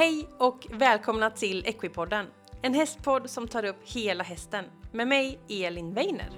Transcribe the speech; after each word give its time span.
Hej 0.00 0.28
och 0.38 0.66
välkomna 0.70 1.30
till 1.30 1.66
Equipodden, 1.66 2.26
en 2.62 2.74
hästpodd 2.74 3.30
som 3.30 3.48
tar 3.48 3.64
upp 3.64 3.76
hela 3.84 4.24
hästen 4.24 4.64
med 4.92 5.08
mig 5.08 5.38
Elin 5.48 5.94
Weiner. 5.94 6.30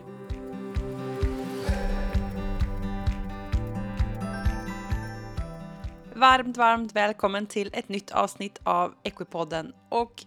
Varmt, 6.14 6.56
varmt 6.56 6.92
välkommen 6.92 7.46
till 7.46 7.70
ett 7.74 7.88
nytt 7.88 8.10
avsnitt 8.10 8.60
av 8.62 8.94
Equipodden 9.02 9.72
och 9.88 10.24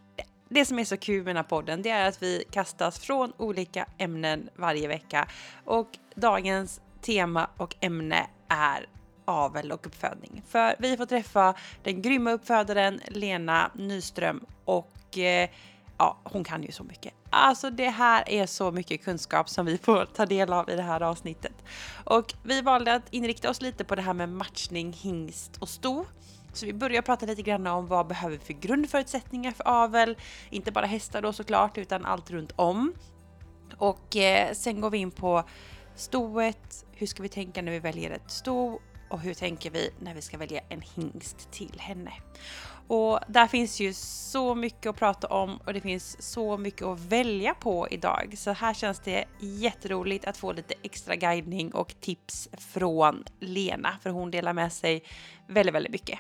det 0.49 0.65
som 0.65 0.79
är 0.79 0.83
så 0.83 0.97
kul 0.97 1.23
med 1.23 1.35
den 1.35 1.37
här 1.37 1.43
podden 1.43 1.81
det 1.81 1.89
är 1.89 2.07
att 2.07 2.23
vi 2.23 2.43
kastas 2.51 2.99
från 2.99 3.33
olika 3.37 3.85
ämnen 3.97 4.49
varje 4.55 4.87
vecka 4.87 5.27
och 5.65 5.89
dagens 6.15 6.81
tema 7.01 7.49
och 7.57 7.75
ämne 7.79 8.27
är 8.47 8.85
avel 9.25 9.71
och 9.71 9.87
uppfödning. 9.87 10.43
För 10.47 10.75
vi 10.79 10.97
får 10.97 11.05
träffa 11.05 11.53
den 11.83 12.01
grymma 12.01 12.31
uppfödaren 12.31 13.01
Lena 13.07 13.71
Nyström 13.75 14.45
och 14.65 15.17
eh, 15.17 15.49
ja, 15.97 16.17
hon 16.23 16.43
kan 16.43 16.63
ju 16.63 16.71
så 16.71 16.83
mycket. 16.83 17.13
Alltså 17.29 17.69
det 17.69 17.89
här 17.89 18.29
är 18.29 18.45
så 18.45 18.71
mycket 18.71 19.03
kunskap 19.03 19.49
som 19.49 19.65
vi 19.65 19.77
får 19.77 20.05
ta 20.05 20.25
del 20.25 20.53
av 20.53 20.69
i 20.69 20.75
det 20.75 20.81
här 20.81 21.01
avsnittet. 21.01 21.63
Och 22.03 22.33
vi 22.43 22.61
valde 22.61 22.93
att 22.93 23.13
inrikta 23.13 23.49
oss 23.49 23.61
lite 23.61 23.83
på 23.83 23.95
det 23.95 24.01
här 24.01 24.13
med 24.13 24.29
matchning, 24.29 24.93
hingst 24.93 25.57
och 25.57 25.69
sto. 25.69 26.05
Så 26.53 26.65
vi 26.65 26.73
börjar 26.73 27.01
prata 27.01 27.25
lite 27.25 27.41
grann 27.41 27.67
om 27.67 27.87
vad 27.87 28.07
behöver 28.07 28.37
vi 28.37 28.43
för 28.43 28.53
grundförutsättningar 28.53 29.51
för 29.51 29.67
avel? 29.67 30.17
Inte 30.49 30.71
bara 30.71 30.85
hästar 30.85 31.21
då 31.21 31.33
såklart, 31.33 31.77
utan 31.77 32.05
allt 32.05 32.31
runt 32.31 32.51
om. 32.55 32.93
Och 33.77 34.15
eh, 34.15 34.53
sen 34.53 34.81
går 34.81 34.89
vi 34.89 34.97
in 34.97 35.11
på 35.11 35.43
stoet. 35.95 36.85
Hur 36.91 37.07
ska 37.07 37.23
vi 37.23 37.29
tänka 37.29 37.61
när 37.61 37.71
vi 37.71 37.79
väljer 37.79 38.11
ett 38.11 38.31
sto? 38.31 38.79
Och 39.15 39.21
hur 39.21 39.33
tänker 39.33 39.69
vi 39.69 39.89
när 39.99 40.13
vi 40.13 40.21
ska 40.21 40.37
välja 40.37 40.61
en 40.69 40.81
hingst 40.95 41.51
till 41.51 41.79
henne? 41.79 42.11
Och 42.87 43.19
där 43.27 43.47
finns 43.47 43.79
ju 43.79 43.93
så 43.93 44.55
mycket 44.55 44.89
att 44.89 44.95
prata 44.95 45.27
om 45.27 45.57
och 45.65 45.73
det 45.73 45.81
finns 45.81 46.31
så 46.31 46.57
mycket 46.57 46.83
att 46.83 46.99
välja 46.99 47.53
på 47.53 47.87
idag. 47.89 48.33
Så 48.37 48.51
här 48.51 48.73
känns 48.73 48.99
det 48.99 49.25
jätteroligt 49.39 50.25
att 50.25 50.37
få 50.37 50.53
lite 50.53 50.73
extra 50.83 51.15
guidning 51.15 51.73
och 51.73 51.95
tips 52.01 52.49
från 52.57 53.23
Lena, 53.39 53.97
för 54.03 54.09
hon 54.09 54.31
delar 54.31 54.53
med 54.53 54.73
sig 54.73 55.03
väldigt, 55.47 55.75
väldigt 55.75 55.91
mycket. 55.91 56.19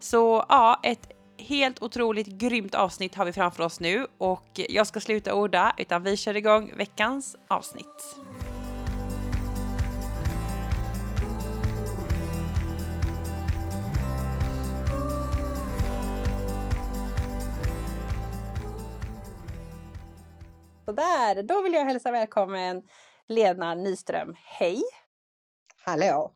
Så 0.00 0.44
ja, 0.48 0.80
ett 0.82 1.12
helt 1.38 1.82
otroligt 1.82 2.26
grymt 2.26 2.74
avsnitt 2.74 3.14
har 3.14 3.24
vi 3.24 3.32
framför 3.32 3.62
oss 3.62 3.80
nu 3.80 4.06
och 4.18 4.60
jag 4.68 4.86
ska 4.86 5.00
sluta 5.00 5.34
orda 5.34 5.74
utan 5.78 6.02
vi 6.02 6.16
kör 6.16 6.36
igång 6.36 6.72
veckans 6.76 7.36
avsnitt. 7.48 8.16
Sådär, 20.90 21.42
då 21.42 21.62
vill 21.62 21.72
jag 21.72 21.84
hälsa 21.84 22.10
välkommen 22.10 22.82
Lena 23.28 23.74
Nyström. 23.74 24.34
Hej! 24.44 24.82
Hallå! 25.84 26.34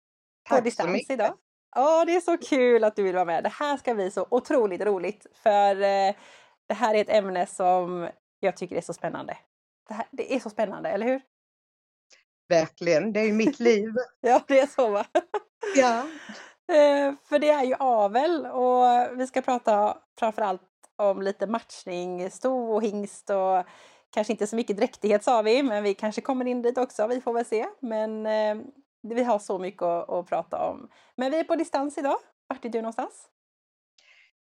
På 0.49 0.55
Tack 0.55 0.65
distans 0.65 0.87
så 0.87 0.93
mycket. 0.93 1.11
idag. 1.11 1.35
Ja, 1.75 2.05
det 2.05 2.17
är 2.17 2.21
så 2.21 2.39
kul 2.39 2.85
att 2.85 2.97
du 2.97 3.03
vill 3.03 3.15
vara 3.15 3.25
med. 3.25 3.45
Det 3.45 3.49
här 3.53 3.77
ska 3.77 3.95
bli 3.95 4.11
så 4.11 4.27
otroligt 4.31 4.81
roligt 4.81 5.27
för 5.43 5.75
eh, 5.77 6.15
det 6.67 6.75
här 6.75 6.95
är 6.95 7.01
ett 7.01 7.11
ämne 7.11 7.47
som 7.47 8.09
jag 8.41 8.57
tycker 8.57 8.77
är 8.77 8.81
så 8.81 8.93
spännande. 8.93 9.37
Det, 9.89 9.95
här, 9.95 10.07
det 10.11 10.35
är 10.35 10.41
så 10.41 10.51
spännande, 10.51 10.89
eller 10.89 11.07
hur? 11.07 11.21
Verkligen, 12.49 13.13
det 13.13 13.21
är 13.21 13.27
ju 13.27 13.33
mitt 13.33 13.61
liv. 13.71 13.95
ja, 14.21 14.41
det 14.49 14.61
är 14.61 14.67
så 14.67 14.91
va? 14.91 15.07
ja. 15.77 16.07
Eh, 16.69 17.15
för 17.25 17.39
det 17.39 17.51
är 17.51 17.65
ju 17.65 17.75
avel 17.75 18.47
och 18.47 18.85
vi 19.19 19.27
ska 19.27 19.43
prata 19.43 19.99
framförallt 20.19 20.63
om 20.97 21.23
lite 21.23 21.47
matchning, 21.47 22.31
sto 22.31 22.73
och 22.75 22.83
hingst 22.83 23.31
och 23.31 23.65
kanske 24.15 24.33
inte 24.33 24.47
så 24.47 24.57
mycket 24.57 24.77
dräktighet 24.77 25.25
sa 25.25 25.43
vi, 25.43 25.63
men 25.63 25.83
vi 25.83 25.95
kanske 25.95 26.21
kommer 26.21 26.45
in 26.45 26.63
dit 26.63 26.79
också, 26.79 27.07
vi 27.07 27.21
får 27.21 27.33
väl 27.33 27.45
se. 27.45 27.67
Men 27.81 28.27
eh, 28.27 28.67
vi 29.03 29.25
har 29.25 29.39
så 29.39 29.59
mycket 29.59 29.83
att, 29.83 30.11
att, 30.11 30.27
prata 30.27 30.69
om. 30.69 30.89
Men 31.17 31.31
vi 31.31 31.39
är 31.39 31.45
på 31.45 31.57
distans 31.57 31.99
idag. 31.99 32.17
Vart 32.49 32.65
är 32.65 32.69
du 32.69 32.79
någonstans? 32.79 33.29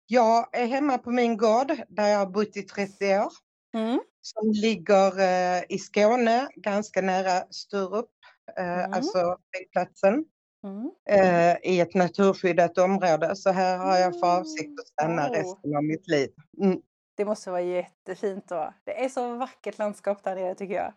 Jag 0.08 0.58
är 0.58 0.66
hemma 0.66 0.98
på 0.98 1.12
min 1.12 1.38
gård 1.38 1.72
där 1.90 2.08
jag 2.08 2.20
har 2.20 2.26
bott 2.26 2.58
i 2.58 2.62
30 2.62 3.18
år. 3.18 3.32
Mm. 3.74 4.00
Som 4.22 4.52
ligger 4.52 5.20
eh, 5.20 5.64
i 5.70 5.78
Skåne, 5.78 6.48
ganska 6.56 7.02
nära 7.02 7.44
Sturup, 7.50 8.10
eh, 8.58 8.80
mm. 8.80 8.94
alltså 8.94 9.38
flygplatsen. 9.54 10.26
Mm. 10.64 10.92
Eh, 11.10 11.58
I 11.64 11.80
ett 11.80 11.94
naturskyddat 11.94 12.78
område. 12.78 13.36
Så 13.36 13.52
här 13.52 13.78
har 13.78 13.98
jag 13.98 14.20
för 14.20 14.38
avsikt 14.38 14.80
att 14.80 14.88
stanna 14.88 15.28
oh. 15.28 15.32
resten 15.32 15.76
av 15.76 15.84
mitt 15.84 16.08
liv. 16.08 16.30
Mm. 16.62 16.80
Det 17.16 17.26
måste 17.26 17.52
vara 17.52 17.62
jättefint 17.62 18.48
då. 18.48 18.74
Det 18.84 19.04
är 19.04 19.10
så 19.10 19.36
vackert 19.36 19.78
landskap 19.78 20.24
där 20.24 20.36
nere 20.36 20.56
tycker 20.56 20.76
jag. 20.76 20.94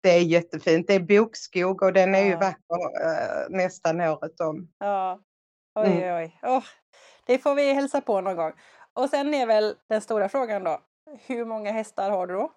Det 0.00 0.10
är 0.10 0.20
jättefint. 0.20 0.86
Det 0.86 0.94
är 0.94 1.00
bokskog 1.00 1.82
och 1.82 1.92
den 1.92 2.14
är 2.14 2.18
ja. 2.18 2.26
ju 2.26 2.36
vacker 2.36 3.04
äh, 3.06 3.50
nästan 3.50 4.00
året 4.00 4.40
om. 4.40 4.68
Ja. 4.78 5.20
Oj, 5.74 5.86
mm. 5.86 6.16
oj. 6.16 6.38
Oh, 6.42 6.64
det 7.26 7.38
får 7.38 7.54
vi 7.54 7.72
hälsa 7.72 8.00
på 8.00 8.20
någon 8.20 8.36
gång. 8.36 8.52
Och 8.92 9.10
sen 9.10 9.34
är 9.34 9.46
väl 9.46 9.76
den 9.88 10.00
stora 10.00 10.28
frågan 10.28 10.64
då. 10.64 10.80
Hur 11.26 11.44
många 11.44 11.72
hästar 11.72 12.10
har 12.10 12.26
du 12.26 12.34
då? 12.34 12.52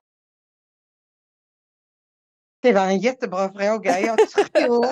Det 2.62 2.74
var 2.74 2.86
en 2.86 3.00
jättebra 3.00 3.50
fråga. 3.50 4.00
Jag 4.00 4.18
tror 4.54 4.86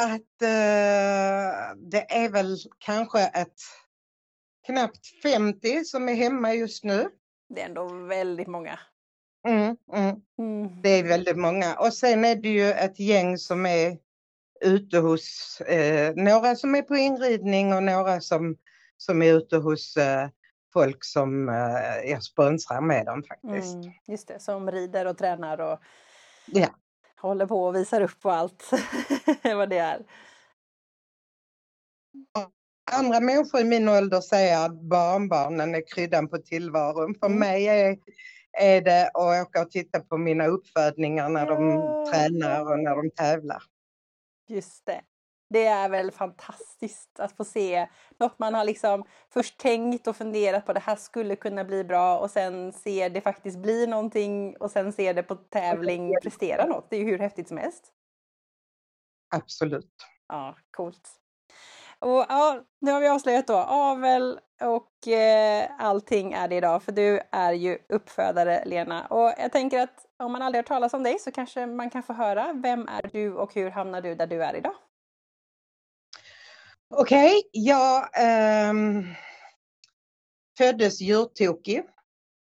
att 0.00 0.42
uh, 0.42 1.76
det 1.76 2.14
är 2.24 2.28
väl 2.28 2.56
kanske 2.78 3.20
ett 3.20 3.60
knappt 4.66 5.06
50 5.22 5.84
som 5.84 6.08
är 6.08 6.14
hemma 6.14 6.54
just 6.54 6.84
nu. 6.84 7.10
Det 7.48 7.60
är 7.60 7.66
ändå 7.66 7.88
väldigt 7.88 8.48
många. 8.48 8.78
Mm, 9.48 9.76
mm. 9.92 10.16
Mm. 10.38 10.82
Det 10.82 10.88
är 10.88 11.04
väldigt 11.04 11.36
många. 11.36 11.74
Och 11.74 11.92
sen 11.92 12.24
är 12.24 12.36
det 12.36 12.48
ju 12.48 12.70
ett 12.70 13.00
gäng 13.00 13.38
som 13.38 13.66
är 13.66 13.98
ute 14.60 14.98
hos, 14.98 15.60
eh, 15.60 16.14
några 16.16 16.56
som 16.56 16.74
är 16.74 16.82
på 16.82 16.96
inridning 16.96 17.74
och 17.74 17.82
några 17.82 18.20
som, 18.20 18.56
som 18.96 19.22
är 19.22 19.34
ute 19.34 19.56
hos 19.56 19.96
eh, 19.96 20.28
folk 20.72 21.04
som 21.04 21.48
eh, 21.48 22.10
jag 22.10 22.22
sponsrar 22.22 22.80
med 22.80 23.06
dem 23.06 23.22
faktiskt. 23.22 23.74
Mm, 23.74 23.92
just 24.06 24.28
det, 24.28 24.40
som 24.40 24.70
rider 24.70 25.06
och 25.06 25.18
tränar 25.18 25.60
och 25.60 25.78
ja. 26.46 26.68
håller 27.16 27.46
på 27.46 27.64
och 27.64 27.74
visar 27.74 28.00
upp 28.00 28.20
på 28.20 28.30
allt 28.30 28.70
vad 29.42 29.70
det 29.70 29.78
är 29.78 30.02
andra 32.94 33.20
människor 33.20 33.60
i 33.60 33.64
min 33.64 33.88
ålder 33.88 34.20
säger 34.20 34.66
att 34.66 34.80
barnbarnen 34.80 35.74
är 35.74 35.94
kryddan 35.94 36.28
på 36.28 36.38
tillvaron. 36.38 37.14
För 37.14 37.26
mm. 37.26 37.38
mig 37.38 37.68
är, 37.68 37.98
är 38.52 38.80
det 38.80 39.10
att 39.14 39.46
åka 39.46 39.62
och 39.62 39.70
titta 39.70 40.00
på 40.00 40.18
mina 40.18 40.46
uppfödningar 40.46 41.28
när 41.28 41.46
de 41.46 41.56
tränar 42.12 42.72
och 42.72 42.78
när 42.78 42.96
de 42.96 43.10
tävlar. 43.10 43.62
Just 44.48 44.86
det. 44.86 45.00
Det 45.50 45.66
är 45.66 45.88
väl 45.88 46.10
fantastiskt 46.10 47.20
att 47.20 47.36
få 47.36 47.44
se 47.44 47.88
något 48.18 48.38
man 48.38 48.54
har 48.54 48.64
liksom 48.64 49.04
först 49.32 49.58
tänkt 49.58 50.06
och 50.06 50.16
funderat 50.16 50.66
på 50.66 50.72
det 50.72 50.80
här 50.80 50.96
skulle 50.96 51.36
kunna 51.36 51.64
bli 51.64 51.84
bra 51.84 52.18
och 52.18 52.30
sen 52.30 52.72
ser 52.72 53.10
det 53.10 53.20
faktiskt 53.20 53.58
bli 53.58 53.86
någonting 53.86 54.56
och 54.56 54.70
sen 54.70 54.92
ser 54.92 55.14
det 55.14 55.22
på 55.22 55.34
tävling 55.34 56.14
prestera 56.22 56.66
något. 56.66 56.90
Det 56.90 56.96
är 56.96 57.00
ju 57.00 57.06
hur 57.06 57.18
häftigt 57.18 57.48
som 57.48 57.56
helst. 57.56 57.92
Absolut. 59.34 59.94
Ja, 60.28 60.56
coolt. 60.70 61.23
Och 62.04 62.26
ja, 62.28 62.64
nu 62.80 62.90
har 62.90 63.00
vi 63.00 63.08
avslöjat 63.08 63.46
då 63.46 63.56
avel 63.56 64.40
och 64.60 65.08
eh, 65.08 65.70
allting 65.78 66.32
är 66.32 66.48
det 66.48 66.54
idag 66.54 66.82
för 66.82 66.92
du 66.92 67.20
är 67.32 67.52
ju 67.52 67.78
uppfödare 67.88 68.64
Lena. 68.64 69.06
Och 69.06 69.32
jag 69.38 69.52
tänker 69.52 69.80
att 69.80 70.06
om 70.18 70.32
man 70.32 70.42
aldrig 70.42 70.58
har 70.58 70.66
talat 70.66 70.94
om 70.94 71.02
dig 71.02 71.18
så 71.18 71.30
kanske 71.30 71.66
man 71.66 71.90
kan 71.90 72.02
få 72.02 72.12
höra 72.12 72.52
vem 72.52 72.88
är 72.88 73.10
du 73.12 73.32
och 73.34 73.54
hur 73.54 73.70
hamnar 73.70 74.00
du 74.00 74.14
där 74.14 74.26
du 74.26 74.44
är 74.44 74.56
idag? 74.56 74.74
Okej, 76.94 77.26
okay, 77.26 77.42
jag 77.52 78.08
ähm, 78.20 79.04
föddes 80.58 81.00
djurtokig 81.00 81.82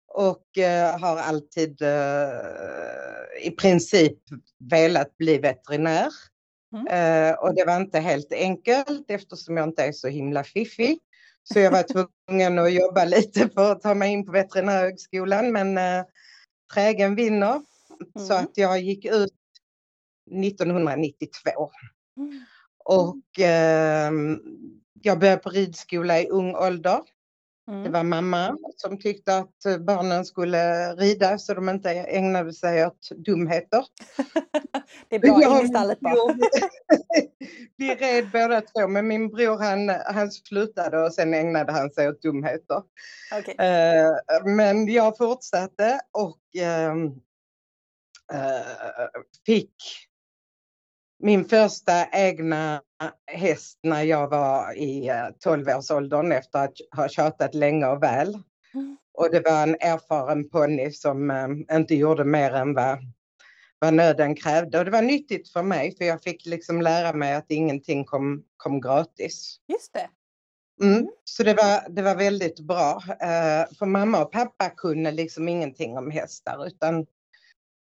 och 0.09 0.59
äh, 0.59 1.01
har 1.01 1.17
alltid 1.17 1.83
äh, 1.83 1.89
i 3.43 3.51
princip 3.51 4.19
velat 4.71 5.17
bli 5.17 5.39
veterinär. 5.39 6.09
Mm. 6.73 6.87
Uh, 6.87 7.39
och 7.39 7.55
det 7.55 7.65
var 7.65 7.77
inte 7.77 7.99
helt 8.01 8.33
enkelt 8.33 9.11
eftersom 9.11 9.57
jag 9.57 9.69
inte 9.69 9.85
är 9.85 9.93
så 9.93 10.09
himla 10.09 10.45
fiffig. 10.45 10.99
Så 11.43 11.59
jag 11.59 11.71
var 11.71 11.83
tvungen 11.83 12.59
att 12.59 12.73
jobba 12.73 13.05
lite 13.05 13.49
för 13.49 13.73
att 13.73 13.83
ta 13.83 13.95
mig 13.95 14.13
in 14.13 14.27
på 14.27 14.33
veterinärhögskolan 14.33 15.53
men 15.53 15.79
uh, 15.79 16.05
trägen 16.75 17.15
vinner. 17.15 17.63
Mm. 18.17 18.27
Så 18.29 18.35
att 18.35 18.51
jag 18.55 18.81
gick 18.81 19.05
ut 19.05 19.35
1992. 20.45 21.71
Mm. 22.17 22.45
Och 22.85 23.17
uh, 23.39 24.39
jag 25.03 25.19
började 25.19 25.43
på 25.43 25.51
ridskola 25.51 26.21
i 26.21 26.29
ung 26.29 26.55
ålder. 26.55 27.01
Det 27.69 27.75
Mm. 27.75 27.93
var 27.93 28.03
mamma 28.03 28.57
som 28.77 28.99
tyckte 28.99 29.37
att 29.37 29.65
eh, 29.65 29.79
barnen 29.79 30.25
skulle 30.25 30.93
rida 30.95 31.39
så 31.39 31.55
de 31.55 31.69
inte 31.69 31.91
ägnade 31.91 32.53
sig 32.53 32.87
åt 32.87 33.09
dumheter. 33.17 33.85
det 35.09 35.17
är 35.17 35.21
bra, 35.21 35.43
Jag 35.43 35.61
in 35.61 35.65
i 35.65 35.69
stallet 35.69 36.01
bara. 36.01 36.15
Vi 37.77 37.95
red 37.95 38.31
båda 38.33 38.61
två, 38.61 38.89
men 38.89 39.09
min 39.09 39.29
bror 39.29 39.59
han, 39.59 39.89
han 40.15 40.31
slutade 40.33 40.99
och 40.99 41.15
sen 41.15 41.35
ägnade 41.35 41.73
han 41.73 41.91
sig 41.91 42.09
åt 42.09 42.23
dumheter. 42.23 42.83
Okej. 43.39 43.55
Eh, 43.59 44.45
men 44.45 44.93
jag 44.93 45.17
fortsatte 45.17 46.01
och 46.13 46.41
ehm, 46.63 47.07
eh, 48.33 48.67
fick 49.47 49.75
min 51.19 51.45
första 51.45 52.07
egna 52.13 52.83
häst 53.27 53.79
när 53.83 54.03
jag 54.03 54.29
var 54.29 54.73
i 54.73 55.09
eh, 55.09 55.29
12-årsåldern 55.45 56.33
efter 56.33 56.65
att 56.65 56.75
ha 56.97 57.09
tjatat 57.09 57.55
länge 57.55 57.87
och 57.87 58.03
väl. 58.03 58.39
Mm. 58.75 58.97
Och 59.15 59.31
det 59.31 59.41
var 59.41 59.63
en 59.63 59.77
erfaren 59.81 60.49
ponny 60.49 60.91
som 60.93 61.31
eh, 61.31 61.77
inte 61.77 61.95
gjorde 61.95 62.25
mer 62.25 62.51
än 62.51 62.75
vad, 62.75 62.99
vad 63.79 63.95
nöden 63.95 64.35
krävde. 64.35 64.79
Och 64.79 64.85
det 64.85 64.91
var 64.91 65.03
nyttigt 65.03 65.53
för 65.53 65.63
mig 65.63 65.97
för 65.97 66.05
jag 66.05 66.23
fick 66.23 66.47
liksom 66.47 66.83
lära 66.83 67.13
mig 67.13 67.35
att 67.35 67.51
ingenting 67.51 68.05
kom, 68.05 68.45
kom 68.57 68.81
gratis. 68.81 69.61
Just 69.69 69.93
det. 69.93 70.09
Mm. 70.83 71.09
Så 71.25 71.43
det 71.43 71.55
var, 71.55 71.89
det 71.89 72.03
var 72.03 72.15
väldigt 72.15 72.61
bra. 72.61 73.03
Eh, 73.09 73.77
för 73.79 73.87
mamma 73.87 74.23
och 74.23 74.33
pappa 74.33 74.71
kunde 74.71 75.11
liksom 75.11 75.49
ingenting 75.49 75.99
om 75.99 76.11
hästar 76.11 76.67
utan 76.67 77.07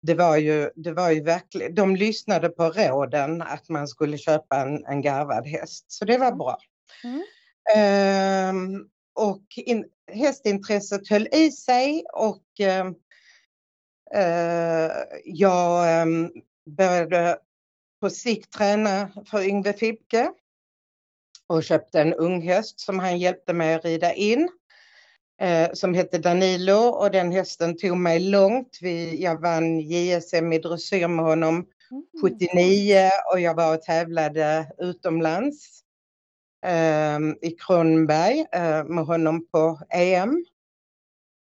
det 0.03 0.15
var 0.15 0.37
ju, 0.37 0.71
det 0.77 0.93
var 0.93 1.11
ju 1.11 1.23
verkligen, 1.23 1.75
de 1.75 1.97
lyssnade 1.97 2.49
på 2.49 2.71
råden 2.71 3.43
att 3.43 3.69
man 3.69 3.89
skulle 3.89 4.19
köpa 4.19 4.57
en, 4.57 4.85
en 4.87 5.03
garvad 5.03 5.47
häst. 5.47 5.85
Så 5.89 6.05
det 6.05 6.19
var 6.19 6.33
bra. 6.33 6.59
Mm. 7.05 7.23
Ehm, 7.77 8.89
och 9.15 9.43
in, 9.57 9.85
hästintresset 10.13 11.09
höll 11.09 11.29
i 11.33 11.51
sig 11.51 12.05
och 12.13 12.45
ehm, 12.61 12.95
eh, 14.15 14.93
jag 15.25 16.01
ehm, 16.01 16.31
började 16.67 17.39
på 18.01 18.11
sikt 18.11 18.53
träna 18.53 19.09
för 19.27 19.43
Yngve 19.43 19.73
Fibke 19.73 20.33
och 21.47 21.65
köpte 21.65 22.01
en 22.01 22.15
unghäst 22.15 22.81
som 22.81 22.99
han 22.99 23.19
hjälpte 23.19 23.53
mig 23.53 23.75
att 23.75 23.85
rida 23.85 24.13
in 24.13 24.43
eh, 24.43 24.49
som 25.73 25.95
hette 25.95 26.19
Danilo 26.19 26.75
och 26.75 27.11
den 27.11 27.33
hästen 27.33 27.77
tog 27.77 27.97
mig 27.97 28.21
långt. 28.21 28.79
Vi, 28.81 29.23
jag 29.23 29.41
vann 29.41 29.81
JSM 29.81 30.53
i 30.53 30.59
dressyr 30.59 31.09
med 31.09 31.25
honom 31.25 31.67
Mm. 31.93 32.05
79 32.23 33.11
och 33.33 33.41
jag 33.41 33.55
var 33.55 33.75
och 33.75 33.83
tävlade 33.83 34.73
utomlands 34.79 35.85
eh, 36.67 37.19
i 37.43 37.57
Kronberg 37.59 38.47
eh, 38.53 38.85
med 38.85 39.05
honom 39.05 39.47
på 39.47 39.81
EM. 39.91 40.45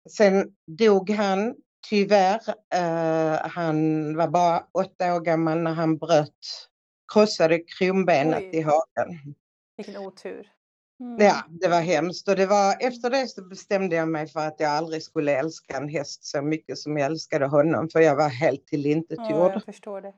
Sen 0.10 0.56
dog 0.68 1.10
han 1.10 1.56
tyvärr. 1.90 2.42
Eh, 2.74 3.50
han 3.50 4.16
var 4.16 4.28
bara 4.28 4.68
åtta 4.72 5.16
år 5.16 5.20
gammal 5.20 5.60
när 5.60 5.74
han 5.74 5.98
bröt, 5.98 6.70
krossade 7.14 7.60
kronbenet 7.60 8.44
Oj. 8.44 8.50
i 8.58 8.62
hagen. 8.62 9.36
Vilken 9.78 9.98
otur. 9.98 10.55
Mm. 11.00 11.18
Ja, 11.20 11.44
det 11.50 11.68
var 11.68 11.82
hemskt 11.82 12.28
och 12.28 12.36
det 12.36 12.46
var 12.46 12.76
efter 12.80 13.10
det 13.10 13.28
så 13.28 13.48
bestämde 13.48 13.96
jag 13.96 14.08
mig 14.10 14.28
för 14.28 14.40
att 14.40 14.60
jag 14.60 14.72
aldrig 14.72 15.04
skulle 15.04 15.32
älska 15.40 15.78
en 15.78 15.90
häst 15.90 16.26
så 16.26 16.42
mycket 16.42 16.78
som 16.78 16.98
jag 16.98 17.06
älskade 17.06 17.46
honom 17.46 17.90
för 17.90 18.00
jag 18.00 18.16
var 18.16 18.30
helt 18.30 18.60
Ja, 18.62 18.68
tillintetgjord. 18.70 19.52
jag 19.52 19.64
förstår 19.66 20.02
det. 20.02 20.14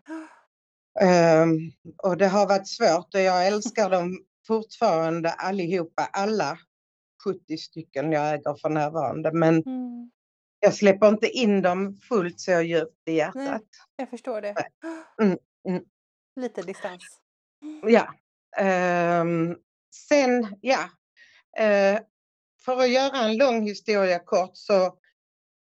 Ehm, 1.01 1.57
och 2.03 2.17
det 2.17 2.27
har 2.27 2.47
varit 2.47 2.67
svårt 2.67 3.13
och 3.13 3.21
jag 3.21 3.47
älskar 3.47 3.89
dem 3.89 4.19
fortfarande 4.47 5.31
allihopa, 5.31 6.09
alla 6.13 6.57
70 7.23 7.57
stycken 7.57 8.11
jag 8.11 8.33
äger 8.33 8.55
för 8.61 8.69
närvarande. 8.69 9.31
Men 9.33 9.55
Mm. 9.55 10.11
jag 10.59 10.73
släpper 10.73 11.07
inte 11.07 11.27
in 11.29 11.61
dem 11.61 11.99
fullt 12.09 12.39
så 12.39 12.61
djupt 12.61 13.07
i 13.07 13.11
Nej. 13.11 13.15
hjärtat. 13.15 13.61
Jag 13.95 14.09
förstår 14.09 14.41
det. 14.41 14.55
Mm, 15.21 15.37
mm. 15.69 15.83
Lite 16.35 16.61
distans. 16.61 17.03
Ja. 17.87 18.13
Ehm, 18.57 19.55
sen, 19.91 20.57
ja. 20.61 20.89
Eh, 21.57 21.99
för 22.65 22.77
att 22.77 22.89
göra 22.89 23.17
en 23.17 23.37
lång 23.37 23.61
historia 23.61 24.19
kort 24.19 24.51
så, 24.53 24.97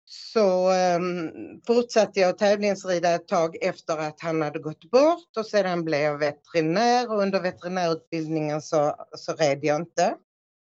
så 0.05 0.71
ehm, 0.71 1.31
fortsatte 1.67 2.21
jag 2.21 2.39
tävlingsrida 2.39 3.15
ett 3.15 3.29
tag 3.29 3.57
efter 3.63 3.99
att 3.99 4.21
han 4.21 4.43
hade 4.43 4.59
gått 4.59 4.91
bort 4.91 5.37
och 5.37 5.47
sedan 5.47 5.85
blev 5.85 6.01
jag 6.01 6.19
veterinär 6.19 7.13
och 7.13 7.23
under 7.23 7.41
veterinärutbildningen 7.41 8.63
så, 8.63 9.07
så 9.17 9.33
red 9.33 9.65
jag 9.65 9.77
inte. 9.81 10.17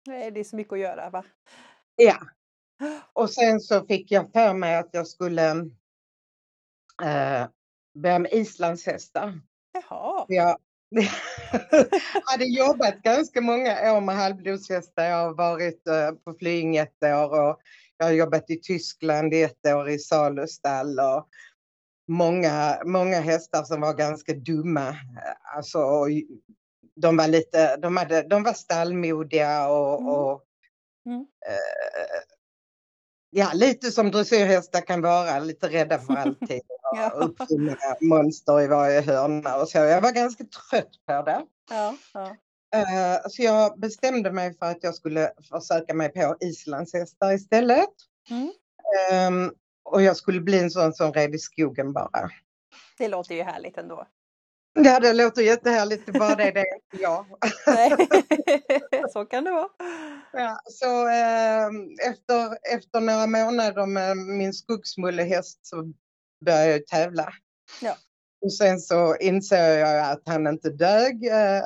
Nej, 0.08 0.32
det 0.32 0.40
är 0.40 0.44
så 0.44 0.56
mycket 0.56 0.74
att 0.74 0.80
göra 0.80 1.10
va? 1.10 1.24
Ja. 1.96 2.18
Och 3.14 3.30
sen 3.30 3.60
så 3.60 3.86
fick 3.86 4.12
jag 4.12 4.32
för 4.32 4.54
mig 4.54 4.76
att 4.76 4.90
jag 4.92 5.08
skulle 5.08 5.50
eh, 7.04 7.48
börja 7.96 8.20
med 8.20 8.34
islandshästar. 8.34 9.42
Jaha. 9.74 10.26
Jag 10.28 10.58
hade 12.26 12.46
jobbat 12.46 13.02
ganska 13.02 13.42
många 13.42 13.94
år 13.94 14.02
med 14.02 14.16
halvblodshästar. 14.16 15.06
Jag 15.06 15.18
har 15.26 15.34
varit 15.34 15.88
eh, 15.88 16.12
på 16.12 16.34
Flying 16.40 16.78
ett 16.78 17.04
år 17.04 17.40
och 17.50 17.60
jag 17.98 18.06
har 18.06 18.14
jobbat 18.14 18.50
i 18.50 18.60
Tyskland 18.62 19.34
i 19.34 19.42
ett 19.42 19.68
år 19.68 19.90
i 19.90 20.00
salustall 20.00 21.00
och 21.00 21.28
många, 22.08 22.82
många 22.86 23.20
hästar 23.20 23.64
som 23.64 23.82
var 23.82 23.94
ganska 23.94 24.34
dumma. 24.34 24.96
Alltså, 25.56 26.06
de 26.96 27.18
var 27.18 27.28
lite, 27.28 27.76
de, 27.78 27.98
hade, 27.98 28.22
de 28.22 28.44
var 28.44 28.54
stallmodiga 28.54 29.68
och, 29.68 30.00
Mm. 30.02 30.08
och 30.14 30.42
Mm. 31.06 31.20
eh, 31.48 32.35
ja, 33.36 33.52
lite 33.54 33.92
som 33.92 34.12
dressyrhästar 34.12 34.82
kan 34.82 35.02
vara, 35.02 35.40
lite 35.40 35.68
rädda 35.70 36.00
för 36.00 36.14
allting 36.18 36.62
Ja. 36.96 37.10
uppfinna 37.10 37.76
monster 38.02 38.62
i 38.62 38.68
varje 38.68 39.02
hörna 39.02 39.56
och 39.58 39.70
så. 39.70 39.78
Jag 39.78 40.02
var 40.02 40.12
ganska 40.12 40.44
trött 40.44 40.92
på 41.08 41.22
det. 41.22 41.46
Ja, 41.70 41.96
ja. 42.14 42.36
Eh, 42.76 43.20
Så 43.30 43.42
jag 43.44 43.80
bestämde 43.80 44.32
mig 44.32 44.58
för 44.58 44.66
att 44.66 44.84
jag 44.84 44.96
skulle 44.96 45.32
försöka 45.52 45.94
mig 45.94 46.10
på 46.10 46.36
islandshästar 46.40 47.34
istället. 47.34 47.90
Mm. 48.30 48.52
Ehm, 49.12 49.52
Och 49.84 50.02
jag 50.02 50.18
skulle 50.18 50.42
bli 50.42 50.60
en 50.60 50.72
sån 50.72 50.94
som 50.94 51.14
red 51.14 51.36
i 51.36 51.40
skogen 51.40 51.94
bara. 51.94 52.30
Det 52.98 53.08
låter 53.08 53.36
ju 53.36 53.44
härligt 53.44 53.78
ändå. 53.78 54.08
Ja, 54.78 55.00
det 55.00 55.14
låter 55.14 55.42
jättehärligt, 55.42 56.14
bara 56.14 56.36
det, 56.36 56.52
det 56.52 56.60
är 56.60 56.76
inte 56.76 57.04
jag. 57.04 57.26
Nej. 57.68 57.92
så 59.14 59.26
kan 59.26 59.44
det 59.44 59.52
vara. 59.52 59.70
Ja, 60.34 60.60
så 60.66 61.08
eh, 61.08 61.68
efter, 62.12 62.58
efter 62.76 63.00
några 63.00 63.28
månader 63.28 63.86
med 63.86 64.18
min 64.18 64.54
skoggsmullehäst 64.54 65.66
så 65.66 65.94
började 66.46 66.72
jag 66.72 66.88
tävla. 66.88 67.34
Ja. 67.82 67.96
Och 68.42 68.54
sen 68.54 68.80
så 68.80 69.16
insåg 69.16 69.60
jag 69.60 70.12
att 70.12 70.22
han 70.26 70.48
inte 70.48 70.70
dög 70.70 71.28
eh, 71.28 71.64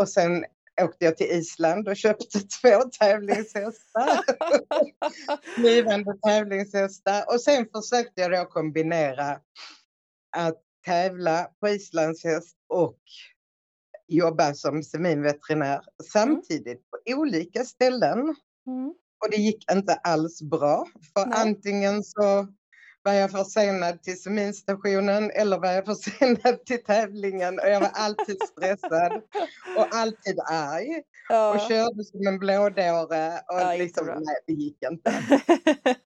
och 0.00 0.08
sen 0.08 0.44
åkte 0.80 1.04
jag 1.04 1.16
till 1.16 1.30
Island 1.30 1.88
och 1.88 1.96
köpte 1.96 2.38
två 2.62 2.82
tävlingshästar. 3.00 4.24
Blivande 5.60 6.14
tävlingshästar. 6.26 7.24
Och 7.28 7.40
sen 7.40 7.66
försökte 7.74 8.20
jag 8.20 8.30
då 8.30 8.44
kombinera 8.44 9.40
att 10.36 10.62
tävla 10.86 11.50
på 11.60 11.68
islandshäst 11.68 12.56
och 12.68 12.98
jobba 14.08 14.54
som 14.54 14.82
seminveterinär 14.82 15.80
samtidigt 16.12 16.90
på 16.90 16.98
olika 17.14 17.64
ställen. 17.64 18.18
Mm. 18.66 18.94
Och 19.24 19.30
det 19.30 19.36
gick 19.36 19.72
inte 19.72 19.94
alls 19.94 20.42
bra. 20.42 20.86
För 21.14 21.26
Nej. 21.26 21.38
antingen 21.40 22.02
så 22.04 22.46
var 23.02 23.12
jag 23.12 23.30
försenad 23.30 24.02
till 24.02 24.22
seminstationen 24.22 25.30
eller 25.30 25.58
var 25.58 25.72
jag 25.72 25.84
försenad 25.84 26.64
till 26.66 26.84
tävlingen 26.84 27.58
och 27.58 27.68
jag 27.68 27.80
var 27.80 27.90
alltid 27.94 28.36
stressad 28.42 29.22
och 29.76 29.86
alltid 29.94 30.38
arg 30.50 30.88
och 30.98 31.04
Ja. 31.34 31.66
körde 31.68 32.04
som 32.04 32.26
en 32.26 32.38
blådåre 32.38 33.32
och 33.32 33.60
Ja, 33.60 33.74
liksom, 33.78 34.06
nej 34.06 34.36
det 34.46 34.52
gick 34.52 34.78
inte. 34.90 35.12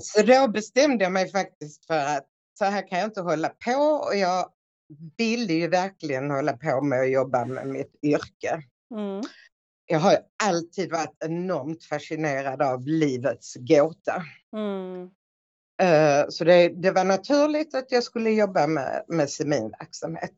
Så 0.00 0.22
då 0.22 0.48
bestämde 0.48 1.04
jag 1.04 1.12
mig 1.12 1.30
faktiskt 1.30 1.86
för 1.86 1.98
att 1.98 2.26
så 2.62 2.66
här 2.66 2.88
kan 2.88 2.98
jag 2.98 3.08
inte 3.08 3.20
hålla 3.20 3.48
på 3.48 3.80
och 3.80 4.16
jag 4.16 4.50
ville 5.16 5.52
ju 5.52 5.68
verkligen 5.68 6.30
hålla 6.30 6.52
på 6.52 6.80
med 6.80 7.00
att 7.00 7.10
jobba 7.10 7.44
med 7.44 7.66
mitt 7.66 7.94
yrke. 8.02 8.62
Mm. 8.94 9.22
Jag 9.86 9.98
har 9.98 10.18
alltid 10.44 10.90
varit 10.90 11.16
enormt 11.24 11.84
fascinerad 11.84 12.62
av 12.62 12.86
livets 12.86 13.54
gåta. 13.54 14.22
Mm. 14.56 15.10
Eh, 15.82 16.28
Så 16.28 16.44
det, 16.44 16.68
det 16.68 16.90
var 16.90 17.04
naturligt 17.04 17.74
att 17.74 17.92
jag 17.92 18.02
skulle 18.02 18.30
jobba 18.30 18.66
med, 18.66 19.04
med 19.08 19.30
seminverksamhet. 19.30 20.34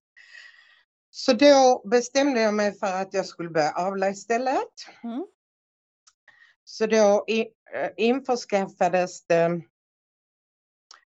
Så 1.10 1.32
då 1.32 1.82
bestämde 1.88 2.40
jag 2.40 2.54
mig 2.54 2.78
för 2.78 3.02
att 3.02 3.14
jag 3.14 3.26
skulle 3.26 3.50
börja 3.50 3.72
avla 3.72 4.08
istället. 4.08 4.74
Mm. 5.02 5.26
Så 6.64 6.86
då 6.86 7.24
i, 7.28 7.40
eh, 7.40 7.90
införskaffades 7.96 9.26
det 9.26 9.62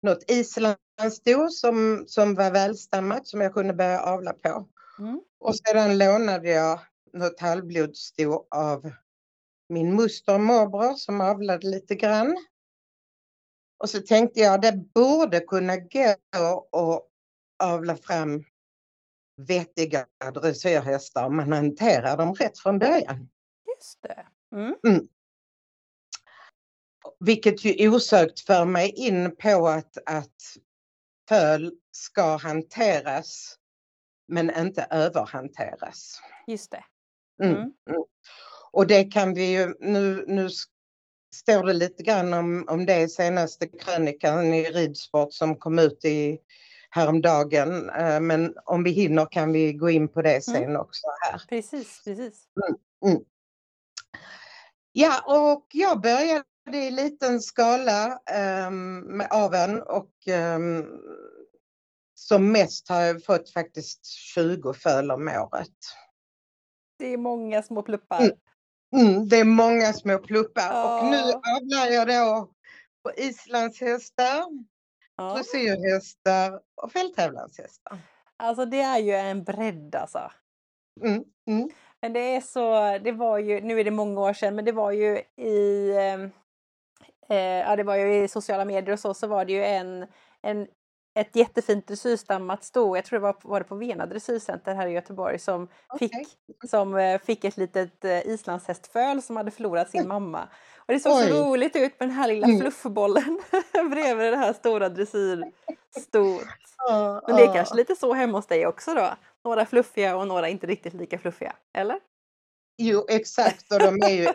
något 0.05 0.31
islandssto 0.31 1.49
som, 1.49 2.03
som 2.07 2.35
var 2.35 2.51
välstammat 2.51 3.27
som 3.27 3.41
jag 3.41 3.53
kunde 3.53 3.73
börja 3.73 4.01
avla 4.01 4.33
på. 4.33 4.67
Mm. 4.99 5.21
Och 5.39 5.55
sedan 5.55 5.97
lånade 5.97 6.49
jag 6.49 6.79
något 7.13 7.39
halvblodssto 7.39 8.45
av 8.51 8.91
min 9.69 9.93
moster 9.93 10.33
och 10.33 10.41
morbror 10.41 10.93
som 10.93 11.21
avlade 11.21 11.67
lite 11.67 11.95
grann. 11.95 12.37
Och 13.77 13.89
så 13.89 14.01
tänkte 14.01 14.39
jag 14.39 14.61
det 14.61 14.93
borde 14.93 15.39
kunna 15.39 15.77
gå 15.77 16.15
att 16.71 17.03
avla 17.63 17.97
fram 17.97 18.43
vettiga 19.37 20.05
dressyrhästar 20.33 21.25
om 21.25 21.35
man 21.35 21.53
hanterar 21.53 22.17
dem 22.17 22.33
rätt 22.35 22.59
från 22.59 22.79
början. 22.79 23.29
Just 23.75 24.01
det. 24.01 24.25
Mm. 24.55 24.75
Mm. 24.87 25.07
Vilket 27.19 27.65
ju 27.65 27.89
osökt 27.89 28.39
för 28.39 28.65
mig 28.65 28.89
in 28.89 29.35
på 29.35 29.67
att, 29.67 29.97
att 30.05 30.35
föl 31.29 31.71
ska 31.91 32.37
hanteras 32.37 33.55
men 34.27 34.57
inte 34.57 34.87
överhanteras. 34.89 36.21
Just 36.47 36.71
det. 36.71 36.83
Mm. 37.43 37.55
Mm. 37.55 37.71
Mm. 37.89 38.03
Och 38.71 38.87
det 38.87 39.03
kan 39.03 39.33
vi 39.33 39.51
ju, 39.51 39.75
nu, 39.79 40.25
nu 40.27 40.49
står 41.35 41.63
det 41.63 41.73
lite 41.73 42.03
grann 42.03 42.33
om, 42.33 42.65
om 42.69 42.85
det 42.85 43.01
i 43.01 43.09
senaste 43.09 43.67
krönikan 43.67 44.53
i 44.53 44.63
ridsport 44.63 45.33
som 45.33 45.55
kom 45.55 45.79
ut 45.79 46.05
i 46.05 46.39
häromdagen. 46.89 47.89
Eh, 47.89 48.19
Men 48.19 48.53
om 48.65 48.83
vi 48.83 48.91
hinner 48.91 49.25
kan 49.31 49.51
vi 49.51 49.73
gå 49.73 49.89
in 49.89 50.07
på 50.07 50.21
det 50.21 50.41
sen 50.41 50.77
också 50.77 51.07
här. 51.21 51.41
Precis, 51.49 52.01
precis. 52.03 52.43
Ja, 54.91 55.23
och 55.27 55.67
jag 55.73 56.01
började 56.01 56.43
i 56.73 56.91
liten 56.91 57.41
skala 57.41 58.19
ehm, 58.31 58.99
med 58.99 59.27
aveln 59.31 59.81
och 59.81 60.11
ehm, 60.27 60.85
som 62.15 62.51
mest 62.51 62.89
har 62.89 63.01
jag 63.01 63.23
fått 63.23 63.49
faktiskt 63.49 64.05
20 64.05 64.73
föl 64.73 65.11
om 65.11 65.27
året. 65.27 65.69
Det 66.99 67.05
är 67.13 67.17
många 67.17 67.63
små 67.63 67.81
pluppar. 67.81 68.19
Mm. 68.21 68.35
Mm, 68.97 69.27
det 69.29 69.37
är 69.39 69.43
många 69.45 69.93
små 69.93 70.17
pluppar 70.17 70.69
och 70.99 71.11
nu 71.11 71.17
Ja. 71.17 71.41
avlar 71.57 71.87
jag 71.87 72.07
då 72.07 72.51
på 73.03 73.11
islandshästar, 73.17 74.43
Ja. 75.17 75.33
dressyrhästar 75.33 76.59
och 76.81 76.91
fälttävlanshästar. 76.91 77.97
Alltså 78.37 78.65
det 78.65 78.81
är 78.81 78.97
ju 78.99 79.11
en 79.11 79.43
bredd 79.43 79.95
alltså. 79.95 80.31
Mm, 81.01 81.23
mm. 81.47 81.69
Men 82.01 82.13
det 82.13 82.19
är 82.19 82.41
så, 82.41 82.97
det 83.03 83.11
var 83.11 83.37
ju, 83.37 83.61
nu 83.61 83.79
är 83.79 83.83
det 83.83 83.91
många 83.91 84.21
år 84.21 84.33
sedan, 84.33 84.55
men 84.55 84.65
det 84.65 84.71
var 84.71 84.91
ju 84.91 85.21
i, 85.37 85.91
ehm, 85.97 86.31
eh, 87.29 87.37
ja 87.37 87.75
det 87.75 87.83
var 87.83 87.95
ju 87.95 88.23
i 88.23 88.27
sociala 88.27 88.65
medier 88.65 88.93
och 88.93 88.99
så, 88.99 89.13
så 89.13 89.27
var 89.27 89.45
det 89.45 89.53
ju 89.53 89.65
en, 89.65 90.07
en 90.41 90.67
ett 91.19 91.35
jättefint 91.35 91.87
dressyrstammat 91.87 92.63
sto, 92.63 92.95
jag 92.95 93.05
tror 93.05 93.19
det 93.19 93.23
var, 93.23 93.35
var 93.41 93.59
det 93.59 93.63
på 93.65 93.75
Vena 93.75 94.05
dressyrcenter 94.05 94.75
här 94.75 94.87
i 94.87 94.91
Göteborg 94.91 95.39
som, 95.39 95.67
Okej. 95.87 96.09
fick, 96.09 96.69
som 96.69 96.95
eh, 96.97 97.19
fick 97.21 97.43
ett 97.43 97.57
litet 97.57 98.05
eh, 98.05 98.27
islandshästföl 98.27 99.21
som 99.21 99.37
hade 99.37 99.51
förlorat 99.51 99.89
sin 99.89 100.07
mamma. 100.07 100.47
Och 100.77 100.93
det 100.93 100.99
såg 100.99 101.11
så 101.11 101.19
Oj. 101.19 101.49
roligt 101.49 101.75
ut 101.75 101.99
med 101.99 102.09
den 102.09 102.15
här 102.15 102.27
lilla 102.27 102.47
Mm. 102.47 102.59
fluffbollen 102.61 103.39
bredvid 103.91 104.33
det 104.33 104.37
här 104.37 104.53
stora 104.53 104.89
dressyrstot. 104.89 106.43
Men 107.27 107.35
det 107.35 107.43
är 107.43 107.53
kanske 107.53 107.75
lite 107.75 107.95
så 107.95 108.13
hemma 108.13 108.37
hos 108.37 108.47
dig 108.47 108.67
också 108.67 108.93
då? 108.93 109.09
Några 109.43 109.65
fluffiga 109.65 110.17
och 110.17 110.27
några 110.27 110.49
inte 110.49 110.67
riktigt 110.67 110.93
lika 110.93 111.19
fluffiga, 111.19 111.53
eller? 111.73 111.99
Jo, 112.77 113.05
exakt. 113.09 113.71
Och 113.71 113.79
de 113.79 114.01
är 114.01 114.09
ju 114.09 114.27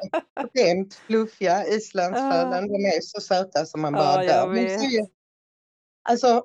extremt 0.44 0.94
fluffiga, 0.94 1.66
islandsfölen. 1.66 2.68
De 2.68 2.75
är 2.87 3.00
så 3.00 3.20
söta 3.20 3.66
som 3.66 3.80
man 3.80 3.92
bara 3.92 4.25
Ja, 4.25 4.25
jag 4.25 4.49
dör. 4.49 4.54
Men 4.54 4.78
så 4.78 4.85
är 4.85 4.88
ju-. 4.88 5.06
Alltså, 6.09 6.44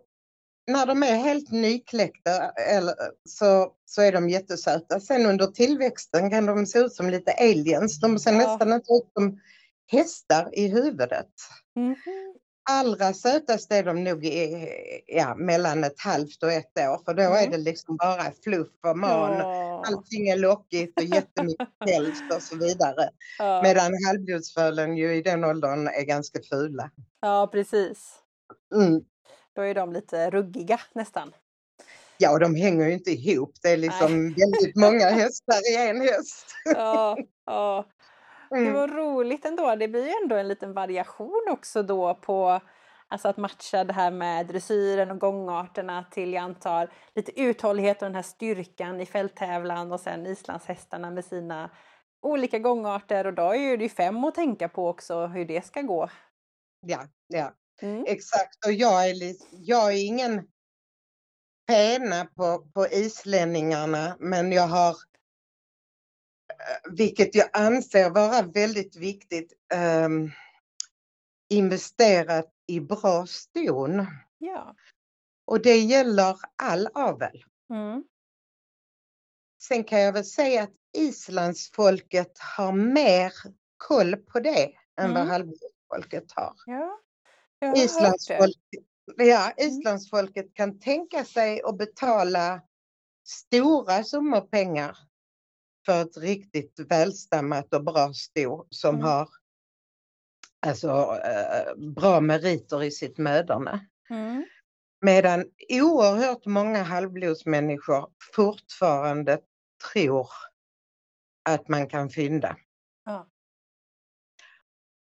när 0.67 0.85
de 0.85 1.03
är 1.03 1.15
helt 1.15 1.51
nykläckta 1.51 2.49
eller, 2.51 2.95
så, 3.29 3.71
så 3.85 4.01
är 4.01 4.11
de 4.11 4.29
jättesöta. 4.29 4.99
Sen 4.99 5.25
under 5.25 5.47
tillväxten 5.47 6.29
kan 6.29 6.45
de 6.45 6.65
se 6.65 6.79
ut 6.79 6.93
som 6.93 7.09
lite 7.09 7.31
aliens. 7.31 7.99
De 7.99 8.19
ser 8.19 8.31
Ja. 8.31 8.37
nästan 8.37 8.73
ut 8.73 8.85
som 9.13 9.39
hästar 9.91 10.49
i 10.53 10.67
huvudet. 10.67 11.29
Mhm. 11.75 11.95
Allra 12.69 13.13
sötast 13.13 13.71
är 13.71 13.83
de 13.83 14.03
nog 14.03 14.25
i, 14.25 14.69
ja, 15.07 15.35
mellan 15.35 15.83
ett 15.83 15.99
halvt 15.99 16.43
och 16.43 16.51
ett 16.51 16.79
år 16.79 17.01
för 17.05 17.13
då 17.13 17.23
är 17.23 17.37
Mm. 17.39 17.51
det 17.51 17.57
liksom 17.57 17.95
bara 17.97 18.31
fluff 18.43 18.67
och 18.83 18.97
man. 18.97 19.37
Ja. 19.39 19.83
Allting 19.87 20.27
är 20.29 20.37
lockigt 20.37 20.99
och 20.99 21.05
jättemycket 21.05 21.67
päls 21.85 22.21
och 22.35 22.41
så 22.41 22.55
vidare. 22.55 23.09
Ja. 23.37 23.61
Medan 23.63 23.91
halvblodsfölen 24.07 24.97
ju 24.97 25.15
i 25.15 25.21
den 25.21 25.43
åldern 25.43 25.87
är 25.87 26.03
ganska 26.05 26.39
fula. 26.49 26.89
ja, 27.21 27.49
precis. 27.51 28.13
Mm. 28.75 29.01
Då 29.55 29.61
är 29.61 29.73
de 29.75 29.93
lite 29.93 30.29
ruggiga 30.29 30.79
nästan. 30.95 31.31
Ja, 32.17 32.31
och 32.31 32.39
de 32.39 32.55
hänger 32.55 32.85
ju 32.85 32.93
inte 32.93 33.11
ihop. 33.11 33.53
Det 33.61 33.69
är 33.69 33.77
liksom 33.77 34.11
väldigt 34.37 34.75
många 34.75 35.05
hästar 35.09 35.71
i 35.73 35.89
en 35.89 36.01
häst. 36.01 36.45
Ja, 36.75 37.17
ja. 37.45 37.85
Det 38.49 38.55
Mm. 38.57 38.73
var 38.73 38.87
roligt 38.87 39.45
ändå. 39.45 39.75
Det 39.75 39.87
blir 39.87 40.03
ju 40.05 40.13
ändå 40.23 40.35
en 40.35 40.47
liten 40.47 40.73
variation 40.73 41.45
också 41.51 41.83
då 41.83 42.15
på 42.15 42.59
Alltså 43.07 43.27
att 43.27 43.37
matcha 43.37 43.83
det 43.83 43.93
här 43.93 44.11
med 44.11 44.47
dressyren 44.47 45.11
och 45.11 45.19
gångarterna 45.19 46.03
till, 46.11 46.33
jag 46.33 46.43
antar, 46.43 46.89
lite 47.15 47.41
uthållighet 47.41 48.01
och 48.01 48.05
den 48.05 48.15
här 48.15 48.21
styrkan 48.21 49.01
i 49.01 49.05
fälttävlan 49.05 49.91
och 49.91 49.99
sen 49.99 50.25
islandshästarna 50.27 51.11
med 51.11 51.25
sina 51.25 51.69
olika 52.21 52.59
gångarter 52.59 53.27
och 53.27 53.33
då 53.33 53.55
är 53.55 53.77
det 53.77 53.83
ju 53.83 53.89
fem 53.89 54.23
att 54.23 54.35
tänka 54.35 54.69
på 54.69 54.87
också 54.89 55.27
hur 55.27 55.45
det 55.45 55.65
ska 55.65 55.81
gå. 55.81 56.09
Ja, 56.81 57.07
ja, 57.27 57.53
Mm. 57.81 58.03
exakt. 58.07 58.65
Och 58.65 58.71
jag 58.73 59.09
är, 59.09 59.15
jag 59.51 59.93
är 59.93 60.05
ingen 60.07 60.47
pena 61.67 62.25
på, 62.25 62.67
på 62.73 62.87
islänningarna, 62.87 64.15
men 64.19 64.51
jag 64.51 64.67
har, 64.67 64.95
vilket 66.91 67.35
jag 67.35 67.49
anser 67.53 68.09
vara 68.09 68.41
väldigt 68.41 68.95
viktigt, 68.95 69.53
ehm, 69.73 70.31
investerat 71.49 72.51
i 72.67 72.79
bra 72.79 73.25
ston. 73.25 74.05
Ja. 74.37 74.75
Och 75.45 75.61
det 75.61 75.77
gäller 75.77 76.37
all 76.63 76.87
avel. 76.93 77.43
Mm. 77.69 78.03
Sen 79.61 79.83
kan 79.83 80.01
jag 80.01 80.13
väl 80.13 80.25
säga 80.25 80.63
att 80.63 80.73
islandsfolket 80.97 82.37
har 82.57 82.71
mer 82.71 83.33
koll 83.77 84.15
på 84.17 84.39
det 84.39 84.63
än 84.99 85.09
vad 85.13 85.21
Mm. 85.21 85.27
halvblodsfolket 85.27 86.31
har. 86.35 86.53
Ja. 86.65 86.99
Har. 87.61 87.77
Islandsfolket, 87.77 88.83
ja, 89.17 89.53
islandsfolket 89.57 90.53
kan 90.53 90.79
tänka 90.79 91.25
sig 91.25 91.61
att 91.63 91.77
betala 91.77 92.61
stora 93.27 94.03
summor 94.03 94.41
pengar 94.41 94.97
för 95.85 96.01
ett 96.01 96.17
riktigt 96.17 96.79
välstammat 96.89 97.73
och 97.73 97.83
bra 97.83 98.13
sto 98.13 98.65
som 98.69 98.95
Mm. 98.95 99.07
har 99.07 99.29
alltså, 100.65 100.89
eh, 101.25 101.75
bra 101.95 102.19
meriter 102.21 102.83
i 102.83 102.91
sitt 102.91 103.17
möderne. 103.17 103.87
Mm. 104.09 104.45
Medan 105.01 105.45
oerhört 105.69 106.45
många 106.45 106.83
halvblodsmänniskor 106.83 108.09
fortfarande 108.35 109.39
tror 109.93 110.29
att 111.49 111.67
man 111.67 111.87
kan 111.87 112.09
fynda. 112.09 112.57
Ja. 113.05 113.27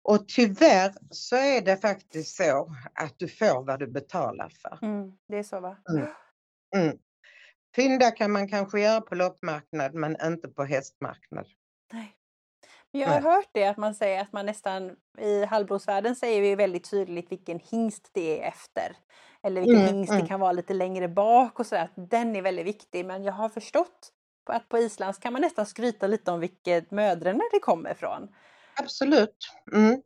Och 0.04 0.28
tyvärr 0.28 0.94
så 1.12 1.36
är 1.36 1.62
det 1.62 1.78
faktiskt 1.78 2.36
så 2.36 2.76
att 2.94 3.20
du 3.20 3.28
får 3.28 3.64
vad 3.66 3.80
du 3.80 3.88
betalar 3.88 4.50
för. 4.50 4.80
Mm. 4.82 5.12
Det 5.28 5.38
är 5.38 5.44
så 5.44 5.60
va? 5.60 5.78
Mm. 5.90 6.08
Mm. 6.76 6.98
Fynda 7.76 8.12
kan 8.12 8.32
man 8.32 8.48
kanske 8.48 8.80
göra 8.80 9.02
på 9.02 9.16
loppmarknad 9.16 9.94
men 9.94 10.18
inte 10.24 10.48
på 10.48 10.64
hästmarknad. 10.64 11.46
Nej. 11.94 12.16
Jag 12.92 13.08
har 13.08 13.22
hört 13.22 13.50
det 13.52 13.66
att 13.66 13.78
man 13.78 13.96
säger 13.96 14.22
att 14.22 14.34
man 14.34 14.46
nästan 14.46 14.96
i 15.18 15.46
halvblodsvärlden 15.46 16.16
säger 16.16 16.42
vi 16.42 16.56
väldigt 16.56 16.90
tydligt 16.90 17.32
vilken 17.32 17.60
hingst 17.60 18.10
det 18.14 18.42
är 18.42 18.48
efter. 18.48 18.96
Eller 19.44 19.62
vilken 19.62 19.82
Mm, 19.82 19.94
hingst 19.94 20.12
mm. 20.12 20.22
det 20.22 20.28
kan 20.28 20.40
vara 20.40 20.52
lite 20.52 20.74
längre 20.74 21.08
bak 21.08 21.60
och 21.60 21.66
sådär. 21.66 21.84
Att 21.84 22.10
den 22.10 22.36
är 22.36 22.42
väldigt 22.42 22.66
viktig. 22.66 23.06
Men 23.06 23.24
jag 23.24 23.34
har 23.34 23.50
förstått 23.50 24.12
att 24.50 24.70
på 24.70 24.78
Islands 24.78 25.20
kan 25.20 25.34
man 25.34 25.42
nästan 25.42 25.66
skryta 25.66 26.08
lite 26.08 26.32
om 26.32 26.40
vilket 26.40 26.92
mödrarna 26.92 27.44
det 27.52 27.60
kommer 27.60 27.92
ifrån. 27.92 28.28
Absolut. 28.76 29.36
Mm. 29.74 30.02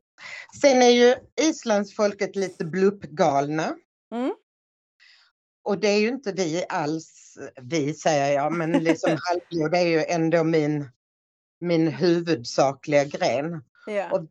Sen 0.62 0.82
är 0.82 0.90
ju 0.90 1.16
islandsfolket 1.42 2.36
lite 2.36 2.66
bluppgalna. 2.66 3.76
Mm. 4.12 4.34
Och 5.64 5.80
det 5.80 5.88
är 5.88 6.00
ju 6.00 6.08
inte 6.08 6.32
vi 6.32 6.66
alls, 6.70 7.38
vi 7.62 7.94
säger 7.94 8.34
jag, 8.36 8.54
men 8.54 8.72
liksom 8.72 9.18
halvblod 9.30 9.74
är 9.76 9.88
ju 9.88 10.04
ändå 10.06 10.44
min, 10.44 10.90
min 11.60 11.88
huvudsakliga 11.88 13.04
gren. 13.06 13.64
Ja. 13.86 14.12
Och- 14.12 14.28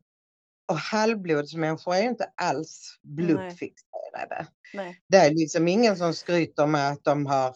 Och 0.69 0.79
halvblodsmänniskor 0.79 1.95
är 1.95 2.03
ju 2.03 2.09
inte 2.09 2.31
alls 2.37 2.99
bluppfixerade. 3.03 4.47
Nej. 4.75 5.01
Det 5.09 5.17
är 5.17 5.31
liksom 5.31 5.69
ingen 5.69 5.97
som 5.97 6.15
skryter 6.15 6.67
med 6.67 6.89
att 6.91 7.05
de 7.05 7.27
har 7.27 7.49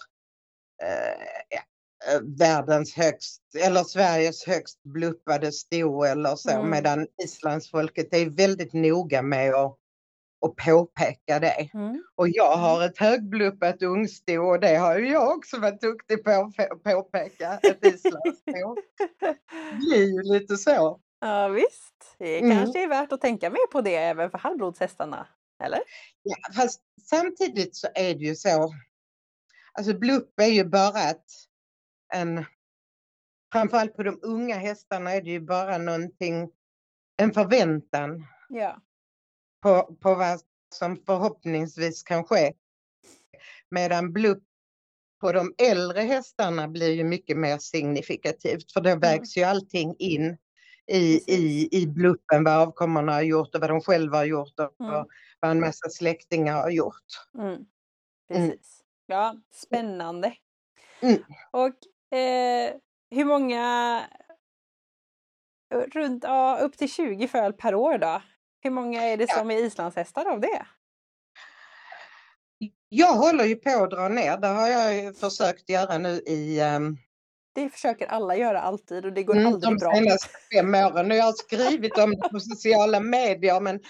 eh, 0.82 2.20
världens 2.22 2.94
högst, 2.94 3.42
eller 3.58 3.84
Sveriges 3.84 4.46
högst 4.46 4.82
bluppade 4.82 5.52
sto 5.52 6.02
eller 6.04 6.36
så. 6.36 6.50
Mm. 6.50 6.70
Medan 6.70 7.06
islandsfolket 7.24 8.14
är 8.14 8.26
väldigt 8.30 8.72
noga 8.72 9.22
med 9.22 9.54
att, 9.54 9.76
att 10.46 10.56
påpeka 10.56 11.38
det. 11.40 11.70
Mm. 11.74 12.02
Och 12.14 12.28
jag 12.28 12.56
har 12.56 12.84
ett 12.84 12.98
högbluppat 12.98 13.82
ungsto 13.82 14.38
och 14.38 14.60
det 14.60 14.76
har 14.76 14.98
ju 14.98 15.08
jag 15.08 15.36
också 15.36 15.60
varit 15.60 15.80
duktig 15.80 16.24
på 16.24 16.30
att 16.30 16.82
påpeka. 16.82 17.58
Ett 17.62 17.84
islandssto. 17.86 18.74
Det 19.20 19.76
blir 19.76 20.04
ju 20.14 20.22
lite 20.32 20.56
så. 20.56 21.00
Ja 21.20 21.48
visst, 21.48 22.16
det 22.18 22.38
Mm. 22.38 22.56
kanske 22.56 22.82
är 22.82 22.88
värt 22.88 23.12
att 23.12 23.20
tänka 23.20 23.50
mer 23.50 23.66
på 23.72 23.80
det 23.80 23.96
även 23.96 24.30
för 24.30 24.38
halvblodshästarna. 24.38 25.26
Eller? 25.64 25.80
Ja, 26.22 26.36
fast 26.54 26.80
samtidigt 27.02 27.76
så 27.76 27.88
är 27.94 28.14
det 28.14 28.24
ju 28.24 28.34
så. 28.34 28.74
Alltså 29.72 29.98
blupp 29.98 30.40
är 30.40 30.46
ju 30.46 30.64
bara 30.64 31.00
ett, 31.10 31.24
en, 32.14 32.44
framförallt 33.52 33.96
på 33.96 34.02
de 34.02 34.18
unga 34.22 34.54
hästarna 34.56 35.12
är 35.12 35.22
det 35.22 35.30
ju 35.30 35.40
bara 35.40 35.78
någonting, 35.78 36.50
en 37.16 37.32
förväntan 37.32 38.26
Ja. 38.48 38.80
På, 39.66 39.96
på 40.00 40.14
vad 40.14 40.40
som 40.74 40.96
förhoppningsvis 41.06 42.02
kan 42.02 42.24
ske. 42.24 42.52
Medan 43.70 44.12
blupp 44.12 44.42
på 45.20 45.32
de 45.32 45.54
äldre 45.58 46.00
hästarna 46.00 46.68
blir 46.68 46.90
ju 46.90 47.04
mycket 47.04 47.36
mer 47.36 47.58
signifikativt 47.58 48.72
för 48.72 48.80
då 48.80 48.96
vägs 48.96 49.36
ju 49.36 49.42
allting 49.42 49.96
in 49.98 50.36
i, 50.86 51.34
i, 51.34 51.68
i 51.72 51.86
bluppen 51.86 52.44
vad 52.44 52.54
avkommorna 52.54 53.12
har 53.12 53.22
gjort 53.22 53.54
och 53.54 53.60
vad 53.60 53.70
de 53.70 53.80
själva 53.80 54.16
har 54.16 54.24
gjort 54.24 54.60
och 54.60 54.86
Mm. 54.86 55.04
vad 55.40 55.50
en 55.50 55.60
massa 55.60 55.88
släktingar 55.88 56.54
har 56.62 56.70
gjort. 56.70 57.04
Mm. 57.38 57.66
Precis. 58.28 58.80
Ja, 59.06 59.34
spännande. 59.54 60.34
Mm. 61.00 61.22
Och 61.50 62.16
eh, 62.18 62.74
hur 63.10 63.24
många, 63.24 64.02
runt, 65.74 66.24
ja, 66.24 66.58
upp 66.62 66.76
till 66.76 66.90
20 66.92 67.28
föl 67.28 67.52
per 67.52 67.74
år 67.74 67.98
då? 67.98 68.22
Hur 68.66 68.70
många 68.70 69.02
är 69.02 69.16
det 69.16 69.30
som 69.30 69.50
är 69.50 69.56
islandshästar 69.56 70.26
av 70.26 70.40
det? 70.40 70.66
Jag 72.88 73.12
håller 73.12 73.44
ju 73.44 73.56
på 73.56 73.70
att 73.70 73.90
dra 73.90 74.08
ner, 74.08 74.36
det 74.36 74.46
har 74.46 74.68
jag 74.68 75.16
försökt 75.16 75.68
göra 75.68 75.98
nu 75.98 76.08
i 76.08 76.60
um, 76.62 76.98
Det 77.52 77.70
försöker 77.70 78.06
alla 78.06 78.36
göra 78.36 78.60
alltid 78.60 79.04
och 79.04 79.12
det 79.12 79.22
går 79.22 79.36
mm, 79.36 79.46
aldrig 79.46 79.62
de 79.62 79.76
bra. 79.76 79.94
senaste 79.94 80.28
fem 80.54 80.74
åren. 80.74 81.10
Jag 81.10 81.24
har 81.24 81.32
skrivit 81.32 81.98
om 81.98 82.10
det 82.10 82.28
på 82.28 82.40
sociala 82.40 83.00
medier 83.00 83.60
men 83.60 83.80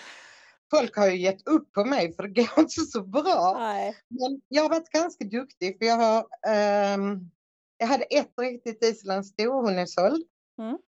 folk 0.71 0.97
har 0.97 1.06
ju 1.06 1.16
gett 1.16 1.49
upp 1.49 1.73
på 1.73 1.85
mig 1.85 2.14
för 2.14 2.23
det 2.23 2.42
går 2.42 2.59
inte 2.59 2.80
så 2.80 3.02
bra. 3.02 3.56
Nej. 3.59 3.97
Men 4.09 4.40
jag 4.49 4.62
har 4.62 4.71
varit 4.71 4.90
ganska 4.90 5.25
duktig 5.25 5.78
för 5.78 5.87
jag 5.87 5.97
har 5.97 6.26
ehm, 6.49 7.30
jag 7.78 7.87
hade 7.87 8.04
ett 8.04 8.33
riktigt 8.40 8.85
islandssto, 8.85 9.45
hon 9.45 9.78
är 9.78 9.87
såld. 9.87 10.26
Mm. 10.59 10.78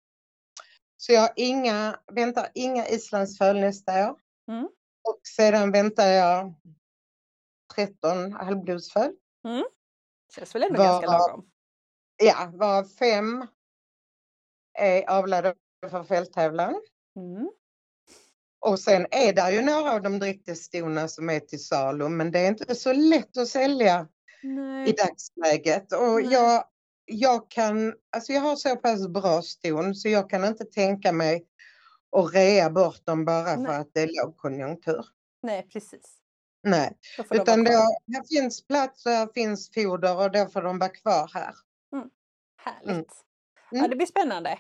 Så 1.09 1.15
jag 1.15 1.21
har 1.21 1.33
inga, 1.37 2.01
väntar 2.13 2.49
inga 2.55 2.89
islandsföl 2.89 3.61
nästa 3.61 4.11
år. 4.11 4.17
Mm. 4.49 4.65
Och 5.09 5.21
sedan 5.37 5.73
väntar 5.73 6.07
jag 6.07 6.55
13 7.75 8.33
halvblodsföl. 8.33 9.13
Känns 10.35 10.55
väl 10.55 10.63
ändå 10.63 10.79
Var- 10.79 10.87
ganska 10.87 11.11
lagom. 11.11 11.51
Ja, 12.23 12.51
varav 12.55 12.85
fem 12.85 13.47
är 14.79 15.11
avlade 15.11 15.55
för 15.91 16.05
fälttävlan. 16.05 16.83
Mm. 17.17 17.51
Och 18.61 18.81
sen 18.81 19.07
är 19.11 19.33
det 19.33 19.51
ju 19.53 19.63
några 19.63 19.93
av 19.93 20.03
de 20.03 20.19
dräktesstona 20.19 21.09
som 21.09 21.31
är 21.31 21.41
till 21.41 21.65
salu 21.65 22.09
men 22.09 22.31
det 22.31 22.39
är 22.39 22.49
inte 22.49 22.75
så 22.75 22.93
lätt 22.93 23.37
att 23.37 23.49
sälja 23.49 24.09
i 24.43 24.47
Nej. 24.47 24.93
dagsläget. 24.93 25.93
Och 25.93 26.15
Nej. 26.23 26.33
jag, 26.33 26.65
jag 27.09 27.51
kan, 27.51 27.95
alltså 28.11 28.33
jag 28.33 28.41
har 28.41 28.57
så 28.57 28.77
pass 28.77 29.09
bra 29.09 29.43
ston 29.43 29.95
så 29.95 30.09
jag 30.09 30.31
kan 30.31 30.45
inte 30.45 30.65
tänka 30.65 31.13
mig 31.13 31.45
att 32.17 32.35
rea 32.35 32.71
bort 32.71 33.07
dem 33.07 33.25
bara 33.25 33.45
för 33.55 33.57
Nej. 33.57 33.77
att 33.77 33.91
det 33.95 34.01
är 34.01 34.11
lågkonjunktur. 34.25 35.07
Nej, 35.43 35.69
precis. 35.73 36.15
Nej, 36.63 36.99
utan 37.31 37.65
då, 37.65 37.71
här 37.73 38.29
finns 38.41 38.67
plats 38.67 39.07
och 39.07 39.13
här 39.13 39.29
finns 39.35 39.71
foder 39.75 40.17
och 40.19 40.31
då 40.33 40.47
får 40.47 40.63
de 40.63 40.79
vara 40.79 40.91
kvar 40.91 41.31
här. 41.35 41.55
Härligt. 42.61 42.89
Mm. 42.91 43.05
Ja, 43.71 43.79
Mm. 43.79 43.91
det 43.91 43.97
blir 43.97 44.07
spännande 44.07 44.59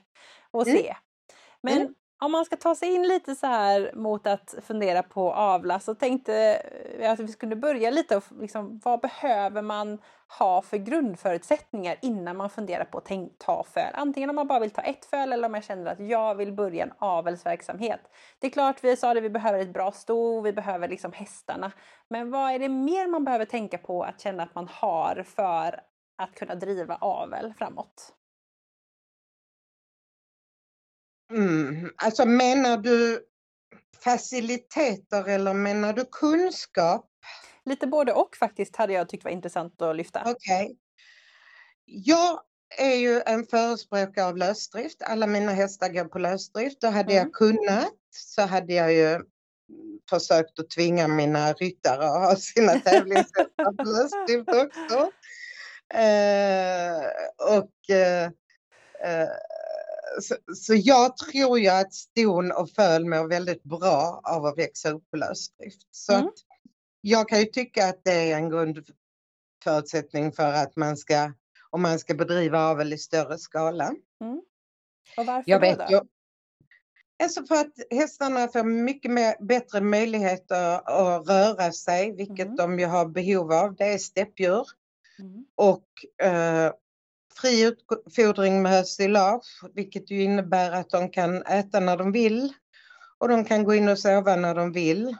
att 0.52 0.66
Mm. 0.66 0.78
se. 0.78 0.96
Men 1.62 1.76
Mm 1.80 1.94
om 2.20 2.32
man 2.32 2.44
ska 2.44 2.56
ta 2.56 2.74
sig 2.74 2.94
in 2.94 3.02
lite 3.02 3.34
så 3.34 3.46
här 3.46 3.92
mot 3.94 4.26
att 4.26 4.54
fundera 4.62 5.02
på 5.02 5.32
avla 5.32 5.80
så 5.80 5.94
tänkte 5.94 6.62
jag 7.00 7.12
att 7.12 7.20
vi 7.20 7.28
skulle 7.28 7.56
börja 7.56 7.90
lite 7.90 8.16
och 8.16 8.24
liksom, 8.40 8.80
vad 8.84 9.00
behöver 9.00 9.62
man 9.62 9.98
ha 10.38 10.62
för 10.62 10.76
grundförutsättningar 10.76 11.96
innan 12.02 12.36
man 12.36 12.50
funderar 12.50 12.84
på 12.84 12.98
att 12.98 13.38
ta 13.38 13.64
föl. 13.64 13.92
Antingen 13.94 14.30
om 14.30 14.36
man 14.36 14.46
bara 14.46 14.60
vill 14.60 14.70
ta 14.70 14.82
ett 14.82 15.04
föl 15.04 15.32
eller 15.32 15.48
om 15.48 15.54
jag 15.54 15.64
känner 15.64 15.92
att 15.92 16.00
jag 16.00 16.34
vill 16.34 16.52
börja 16.52 16.84
en 16.84 16.92
avelsverksamhet. 16.98 18.00
Det 18.38 18.46
är 18.46 18.50
klart, 18.50 18.84
vi 18.84 18.96
sa 18.96 19.14
det, 19.14 19.20
vi 19.20 19.30
behöver 19.30 19.58
ett 19.58 19.72
bra 19.72 19.92
sto, 19.92 20.40
vi 20.40 20.52
behöver 20.52 20.88
liksom 20.88 21.12
hästarna. 21.12 21.72
Men 22.08 22.30
vad 22.30 22.52
är 22.52 22.58
det 22.58 22.68
mer 22.68 23.06
man 23.06 23.24
behöver 23.24 23.44
tänka 23.44 23.78
på 23.78 24.02
att 24.02 24.20
känna 24.20 24.42
att 24.42 24.54
man 24.54 24.68
har 24.68 25.22
för 25.22 25.80
att 26.16 26.34
kunna 26.34 26.54
driva 26.54 26.94
avel 26.94 27.54
framåt? 27.58 28.17
Mm. 31.32 31.90
Alltså 31.96 32.24
menar 32.26 32.76
du 32.76 33.24
faciliteter 34.04 35.28
eller 35.28 35.54
menar 35.54 35.92
du 35.92 36.04
kunskap? 36.04 37.04
Lite 37.64 37.86
både 37.86 38.12
och 38.12 38.36
faktiskt 38.36 38.76
hade 38.76 38.92
jag 38.92 39.08
tyckt 39.08 39.24
var 39.24 39.30
intressant 39.30 39.82
att 39.82 39.96
lyfta. 39.96 40.22
Okej. 40.26 40.76
Jag 41.84 42.40
är 42.78 42.94
ju 42.94 43.20
en 43.26 43.44
förespråkare 43.44 44.26
av 44.26 44.36
lösdrift. 44.36 45.02
Alla 45.02 45.26
mina 45.26 45.52
hästar 45.52 45.88
går 45.88 46.04
på 46.04 46.18
lösdrift. 46.18 46.84
Och 46.84 46.92
hade 46.92 47.12
Mm. 47.12 47.24
jag 47.24 47.32
kunnat 47.34 47.92
så 48.10 48.42
hade 48.42 48.74
jag 48.74 48.92
ju 48.94 49.20
försökt 50.10 50.58
att 50.58 50.70
tvinga 50.70 51.08
mina 51.08 51.52
ryttare 51.52 52.04
att 52.04 52.28
ha 52.28 52.36
sina 52.36 52.72
tävlingshästar 52.80 53.72
på 53.76 53.82
lösdrift 53.84 54.48
också. 54.48 55.10
Eh, 55.94 57.06
och 57.58 57.90
eh, 57.96 58.24
eh, 59.04 59.28
så, 60.20 60.34
så 60.54 60.74
jag 60.74 61.16
tror 61.16 61.58
ju 61.58 61.68
att 61.68 61.94
ston 61.94 62.52
och 62.52 62.70
föl 62.70 63.04
mår 63.04 63.28
väldigt 63.28 63.62
bra 63.62 64.20
av 64.24 64.44
att 64.44 64.58
växa 64.58 64.90
upp 64.90 65.10
på 65.10 65.16
lösdrift. 65.16 65.86
Så 65.90 66.12
Mm. 66.12 66.28
jag 67.00 67.28
kan 67.28 67.38
ju 67.38 67.44
tycka 67.44 67.86
att 67.88 68.00
det 68.04 68.32
är 68.32 68.36
en 68.36 68.50
grundförutsättning 68.50 70.32
för 70.32 70.52
att 70.52 70.76
man 70.76 70.96
ska, 70.96 71.32
om 71.70 71.82
man 71.82 71.98
ska 71.98 72.14
bedriva 72.14 72.58
avel 72.60 72.92
i 72.92 72.98
större 72.98 73.38
skala. 73.38 73.94
Och 75.16 75.26
varför 75.26 75.50
Jag 75.50 75.60
vet 75.60 75.78
då? 75.78 75.84
ju. 75.90 76.00
Alltså 77.22 77.46
för 77.46 77.54
att 77.54 77.72
hästarna 77.90 78.48
får 78.48 78.62
mycket 78.64 79.10
mer, 79.10 79.44
bättre 79.44 79.80
möjligheter 79.80 80.72
att 80.90 81.28
röra 81.28 81.72
sig, 81.72 82.12
vilket 82.16 82.46
Mm. 82.46 82.56
de 82.56 82.78
ju 82.78 82.86
har 82.86 83.06
behov 83.06 83.52
av. 83.52 83.76
Det 83.76 83.84
är 83.84 83.98
steppdjur 83.98 84.66
Mm. 85.18 85.46
och 85.54 85.86
eh, 86.26 86.72
fri 87.40 87.62
utfodring 87.62 88.62
med 88.62 88.72
hösilage, 88.72 89.60
vilket 89.74 90.10
ju 90.10 90.22
innebär 90.22 90.70
att 90.72 90.90
de 90.90 91.10
kan 91.10 91.42
äta 91.42 91.80
när 91.80 91.96
de 91.96 92.12
vill 92.12 92.52
och 93.18 93.28
de 93.28 93.44
kan 93.44 93.64
gå 93.64 93.74
in 93.74 93.88
och 93.88 93.98
sova 93.98 94.36
när 94.36 94.54
de 94.54 94.72
vill. 94.72 95.16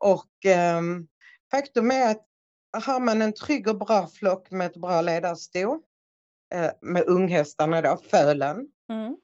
Och 0.00 0.44
ehm, 0.44 1.06
faktum 1.50 1.90
är 1.90 2.10
att 2.10 2.26
har 2.86 3.00
man 3.00 3.22
en 3.22 3.32
trygg 3.32 3.68
och 3.68 3.78
bra 3.78 4.06
flock 4.06 4.50
med 4.50 4.66
ett 4.66 4.76
bra 4.76 5.00
ledarsto, 5.00 5.80
eh, 6.54 6.70
med 6.82 7.04
unghästarna 7.06 7.80
då, 7.82 7.96
fölen, 8.10 8.68
Mm. 8.88 9.16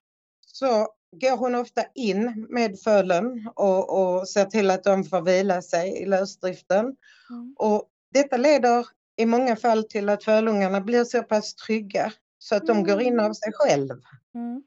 så 0.46 0.88
går 1.20 1.36
hon 1.36 1.54
ofta 1.54 1.84
in 1.94 2.46
med 2.50 2.80
fölen 2.80 3.50
och, 3.54 4.18
och 4.18 4.28
ser 4.28 4.44
till 4.44 4.70
att 4.70 4.84
de 4.84 5.04
får 5.04 5.20
vila 5.20 5.62
sig 5.62 6.02
i 6.02 6.06
lösdriften. 6.06 6.96
Mm. 7.30 7.54
Och 7.58 7.88
detta 8.12 8.36
leder 8.36 8.86
i 9.22 9.26
många 9.26 9.56
fall 9.56 9.84
till 9.84 10.08
att 10.08 10.24
fölungarna 10.24 10.80
blir 10.80 11.04
så 11.04 11.22
pass 11.22 11.54
trygga 11.54 12.12
så 12.38 12.54
att 12.54 12.66
de 12.66 12.84
går 12.84 13.02
in 13.02 13.20
av 13.20 13.32
sig 13.32 13.52
själv. 13.52 14.00
Mm. 14.34 14.62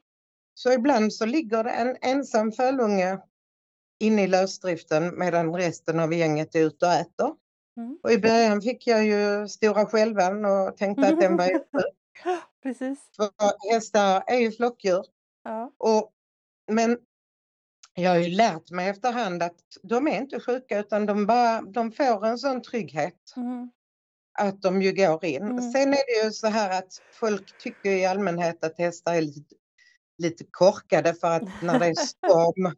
Så 0.54 0.72
ibland 0.72 1.12
så 1.12 1.26
ligger 1.26 1.64
det 1.64 1.70
en 1.70 1.96
ensam 2.00 2.52
fölunge 2.52 3.18
inne 4.00 4.22
i 4.22 4.26
lösdriften 4.26 5.18
medan 5.18 5.54
resten 5.54 6.00
av 6.00 6.14
gänget 6.14 6.54
är 6.54 6.60
ute 6.60 6.86
och 6.86 6.92
äter. 6.92 7.34
Mm. 7.76 7.98
Och 8.02 8.12
i 8.12 8.18
början 8.18 8.62
fick 8.62 8.86
jag 8.86 9.04
ju 9.04 9.48
stora 9.48 9.86
skälvan 9.86 10.44
och 10.44 10.76
tänkte 10.76 11.08
att 11.08 11.20
den 11.20 11.36
var 11.36 11.46
ju 11.48 11.60
Precis. 12.62 12.98
för 13.16 13.72
hästar 13.72 14.22
är 14.26 14.38
ju 14.38 14.52
flockdjur. 14.52 15.04
Ja. 15.44 15.72
Och, 15.78 16.12
men 16.72 16.98
jag 17.94 18.10
har 18.10 18.18
ju 18.18 18.28
lärt 18.28 18.70
mig 18.70 18.88
efterhand 18.88 19.42
att 19.42 19.56
de 19.82 20.08
är 20.08 20.16
inte 20.16 20.40
sjuka 20.40 20.78
utan 20.78 21.06
de, 21.06 21.26
bara, 21.26 21.62
de 21.62 21.92
får 21.92 22.26
en 22.26 22.38
sån 22.38 22.62
trygghet 22.62 23.32
Mm. 23.36 23.70
Att 24.38 24.62
de 24.62 24.82
ju 24.82 24.92
går 24.92 25.24
in. 25.24 25.42
Mm. 25.42 25.72
Sen 25.72 25.88
är 25.88 26.20
det 26.20 26.24
ju 26.26 26.32
så 26.32 26.46
här 26.46 26.78
att 26.78 26.92
folk 27.14 27.56
tycker 27.56 27.90
i 27.90 28.06
allmänhet 28.06 28.64
att 28.64 28.78
hästar 28.78 29.14
är 29.14 29.22
lite, 29.22 29.54
lite 30.18 30.44
korkade 30.50 31.14
för 31.14 31.30
att 31.30 31.62
när 31.62 31.78
det 31.78 31.86
är 31.86 31.94
storm 32.06 32.74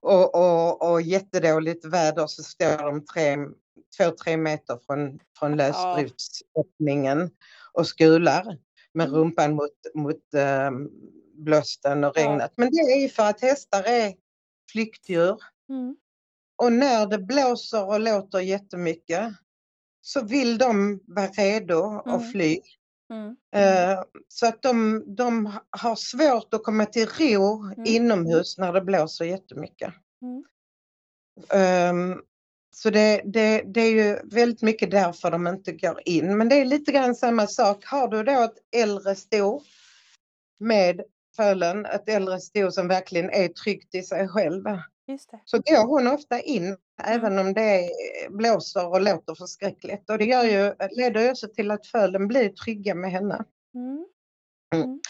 och, 0.00 0.34
och, 0.34 0.90
och 0.90 1.02
jättedåligt 1.02 1.84
väder 1.84 2.26
så 2.26 2.42
står 2.42 2.78
de 2.78 3.04
tre, 3.04 3.36
två, 3.98 4.10
tre 4.24 4.36
meter 4.36 4.78
från, 4.86 5.18
från 5.38 5.56
lösdriftsöppningen 5.56 7.30
och 7.72 7.86
skular 7.86 8.58
med 8.94 9.08
Mm. 9.08 9.18
rumpan 9.20 9.54
mot, 9.54 9.70
mot 9.94 10.34
um, 10.68 10.90
blåsten 11.34 12.04
och 12.04 12.16
regnet. 12.16 12.52
Men 12.56 12.70
det 12.70 12.80
är 12.80 13.00
ju 13.00 13.08
för 13.08 13.22
att 13.22 13.40
hästar 13.40 13.82
är 13.82 14.14
flyktdjur 14.72 15.36
Mm. 15.68 15.96
och 16.56 16.72
när 16.72 17.06
det 17.06 17.18
blåser 17.18 17.86
och 17.86 18.00
låter 18.00 18.38
jättemycket 18.38 19.32
så 20.06 20.24
vill 20.24 20.58
de 20.58 21.00
vara 21.06 21.26
redo 21.26 21.84
Mm. 21.84 22.14
att 22.14 22.32
fly. 22.32 22.60
Mm. 23.10 23.36
Eh, 23.54 24.02
Så 24.28 24.46
att 24.46 24.62
de, 24.62 25.04
de 25.16 25.52
har 25.70 25.96
svårt 25.96 26.54
att 26.54 26.64
komma 26.64 26.86
till 26.86 27.06
ro 27.08 27.64
Mm. 27.72 27.84
inomhus 27.86 28.58
när 28.58 28.72
det 28.72 28.80
blåser 28.80 29.24
jättemycket. 29.24 29.92
Mm. 30.22 30.44
Ehm, 31.50 32.22
Så 32.76 32.90
det, 32.90 33.22
det, 33.24 33.62
det 33.66 33.80
är 33.80 33.90
ju 33.90 34.18
väldigt 34.24 34.62
mycket 34.62 34.90
därför 34.90 35.30
de 35.30 35.46
inte 35.46 35.72
går 35.72 36.00
in. 36.04 36.36
Men 36.38 36.48
det 36.48 36.54
är 36.60 36.64
lite 36.64 36.92
grann 36.92 37.14
samma 37.14 37.46
sak. 37.46 37.84
Har 37.84 38.08
du 38.08 38.22
då 38.22 38.42
ett 38.42 38.58
äldre 38.76 39.14
sto 39.14 39.62
med 40.60 41.00
fölen, 41.36 41.86
ett 41.86 42.08
äldre 42.08 42.40
sto 42.40 42.70
som 42.70 42.88
verkligen 42.88 43.30
är 43.30 43.48
tryggt 43.48 43.94
i 43.94 44.02
sig 44.02 44.28
själv, 44.28 44.64
Just 45.06 45.30
det. 45.30 45.40
så 45.44 45.58
går 45.58 45.86
hon 45.86 46.06
ofta 46.06 46.40
in 46.40 46.76
även 47.02 47.38
om 47.38 47.54
det 47.54 47.90
blåser 48.30 48.88
och 48.88 49.00
låter 49.00 49.34
förskräckligt. 49.34 50.10
Och 50.10 50.18
det 50.18 50.24
gör 50.24 50.44
ju, 50.44 50.74
leder 50.90 51.20
ju 51.20 51.30
också 51.30 51.48
till 51.48 51.70
att 51.70 51.86
fölen 51.86 52.28
blir 52.28 52.48
trygga 52.48 52.94
med 52.94 53.10
henne. 53.10 53.44
Mm. 54.74 55.00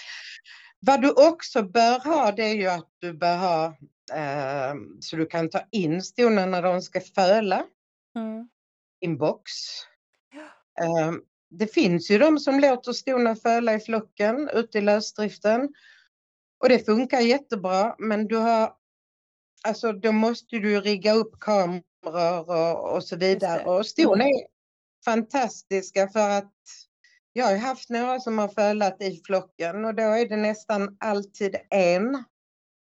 Vad 0.81 1.03
du 1.03 1.11
också 1.11 1.63
bör 1.63 1.99
ha 1.99 2.33
det 2.33 2.43
är 2.43 2.55
ju 2.55 2.67
att 2.67 2.89
du 2.99 3.13
bör 3.13 3.37
ha 3.37 3.67
eh, 4.13 4.75
så 5.01 5.17
du 5.17 5.27
kan 5.27 5.51
ta 5.51 5.61
in 5.71 6.03
stona 6.03 6.47
när 6.47 6.63
de 6.63 6.83
ska 6.83 7.01
föla 7.01 7.65
Mm. 8.17 8.49
i 9.01 9.07
en 9.07 9.19
box. 9.19 9.53
Eh, 10.81 11.13
det 11.51 11.67
finns 11.67 12.11
ju 12.11 12.19
de 12.19 12.39
som 12.39 12.61
låter 12.61 12.93
stona 12.93 13.37
föla 13.37 13.75
i 13.75 13.81
flocken 13.81 14.49
ute 14.49 14.79
i 14.79 14.81
lösdriften. 14.81 15.75
Och 16.59 16.69
det 16.69 16.87
funkar 16.87 17.21
jättebra 17.21 17.95
men 17.99 18.27
du 18.27 18.37
har 18.37 18.73
Alltså 19.69 19.93
då 19.93 20.13
måste 20.13 20.57
du 20.57 20.81
rigga 20.81 21.13
upp 21.15 21.41
kameror 21.41 22.51
och, 22.51 22.95
och 22.97 23.05
så 23.05 23.17
vidare. 23.17 23.65
Och 23.65 23.87
ston 23.87 24.21
är 24.21 24.47
fantastiska 25.05 26.09
för 26.09 26.31
att 26.31 26.53
jag 27.33 27.45
har 27.47 27.57
haft 27.57 27.91
några 27.91 28.21
som 28.21 28.39
har 28.39 28.49
fölat 28.49 29.03
i 29.03 29.23
flocken 29.27 29.85
och 29.85 29.95
då 29.95 30.03
är 30.03 30.29
det 30.29 30.37
nästan 30.37 30.97
alltid 31.01 31.57
en 31.71 32.25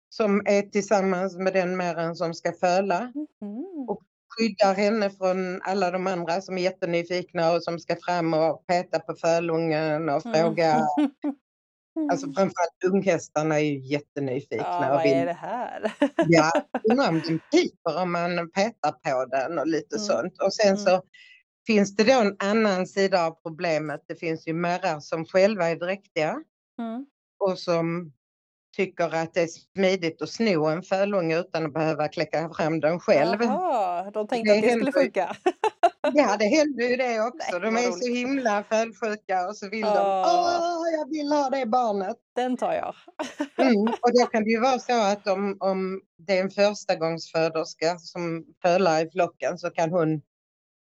som 0.09 0.43
är 0.47 0.63
tillsammans 0.63 1.37
med 1.37 1.53
den 1.53 1.77
mären 1.77 2.17
som 2.17 2.35
ska 2.35 2.53
föla. 2.53 2.99
Mm. 3.43 3.89
Och 3.89 4.03
Skyddar 4.29 4.75
henne 4.75 5.11
från 5.11 5.63
alla 5.63 5.91
de 5.91 6.07
andra 6.07 6.41
som 6.41 6.59
är 6.59 6.63
jättenyfikna 6.63 7.53
och 7.53 7.63
som 7.63 7.79
ska 7.79 7.97
fram 7.97 8.35
och 8.35 8.67
peta 8.67 8.99
på 8.99 9.15
fölungen 9.15 10.09
och 10.09 10.27
Mm. 10.27 10.41
fråga. 10.43 10.87
Alltså 12.11 12.27
framförallt 12.27 12.85
unghästarna 12.85 13.55
är 13.61 13.65
ju 13.65 13.79
jättenyfikna. 13.79 14.57
ja, 14.81 14.89
vad 14.91 15.03
vill 15.03 15.13
är 15.13 15.27
det 15.27 15.33
här? 15.33 15.93
Ja, 16.29 16.51
undrar 16.91 17.09
om 17.09 17.21
den 17.21 17.39
piper 17.53 18.03
om 18.03 18.13
man 18.13 18.51
petar 18.51 18.93
på 18.93 19.25
den 19.25 19.59
och 19.59 19.67
lite 19.67 19.97
Mm. 19.97 20.07
sånt. 20.07 20.43
Och 20.43 20.55
sen 20.55 20.67
Mm. 20.69 20.79
så 20.79 21.03
finns 21.67 21.97
det 21.97 22.05
då 22.05 22.21
en 22.21 22.37
annan 22.39 22.87
sida 22.87 23.27
av 23.27 23.31
problemet. 23.43 24.01
Det 24.09 24.15
finns 24.15 24.49
ju 24.49 24.53
märrar 24.55 25.01
som 25.01 25.25
själva 25.25 25.69
är 25.71 25.77
dräktiga 25.77 26.37
Mm. 26.79 27.07
och 27.45 27.59
som 27.59 28.13
tycker 28.77 29.15
att 29.15 29.35
det 29.35 29.41
är 29.43 29.47
smidigt 29.47 30.23
att 30.23 30.29
sno 30.31 30.65
en 30.67 30.83
fölunge 30.83 31.39
utan 31.41 31.67
att 31.67 31.73
behöva 31.75 32.09
kläcka 32.09 32.51
fram 32.57 32.81
den 32.81 33.01
själv. 33.01 33.43
Jaha, 33.43 34.11
de 34.11 34.29
tänkte 34.29 34.53
Det 34.53 34.59
att 34.59 34.65
det 34.65 34.71
skulle 34.71 34.93
funka. 34.93 35.37
Ja, 36.03 36.37
det 36.37 36.45
händer 36.45 36.89
ju 36.89 36.97
det 36.97 37.21
också. 37.21 37.59
De 37.59 37.77
är 37.77 37.91
så 37.91 38.15
himla 38.15 38.65
fölsjuka 38.65 39.47
och 39.49 39.57
så 39.57 39.69
vill 39.69 39.81
de, 39.81 39.89
Åh. 39.89 40.25
åh, 40.27 40.91
jag 40.99 41.11
vill 41.11 41.33
ha 41.33 41.51
det 41.51 41.67
barnet. 41.67 42.17
Den 42.37 42.57
tar 42.57 42.73
jag. 42.73 42.95
Mm, 43.59 43.83
och 44.03 44.13
då 44.21 44.27
kan 44.27 44.45
det 44.45 44.51
ju 44.51 44.61
vara 44.61 44.79
så 44.79 45.03
att 45.03 45.27
om, 45.27 45.57
om 45.61 46.01
det 46.19 46.39
är 46.39 46.43
en 46.43 46.51
förstagångsföderska 46.51 47.99
som 47.99 48.45
fölar 48.63 49.07
i 49.07 49.11
flocken 49.11 49.59
så 49.59 49.71
kan 49.71 49.91
hon, 49.91 50.23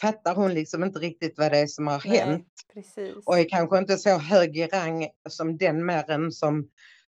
fattar 0.02 0.36
hon 0.36 0.54
liksom 0.54 0.84
inte 0.84 1.00
riktigt 1.00 1.38
vad 1.38 1.52
det 1.52 1.60
är 1.60 1.68
som 1.68 1.88
har 1.88 2.04
Nej, 2.06 2.18
hänt 2.18 2.48
Precis. 2.74 3.16
och 3.26 3.40
är 3.40 3.50
kanske 3.50 3.78
inte 3.78 3.98
så 3.98 4.18
hög 4.18 4.58
i 4.58 4.68
rang 4.68 5.08
som 5.30 5.58
den 5.58 5.86
märren 5.86 6.32
som, 6.32 6.70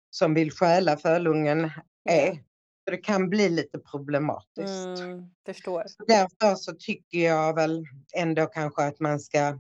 som 0.09 0.33
vill 0.33 0.51
stjäla 0.51 0.97
fölungen 0.97 1.71
är. 2.09 2.39
Så 2.85 2.91
det 2.91 2.97
kan 2.97 3.29
bli 3.29 3.49
lite 3.49 3.79
problematiskt. 3.79 4.99
Mm, 4.99 5.29
förstår. 5.45 5.83
Därför 6.07 6.55
så 6.55 6.73
tycker 6.79 7.19
jag 7.19 7.53
väl 7.55 7.85
ändå 8.15 8.45
kanske 8.45 8.83
att 8.83 8.99
man 8.99 9.19
ska, 9.19 9.57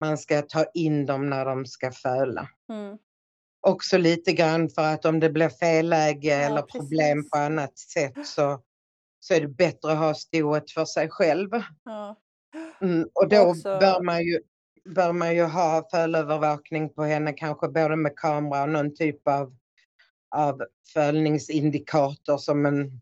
man 0.00 0.18
ska 0.18 0.42
ta 0.42 0.64
in 0.74 1.06
dem 1.06 1.30
när 1.30 1.44
de 1.44 1.66
ska 1.66 1.92
föla. 1.92 2.48
Mm. 2.68 2.98
Också 3.60 3.98
lite 3.98 4.32
grann 4.32 4.68
för 4.68 4.82
att 4.94 5.04
om 5.04 5.20
det 5.20 5.30
blir 5.30 5.48
felläge 5.48 6.28
Ja, 6.28 6.34
eller 6.36 6.62
problem 6.62 7.18
precis. 7.18 7.30
på 7.30 7.38
annat 7.38 7.78
sätt 7.78 8.26
så, 8.26 8.62
så 9.20 9.34
är 9.34 9.40
det 9.40 9.48
bättre 9.48 9.92
att 9.92 9.98
ha 9.98 10.14
stoet 10.14 10.70
för 10.70 10.84
sig 10.84 11.08
själv. 11.10 11.50
Ja. 11.84 12.16
Mm, 12.80 13.08
och 13.14 13.28
då 13.28 13.40
Också- 13.40 13.78
bör, 13.80 14.02
man 14.02 14.22
ju, 14.24 14.40
bör 14.94 15.12
man 15.12 15.34
ju 15.34 15.42
ha 15.42 15.88
fölövervakning 15.90 16.88
på 16.94 17.02
henne, 17.04 17.32
kanske 17.32 17.68
både 17.68 17.96
med 17.96 18.16
kamera 18.18 18.62
och 18.62 18.68
någon 18.68 18.94
typ 18.94 19.28
av, 19.28 19.56
av 20.36 20.62
fölningsindikator 20.92 22.38
som 22.38 22.66
en, 22.66 23.00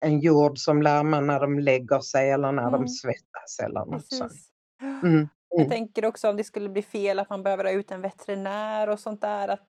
en 0.00 0.20
jord 0.20 0.58
som 0.58 0.82
larmar 0.82 1.20
när 1.20 1.40
de 1.40 1.58
lägger 1.58 2.00
sig 2.00 2.30
eller 2.30 2.52
när 2.52 2.68
Mm. 2.68 2.72
de 2.80 2.88
svettas 2.88 3.58
eller 3.62 3.84
något 3.84 4.06
sånt. 4.12 4.30
Precis. 4.30 4.48
Mm. 5.02 5.28
Jag 5.48 5.60
Mm. 5.60 5.70
tänker 5.70 6.04
också 6.04 6.28
om 6.30 6.36
det 6.36 6.44
skulle 6.44 6.68
bli 6.68 6.82
fel 6.82 7.18
att 7.18 7.30
man 7.30 7.42
behöver 7.42 7.64
ha 7.64 7.70
ut 7.70 7.90
en 7.90 8.00
veterinär 8.00 8.88
och 8.88 9.00
sånt 9.00 9.20
där. 9.20 9.48
Att, 9.48 9.68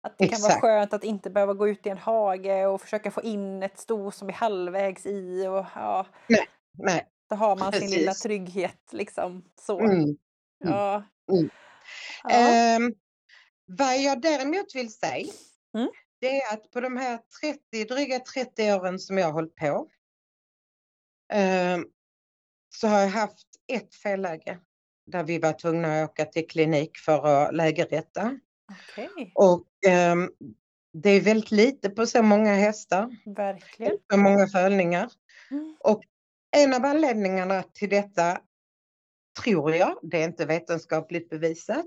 att 0.00 0.18
det 0.18 0.28
kan 0.28 0.40
vara 0.40 0.48
Exakt. 0.50 0.60
skönt 0.60 0.92
att 0.92 1.04
inte 1.04 1.30
behöva 1.30 1.54
gå 1.54 1.68
ut 1.68 1.86
i 1.86 1.88
en 1.90 1.98
hage 1.98 2.66
och 2.66 2.80
försöka 2.80 3.10
få 3.10 3.22
in 3.22 3.62
ett 3.62 3.78
sto 3.78 4.10
som 4.10 4.28
är 4.28 4.32
halvvägs 4.32 5.06
i. 5.06 5.46
Och, 5.48 5.66
ja, 5.74 6.06
Nej. 6.78 7.06
då 7.30 7.36
har 7.36 7.56
man 7.56 7.72
sin 7.72 7.90
lilla 7.90 8.10
Precis. 8.10 8.22
trygghet 8.22 8.80
liksom. 8.92 9.44
Så. 9.60 9.80
Mm. 9.80 10.16
Ja. 10.64 11.02
Mm. 11.32 11.50
Ja. 12.24 12.30
Ehm, 12.30 12.94
vad 13.66 13.98
jag 13.98 14.20
däremot 14.20 14.74
vill 14.74 14.92
säga, 14.92 15.32
Mm. 15.74 15.88
Det 16.22 16.40
är 16.42 16.54
att 16.54 16.70
på 16.70 16.80
de 16.80 16.96
här 16.96 17.18
30, 17.40 17.84
dryga 17.84 18.18
30 18.18 18.72
åren 18.72 18.98
som 18.98 19.18
jag 19.18 19.26
har 19.26 19.32
hållit 19.32 19.54
på, 19.54 19.88
ehm, 21.32 21.84
så 22.74 22.88
har 22.88 23.00
jag 23.00 23.08
haft 23.08 23.46
ett 23.72 23.94
felläge 23.94 24.58
där 25.06 25.24
vi 25.24 25.38
var 25.38 25.52
tvungna 25.52 26.02
att 26.02 26.10
åka 26.10 26.24
till 26.24 26.46
klinik 26.48 26.98
för 26.98 27.26
att 27.26 27.54
lägerrätta. 27.54 28.38
Okej, 28.72 29.32
Och 29.34 29.66
ehm, 29.88 30.30
det 30.92 31.10
är 31.10 31.20
väldigt 31.20 31.50
lite 31.50 31.90
på 31.90 32.06
så 32.06 32.22
många 32.22 32.54
hästar, 32.54 33.10
verkligen. 33.24 33.98
så 34.12 34.18
många 34.18 34.46
fölningar. 34.46 35.08
Mm. 35.50 35.76
En 36.56 36.74
av 36.74 36.84
anledningarna 36.84 37.62
till 37.62 37.88
detta 37.88 38.40
tror 39.42 39.74
jag, 39.74 39.98
det 40.02 40.22
är 40.22 40.24
inte 40.24 40.46
vetenskapligt 40.46 41.30
bevisat, 41.30 41.86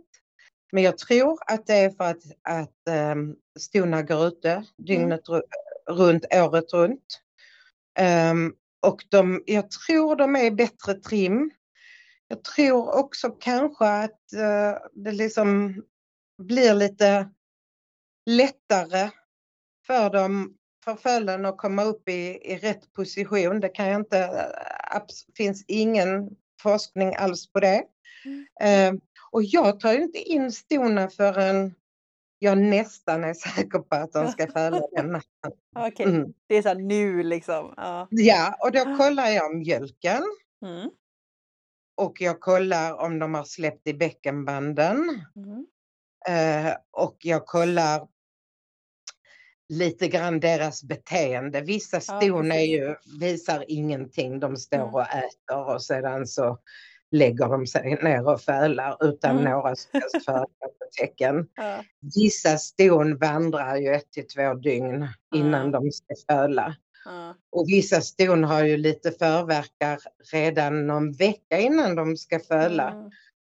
men 0.72 0.84
jag 0.84 0.98
tror 0.98 1.40
att 1.48 1.68
det 1.68 1.74
är 1.74 1.90
för 1.90 2.04
att, 2.04 2.24
att 2.42 3.12
um, 3.14 3.36
stona 3.60 4.02
går 4.02 4.28
ute 4.28 4.66
dygnet 4.78 5.28
ru- 5.28 5.42
runt, 5.90 6.26
året 6.34 6.74
runt. 6.74 7.22
Ehm, 8.00 8.54
och 8.82 9.06
de, 9.10 9.44
jag 9.46 9.72
tror 9.72 10.16
de 10.16 10.36
är 10.36 10.52
bättre 10.52 10.94
trim. 10.94 11.52
Jag 12.28 12.44
tror 12.44 13.00
också 13.00 13.30
kanske 13.30 13.86
att 13.86 14.34
eh, 14.34 14.78
det 14.94 15.12
liksom 15.12 15.76
blir 16.38 16.74
lite 16.74 17.30
lättare 18.26 19.10
för 19.88 20.10
dem 20.10 20.58
för 20.84 20.96
fölen 20.96 21.46
att 21.46 21.58
komma 21.58 21.84
upp 21.84 22.10
i, 22.10 22.40
i 22.44 22.58
rätt 22.58 22.94
position. 22.94 23.60
Det 23.60 23.70
kan 23.70 23.88
jag 23.88 24.02
inte, 24.02 24.20
eh, 24.20 25.02
finns 25.38 25.66
ingen 25.68 26.30
forskning 26.62 27.16
alls 27.16 27.52
på 27.52 27.60
det. 27.60 27.84
Mm. 28.26 28.46
Eh, 28.96 29.02
och 29.32 29.44
jag 29.44 29.80
tar 29.80 29.94
inte 29.94 30.18
in 30.20 30.52
stona 30.52 31.10
förrän 31.10 31.76
jag 32.40 32.58
nästan 32.58 33.24
är 33.24 33.34
säker 33.56 33.80
på 33.80 33.96
att 33.96 34.12
de 34.14 34.28
ska 34.32 34.48
föla 34.48 34.82
den 34.96 35.08
natten. 35.12 35.52
Okej, 35.76 36.06
Mm. 36.06 36.34
det 36.48 36.56
är 36.56 36.62
så 36.62 36.74
nu 36.74 37.24
liksom. 37.24 37.74
Ja. 37.78 38.08
Ja, 38.12 38.56
och 38.62 38.72
då 38.72 38.80
kollar 38.98 39.28
jag 39.28 39.56
mjölken 39.56 40.24
Mm. 40.66 40.90
och 41.98 42.22
jag 42.22 42.40
kollar 42.40 42.94
om 42.94 43.20
de 43.20 43.34
har 43.34 43.44
släppt 43.44 43.88
i 43.88 43.94
bäckenbanden. 43.94 44.98
Mm. 45.36 45.66
Eh, 46.68 46.76
och 46.92 47.18
jag 47.20 47.46
kollar 47.46 48.08
lite 49.70 50.08
grann 50.08 50.40
deras 50.40 50.84
beteende. 50.84 51.62
Vissa 51.62 52.00
ston 52.00 52.50
precis. 52.50 52.70
ju, 52.70 52.96
visar 53.20 53.66
ingenting. 53.68 54.40
De 54.40 54.58
står 54.58 54.78
Mm. 54.78 54.94
och 54.96 55.02
äter 55.02 55.74
och 55.74 55.84
sedan 55.84 56.28
så 56.28 56.60
lägger 57.16 57.48
de 57.50 57.68
sig 57.68 58.00
ner 58.04 58.28
och 58.28 58.42
fölar 58.42 58.98
utan 59.06 59.32
Mm. 59.32 59.44
några 59.52 59.76
som 59.76 59.90
helst 60.02 60.28
tecken. 61.00 61.48
Ja. 61.56 61.84
Vissa 62.16 62.58
ston 62.58 63.18
vandrar 63.18 63.76
ju 63.78 63.90
ett 63.90 64.12
till 64.12 64.28
två 64.28 64.54
dygn 64.54 65.08
innan 65.36 65.72
Ja. 65.72 65.80
de 65.80 65.92
ska 65.92 66.14
föla. 66.30 66.76
Ja. 67.06 67.36
Och 67.52 67.66
vissa 67.68 68.02
ston 68.02 68.44
har 68.44 68.64
ju 68.64 68.78
lite 68.78 69.12
förverkar 69.12 70.00
redan 70.34 70.88
någon 70.88 71.12
vecka 71.12 71.60
innan 71.60 71.96
de 71.96 72.18
ska 72.18 72.40
föla. 72.40 72.92
Mm. 72.92 73.10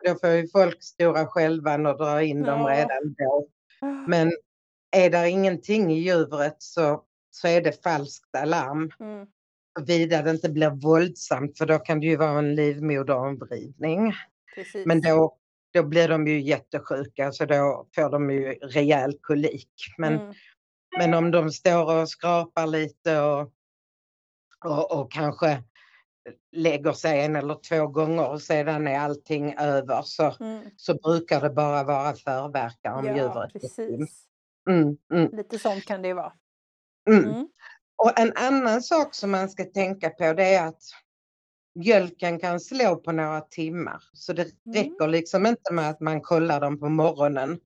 Då 0.06 0.16
får 0.16 0.30
ju 0.30 0.48
folk 0.48 0.84
stora 0.84 1.26
skälvan 1.26 1.86
och 1.86 1.98
dra 1.98 2.24
in 2.24 2.42
dem 2.42 2.66
redan 2.66 3.16
då. 3.18 3.48
Men 4.08 4.32
är 4.92 5.10
det 5.10 5.30
ingenting 5.30 5.92
i 5.94 6.00
djuret 6.00 6.56
så, 6.58 7.04
så 7.32 7.48
är 7.48 7.62
det 7.62 7.84
falskt 7.84 8.36
alarm. 8.38 8.92
Mm. 9.00 9.28
Vida 9.80 10.22
det 10.22 10.32
inte 10.32 10.50
blir 10.50 10.70
våldsamt 10.70 11.58
för 11.58 11.66
då 11.66 11.80
kan 11.80 12.00
det 12.00 12.06
ju 12.08 12.16
vara 12.18 12.40
en 12.40 12.56
livmoderomvridning. 12.56 14.14
Precis. 14.56 14.86
Men 14.86 15.02
då, 15.02 15.38
då 15.74 15.84
blir 15.84 16.08
de 16.08 16.28
ju 16.28 16.42
jättesjuka 16.42 17.32
så 17.32 17.46
då 17.46 17.88
får 17.96 18.10
de 18.10 18.30
ju 18.32 18.54
rejäl 18.54 19.14
kolik. 19.22 19.72
Men, 19.98 20.14
Mm. 20.20 20.34
men 20.98 21.14
om 21.14 21.32
de 21.32 21.52
står 21.52 22.02
och 22.02 22.10
skrapar 22.10 22.68
lite 22.68 23.20
och, 23.22 23.52
och, 24.66 25.00
och 25.00 25.12
kanske 25.12 25.64
lägger 26.52 26.92
sig 26.94 27.26
en 27.26 27.36
eller 27.36 27.56
två 27.70 27.88
gånger 27.88 28.30
och 28.30 28.42
sedan 28.42 28.88
är 28.88 29.00
allting 29.00 29.56
över 29.60 30.02
så, 30.02 30.36
Mm. 30.40 30.64
så 30.76 30.94
brukar 30.94 31.42
det 31.42 31.50
bara 31.50 31.84
vara 31.84 32.14
förverkar 32.14 32.94
om 32.94 33.06
Ja, 33.06 33.16
djuret 33.18 33.54
precis. 33.54 34.26
Mm, 34.70 34.98
mm, 35.14 35.30
Lite 35.38 35.60
sånt 35.60 35.86
kan 35.86 36.02
det 36.02 36.08
ju 36.08 36.14
vara. 36.14 36.34
mm. 37.10 37.48
Mm. 38.04 38.14
Och 38.14 38.20
en 38.20 38.34
annan 38.36 38.82
sak 38.82 39.16
som 39.16 39.32
man 39.32 39.50
ska 39.50 39.64
tänka 39.66 40.10
på 40.10 40.34
det 40.34 40.54
är 40.54 40.68
att 40.68 40.82
mjölken 41.76 42.40
kan 42.40 42.60
slå 42.60 42.96
på 42.96 43.12
några 43.12 43.42
timmar. 43.42 44.04
Så 44.14 44.34
det 44.34 44.42
Mm. 44.66 44.76
räcker 44.76 45.08
liksom 45.08 45.46
inte 45.46 45.74
med 45.74 45.90
att 45.90 46.00
man 46.00 46.22
kollar 46.22 46.62
dem 46.62 46.80
på 46.80 46.90
morgonen 46.90 47.60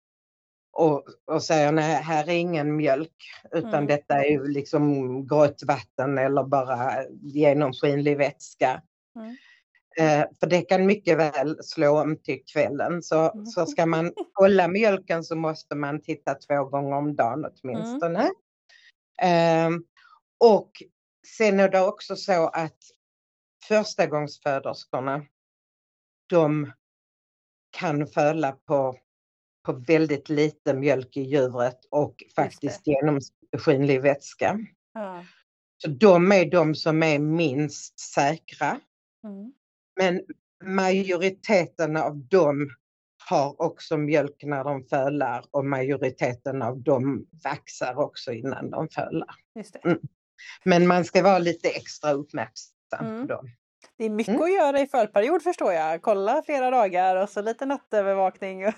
och, 0.77 1.03
och 1.25 1.43
säger 1.43 1.71
nej, 1.71 2.01
här 2.03 2.23
är 2.29 2.33
ingen 2.33 2.75
mjölk 2.75 3.15
utan 3.51 3.73
Mm. 3.73 3.87
detta 3.87 4.15
är 4.23 4.29
ju 4.29 4.47
liksom 4.47 5.27
grått 5.27 5.63
vatten 5.67 6.17
eller 6.17 6.43
bara 6.43 7.03
genomskinlig 7.21 8.17
vätska. 8.17 8.81
Mm. 9.15 9.35
Eh, 9.97 10.25
för 10.39 10.47
det 10.47 10.61
kan 10.61 10.85
mycket 10.85 11.17
väl 11.17 11.57
slå 11.63 12.01
om 12.01 12.17
till 12.17 12.39
kvällen. 12.53 13.03
Så, 13.03 13.31
Mm. 13.31 13.45
så 13.45 13.65
ska 13.65 13.85
man 13.85 14.13
kolla 14.33 14.67
mjölken 14.67 15.23
så 15.23 15.35
måste 15.35 15.75
man 15.75 16.01
titta 16.01 16.33
två 16.35 16.63
gånger 16.65 16.97
om 16.97 17.15
dagen 17.15 17.45
åtminstone. 17.45 18.29
Ehm, 19.21 19.83
och 20.43 20.83
sen 21.37 21.59
är 21.59 21.69
det 21.69 21.81
också 21.81 22.15
så 22.15 22.47
att 22.47 22.77
förstagångsföderskorna 23.67 25.25
de 26.27 26.71
kan 27.71 28.07
föla 28.07 28.51
på, 28.51 28.97
på 29.65 29.73
väldigt 29.73 30.29
lite 30.29 30.73
mjölk 30.73 31.17
i 31.17 31.21
djuret 31.21 31.85
och 31.89 32.23
faktiskt 32.35 32.87
genomskinlig 32.87 34.01
vätska. 34.01 34.59
Ja. 34.93 35.25
Så 35.77 35.89
de 35.89 36.31
är 36.31 36.45
de 36.45 36.75
som 36.75 37.03
är 37.03 37.19
minst 37.19 37.99
säkra. 37.99 38.79
Mm. 39.23 39.53
Men 39.95 40.21
majoriteten 40.63 41.97
av 41.97 42.17
dem 42.17 42.69
har 43.29 43.61
också 43.61 43.97
mjölk 43.97 44.43
när 44.43 44.63
de 44.63 44.83
fölar 44.83 45.45
och 45.51 45.65
majoriteten 45.65 46.61
av 46.61 46.77
dem 46.77 47.27
vaxar 47.43 47.99
också 47.99 48.31
innan 48.31 48.69
de 48.69 48.89
fölar. 48.89 49.35
Just 49.55 49.73
det. 49.73 49.79
Mm. 49.79 49.99
Men 50.63 50.87
man 50.87 51.05
ska 51.05 51.23
vara 51.23 51.37
lite 51.39 51.69
extra 51.69 52.11
uppmärksam 52.11 52.73
Mm. 53.05 53.21
på 53.27 53.33
dem. 53.33 53.45
det 53.97 54.05
är 54.05 54.09
mycket 54.09 54.29
Mm. 54.35 54.43
att 54.43 54.53
göra 54.53 54.79
i 54.79 54.87
förperiod 54.87 55.41
förstår 55.43 55.73
jag. 55.73 56.01
Kolla 56.01 56.41
flera 56.45 56.71
dagar 56.71 57.15
och 57.15 57.29
så 57.29 57.41
lite 57.41 57.65
nattövervakning. 57.65 58.61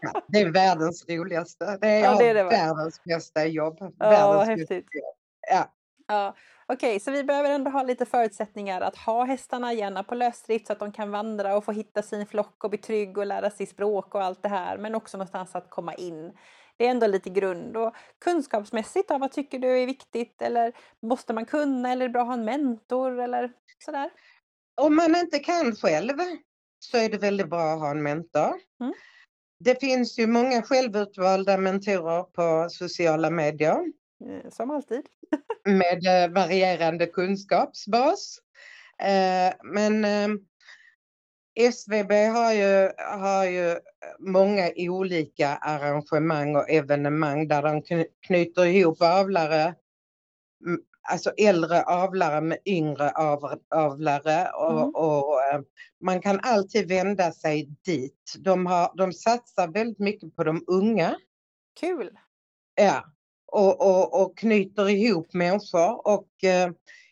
Ja, 0.00 0.22
det 0.28 0.38
är 0.38 0.50
världens 0.52 1.04
roligaste. 1.08 1.78
Det 1.80 1.86
är, 1.88 2.00
Ja, 2.04 2.16
det 2.18 2.28
är 2.28 2.34
det, 2.34 2.44
världens 2.44 3.04
bästa 3.04 3.46
jobb. 3.46 3.76
Ja, 3.80 3.90
världens 3.98 4.34
vad 4.36 4.46
häftigt. 4.46 4.70
jobb. 4.94 5.14
Ja. 5.50 5.64
Ja, 6.08 6.34
Okej, 6.66 7.00
så 7.00 7.10
vi 7.10 7.24
behöver 7.24 7.50
ändå 7.50 7.70
ha 7.70 7.82
lite 7.82 8.06
förutsättningar 8.06 8.80
att 8.80 8.96
ha 8.96 9.24
hästarna 9.24 9.72
gärna 9.72 10.02
på 10.02 10.14
lösdrift 10.14 10.66
så 10.66 10.72
att 10.72 10.78
de 10.78 10.92
kan 10.92 11.10
vandra 11.10 11.56
och 11.56 11.64
få 11.64 11.72
hitta 11.72 12.02
sin 12.02 12.26
flock 12.26 12.64
och 12.64 12.70
bli 12.70 12.78
trygg 12.78 13.18
och 13.18 13.26
lära 13.26 13.50
sig 13.50 13.66
språk 13.66 14.14
och 14.14 14.22
allt 14.22 14.42
det 14.42 14.48
här. 14.48 14.78
Men 14.78 14.94
också 14.94 15.16
någonstans 15.16 15.54
att 15.54 15.70
komma 15.70 15.94
in. 15.94 16.32
Det 16.82 16.86
är 16.86 16.90
ändå 16.90 17.06
lite 17.06 17.30
grund. 17.30 17.76
Och 17.76 17.94
kunskapsmässigt 18.24 19.08
då, 19.08 19.18
vad 19.18 19.32
tycker 19.32 19.58
du 19.58 19.78
är 19.78 19.86
viktigt? 19.86 20.42
Eller 20.42 20.72
måste 21.02 21.32
man 21.32 21.46
kunna? 21.46 21.92
Eller 21.92 22.04
är 22.04 22.08
det 22.08 22.12
bra 22.12 22.22
att 22.22 22.26
ha 22.26 22.34
en 22.34 22.44
mentor? 22.44 23.20
Eller 23.20 23.52
sådär? 23.84 24.10
Om 24.80 24.96
man 24.96 25.16
inte 25.16 25.38
kan 25.38 25.76
själv 25.76 26.14
så 26.78 26.96
är 26.96 27.08
det 27.08 27.18
väldigt 27.18 27.50
bra 27.50 27.72
att 27.72 27.80
ha 27.80 27.90
en 27.90 28.02
mentor. 28.02 28.52
Mm. 28.80 28.94
Det 29.64 29.80
finns 29.80 30.18
ju 30.18 30.26
många 30.26 30.62
självutvalda 30.62 31.58
mentorer 31.58 32.22
på 32.22 32.70
sociala 32.70 33.30
medier. 33.30 33.78
Eh, 34.24 34.50
Som 34.50 34.70
alltid. 34.70 35.02
med 35.64 36.24
eh, 36.24 36.34
varierande 36.34 37.06
kunskapsbas. 37.06 38.38
Eh, 38.98 39.54
men 39.64 40.04
SVB 41.54 42.12
har 42.12 42.52
ju, 42.52 42.90
har 42.98 43.44
ju 43.44 43.78
många 44.18 44.70
olika 44.76 45.48
arrangemang 45.56 46.56
och 46.56 46.70
evenemang 46.70 47.48
där 47.48 47.62
de 47.62 47.82
kny- 47.82 48.06
knyter 48.26 48.64
ihop 48.64 49.02
avlare, 49.02 49.74
alltså 51.08 51.30
äldre 51.30 51.82
avlare 51.82 52.40
med 52.40 52.58
yngre 52.64 53.10
av, 53.10 53.58
avlare 53.74 54.50
och, 54.50 54.72
Mm. 54.80 54.94
och 54.94 55.42
eh, 55.42 55.60
man 56.00 56.20
kan 56.22 56.40
alltid 56.42 56.88
vända 56.88 57.32
sig 57.32 57.68
dit. 57.84 58.34
De, 58.38 58.66
har, 58.66 58.92
de 58.96 59.12
satsar 59.12 59.68
väldigt 59.68 59.98
mycket 59.98 60.36
på 60.36 60.44
de 60.44 60.64
unga. 60.66 61.16
Kul! 61.80 62.10
Ja, 62.74 63.04
och, 63.46 63.80
och, 63.80 64.22
och 64.22 64.38
knyter 64.38 64.88
ihop 64.88 65.34
människor. 65.34 66.06
Och 66.06 66.44
eh, 66.44 66.70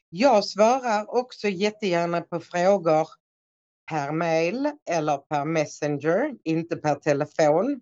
jag 0.08 0.44
svarar 0.44 1.14
också 1.14 1.48
jättegärna 1.48 2.20
på 2.20 2.40
frågor 2.40 3.08
per 3.90 4.12
mail 4.12 4.70
eller 4.90 5.16
per 5.16 5.44
messenger, 5.44 6.34
inte 6.44 6.76
per 6.76 6.94
telefon. 6.94 7.80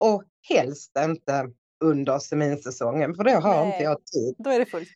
Och 0.00 0.24
helst 0.48 0.92
inte 0.98 1.50
under 1.84 2.18
seminsäsongen 2.18 3.14
för 3.14 3.24
då 3.24 3.30
har 3.30 3.64
Nej. 3.64 3.72
inte 3.72 3.84
jag 3.84 4.06
tid. 4.06 4.34
Då 4.38 4.50
är 4.50 4.58
det 4.58 4.66
fullt. 4.66 4.88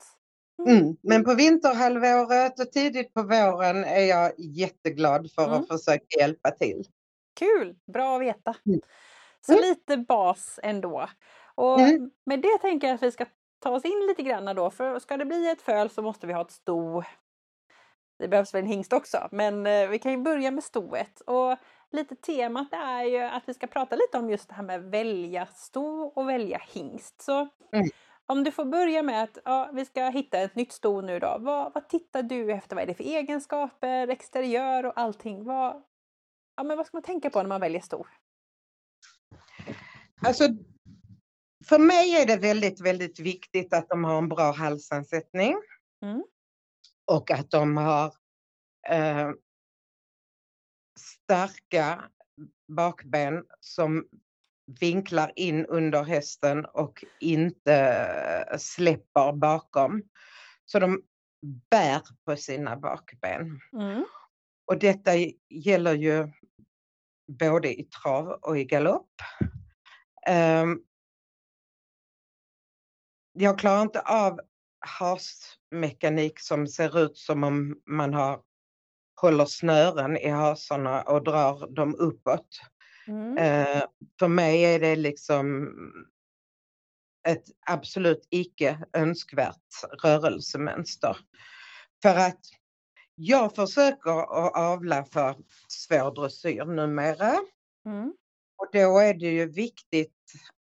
Mm. 0.69 0.97
Men 1.03 1.25
på 1.25 1.35
vinterhalvåret 1.35 2.61
och 2.61 2.73
tidigt 2.73 3.15
på 3.15 3.23
våren 3.23 3.85
är 3.85 4.01
jag 4.05 4.33
jätteglad 4.39 5.33
för 5.33 5.45
Mm. 5.47 5.55
att 5.61 5.69
försöka 5.69 6.19
hjälpa 6.21 6.51
till. 6.51 6.85
Kul! 7.39 7.77
Bra 7.93 8.17
att 8.17 8.23
veta. 8.23 8.55
Mm. 8.67 8.81
Så 9.47 9.53
Mm. 9.53 9.63
lite 9.65 9.97
bas 9.97 10.61
ändå. 10.63 11.09
Och 11.55 11.81
Mm. 11.81 12.11
med 12.27 12.43
det 12.43 12.59
tänker 12.61 12.87
jag 12.87 12.95
att 12.95 13.03
vi 13.03 13.13
ska 13.13 13.27
ta 13.59 13.71
oss 13.71 13.85
in 13.85 14.07
lite 14.09 14.23
grann 14.23 14.57
då. 14.57 14.71
För 14.71 14.99
ska 14.99 15.17
det 15.17 15.25
bli 15.25 15.49
ett 15.51 15.63
föl 15.63 15.91
så 15.91 16.03
måste 16.03 16.27
vi 16.27 16.33
ha 16.33 16.43
ett 16.43 16.51
sto. 16.51 17.03
Det 18.21 18.29
behövs 18.29 18.55
väl 18.55 18.61
en 18.63 18.67
hingst 18.67 18.93
också. 18.93 19.29
Men 19.33 19.67
eh, 19.67 19.89
vi 19.89 19.99
kan 19.99 20.13
ju 20.13 20.19
börja 20.19 20.51
med 20.51 20.65
stoet. 20.65 21.21
Och 21.21 21.57
lite 21.91 22.17
temat 22.17 22.73
är 22.73 23.03
ju 23.03 23.19
att 23.19 23.43
vi 23.47 23.55
ska 23.55 23.67
prata 23.67 23.97
lite 23.97 24.19
om 24.19 24.31
just 24.31 24.49
det 24.49 24.55
här 24.55 24.63
med 24.63 24.83
välja 24.83 25.47
sto 25.47 26.03
och 26.03 26.29
välja 26.29 26.61
hingst. 26.73 27.23
Så 27.23 27.49
Mm. 27.73 27.89
om 28.27 28.45
du 28.45 28.53
får 28.53 28.65
börja 28.65 29.03
med 29.03 29.23
att 29.23 29.39
ja, 29.45 29.71
vi 29.73 29.85
ska 29.85 30.09
hitta 30.09 30.39
ett 30.39 30.55
nytt 30.55 30.73
sto 30.73 31.01
nu 31.01 31.19
då. 31.19 31.37
Vad, 31.41 31.75
vad 31.75 31.89
tittar 31.89 32.23
du 32.23 32.53
efter? 32.53 32.77
Vad 32.77 32.83
är 32.83 32.87
det 32.87 32.95
för 32.95 33.05
egenskaper, 33.05 34.09
exteriör 34.09 34.87
och 34.87 34.93
allting? 34.99 35.45
Vad, 35.45 35.83
ja, 36.57 36.63
men 36.63 36.77
vad 36.77 36.87
ska 36.87 36.97
man 36.97 37.03
tänka 37.03 37.31
på 37.31 37.43
när 37.43 37.49
man 37.49 37.61
väljer 37.61 37.81
sto? 37.81 38.07
Alltså, 40.27 40.45
för 41.69 41.79
mig 41.79 42.23
är 42.23 42.27
det 42.27 42.37
väldigt, 42.37 42.81
väldigt 42.81 43.21
viktigt 43.21 43.75
att 43.75 43.89
de 43.89 44.05
har 44.05 44.19
en 44.19 44.29
bra 44.29 44.53
halsansättning. 44.53 45.57
Mm. 46.03 46.25
Och 47.11 47.31
att 47.31 47.51
de 47.51 47.77
har 47.77 48.15
eh, 48.89 49.31
starka 50.99 52.11
bakben 52.69 53.45
som 53.61 54.09
vinklar 54.81 55.33
in 55.37 55.67
under 55.67 56.05
hästen 56.05 56.65
och 56.65 57.05
inte 57.21 58.59
släpper 58.59 59.33
bakom. 59.33 60.03
Så 60.65 60.79
de 60.79 61.03
bär 61.71 62.03
på 62.25 62.37
sina 62.37 62.77
bakben. 62.77 63.61
Mm. 63.73 64.05
Och 64.65 64.79
detta 64.79 65.11
gäller 65.49 65.95
ju 65.95 66.33
både 67.39 67.81
i 67.81 67.85
trav 67.85 68.29
och 68.29 68.59
i 68.59 68.65
galopp. 68.65 69.11
Ehm, 70.27 70.81
jag 73.33 73.59
klarar 73.59 73.83
inte 73.83 74.01
av 74.01 74.41
hasmekanik 74.81 76.41
som 76.41 76.67
ser 76.67 76.99
ut 76.99 77.17
som 77.17 77.45
om 77.45 77.77
man 77.87 78.15
har, 78.15 78.41
håller 79.21 79.45
snören 79.45 80.17
i 80.17 80.29
hasarna 80.29 81.03
och 81.03 81.25
drar 81.25 81.75
dem 81.75 81.95
uppåt. 81.99 82.61
Mm. 83.07 83.39
Eh, 83.39 83.83
för 84.19 84.29
mig 84.29 84.65
är 84.65 84.81
det 84.81 84.97
liksom 84.97 85.75
ett 87.29 87.45
absolut 87.67 88.27
icke 88.31 88.85
önskvärt 88.93 89.85
rörelsemönster. 90.03 91.17
För 92.03 92.17
att 92.17 92.41
jag 93.15 93.55
försöker 93.55 94.11
att 94.47 94.57
avla 94.57 95.05
för 95.05 95.37
svår 95.69 96.15
dressyr 96.15 96.65
numera. 96.65 97.35
Mm. 97.87 98.15
Och 98.61 98.69
då 98.73 98.99
är 98.99 99.15
det 99.15 99.27
ju 99.31 99.47
viktigt 99.53 100.15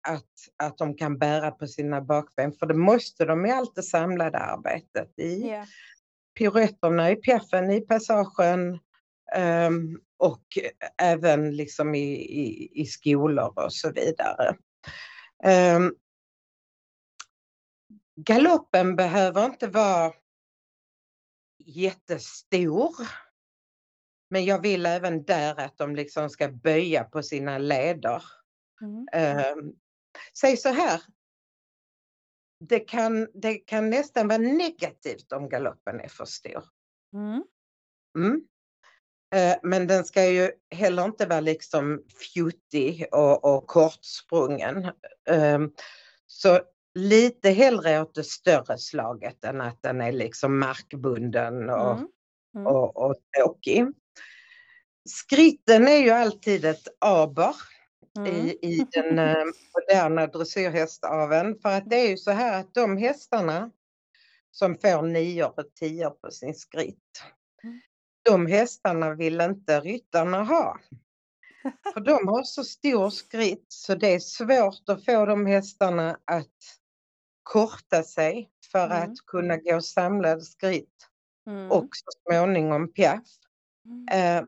att, 0.08 0.34
att 0.58 0.78
de 0.78 0.96
kan 0.96 1.18
bära 1.18 1.52
på 1.52 1.68
sina 1.68 2.02
bakben, 2.02 2.54
för 2.54 2.66
det 2.66 2.74
måste 2.74 3.26
de 3.26 3.46
i 3.46 3.52
allt 3.52 3.76
det 3.76 3.84
samlade 3.84 4.38
arbetet. 4.38 5.20
I 5.20 5.50
Ja. 5.50 5.66
piruetterna, 6.38 7.12
i 7.12 7.16
piaffen, 7.16 7.72
i 7.72 7.82
passagen 7.82 8.80
ehm, 9.36 10.00
och 10.18 10.44
även 11.02 11.56
liksom 11.56 11.96
i, 11.96 12.14
i, 12.14 12.70
i 12.82 12.86
skolor 12.86 13.54
och 13.60 13.74
så 13.74 13.92
vidare. 13.92 14.56
Um, 15.76 15.96
galoppen 18.16 18.96
behöver 18.96 19.46
inte 19.46 19.68
vara 19.68 20.14
jättestor. 21.66 22.92
Men 24.30 24.46
jag 24.46 24.62
vill 24.62 24.86
även 24.86 25.24
där 25.24 25.60
att 25.60 25.78
de 25.78 25.96
liksom 25.96 26.30
ska 26.30 26.48
böja 26.48 27.04
på 27.04 27.24
sina 27.24 27.58
leder. 27.58 28.24
Mm. 28.82 29.08
Eh, 29.14 29.56
säg 30.40 30.58
så 30.58 30.70
här. 30.70 31.02
Det 32.66 32.80
kan, 32.80 33.28
det 33.34 33.54
kan 33.54 33.90
nästan 33.90 34.28
vara 34.28 34.38
negativt 34.38 35.32
om 35.32 35.50
galoppen 35.50 36.00
är 36.00 36.08
för 36.08 36.26
stor. 36.26 36.64
Mm. 37.14 37.44
Mm. 38.18 38.42
Eh, 39.36 39.58
men 39.64 39.88
den 39.88 40.06
ska 40.06 40.26
ju 40.26 40.52
heller 40.72 41.06
inte 41.06 41.26
vara 41.26 41.40
liksom 41.40 42.04
fjuttig 42.34 43.08
och, 43.12 43.46
och 43.46 43.68
kortsprungen. 43.68 44.86
Eh, 45.30 45.60
så 46.28 46.60
lite 46.94 47.50
hellre 47.50 48.02
åt 48.02 48.16
det 48.16 48.24
större 48.24 48.78
slaget 48.78 49.44
än 49.44 49.62
att 49.62 49.82
den 49.82 50.02
är 50.02 50.12
liksom 50.12 50.60
markbunden 50.60 51.70
och, 51.70 51.92
Mm. 51.92 52.08
Mm. 52.56 52.68
och, 52.68 52.98
och 52.98 53.16
tråkig. 53.38 53.86
Skritten 55.10 55.88
är 55.88 55.98
ju 55.98 56.10
alltid 56.10 56.66
ett 56.66 56.88
aber 57.00 57.56
Mm. 58.18 58.36
i, 58.36 58.50
i 58.62 58.86
den 58.92 59.20
eh, 59.20 59.46
moderna 59.76 60.28
dressyrhästaveln. 60.28 61.60
För 61.62 61.70
att 61.70 61.90
det 61.90 61.96
är 61.96 62.10
ju 62.10 62.18
så 62.18 62.32
här 62.32 62.60
att 62.60 62.74
de 62.74 62.98
hästarna 62.98 63.72
som 64.52 64.76
får 64.76 65.02
nior 65.02 65.54
och 65.60 65.76
tior 65.80 66.10
på 66.10 66.32
sin 66.32 66.54
skritt, 66.54 67.24
Mm. 67.64 67.82
de 68.24 68.46
hästarna 68.48 69.14
vill 69.16 69.42
inte 69.42 69.80
ryttarna 69.80 70.44
ha. 70.44 70.78
För 71.94 72.00
de 72.02 72.28
har 72.28 72.44
så 72.44 72.64
stor 72.64 73.10
skritt 73.10 73.66
så 73.68 73.96
det 73.96 74.08
är 74.14 74.20
svårt 74.20 74.90
att 74.90 75.06
få 75.06 75.26
de 75.26 75.46
hästarna 75.46 76.18
att 76.26 76.58
korta 77.44 78.04
sig 78.04 78.50
för 78.72 78.86
Mm. 78.86 78.98
att 79.04 79.18
kunna 79.28 79.58
gå 79.58 79.82
samlad 79.82 80.44
skritt 80.44 80.96
Mm. 81.48 81.72
och 81.72 81.88
så 81.92 82.12
småningom 82.32 82.94
piaff. 82.94 83.28
Mm. 83.86 84.08
Eh, 84.12 84.46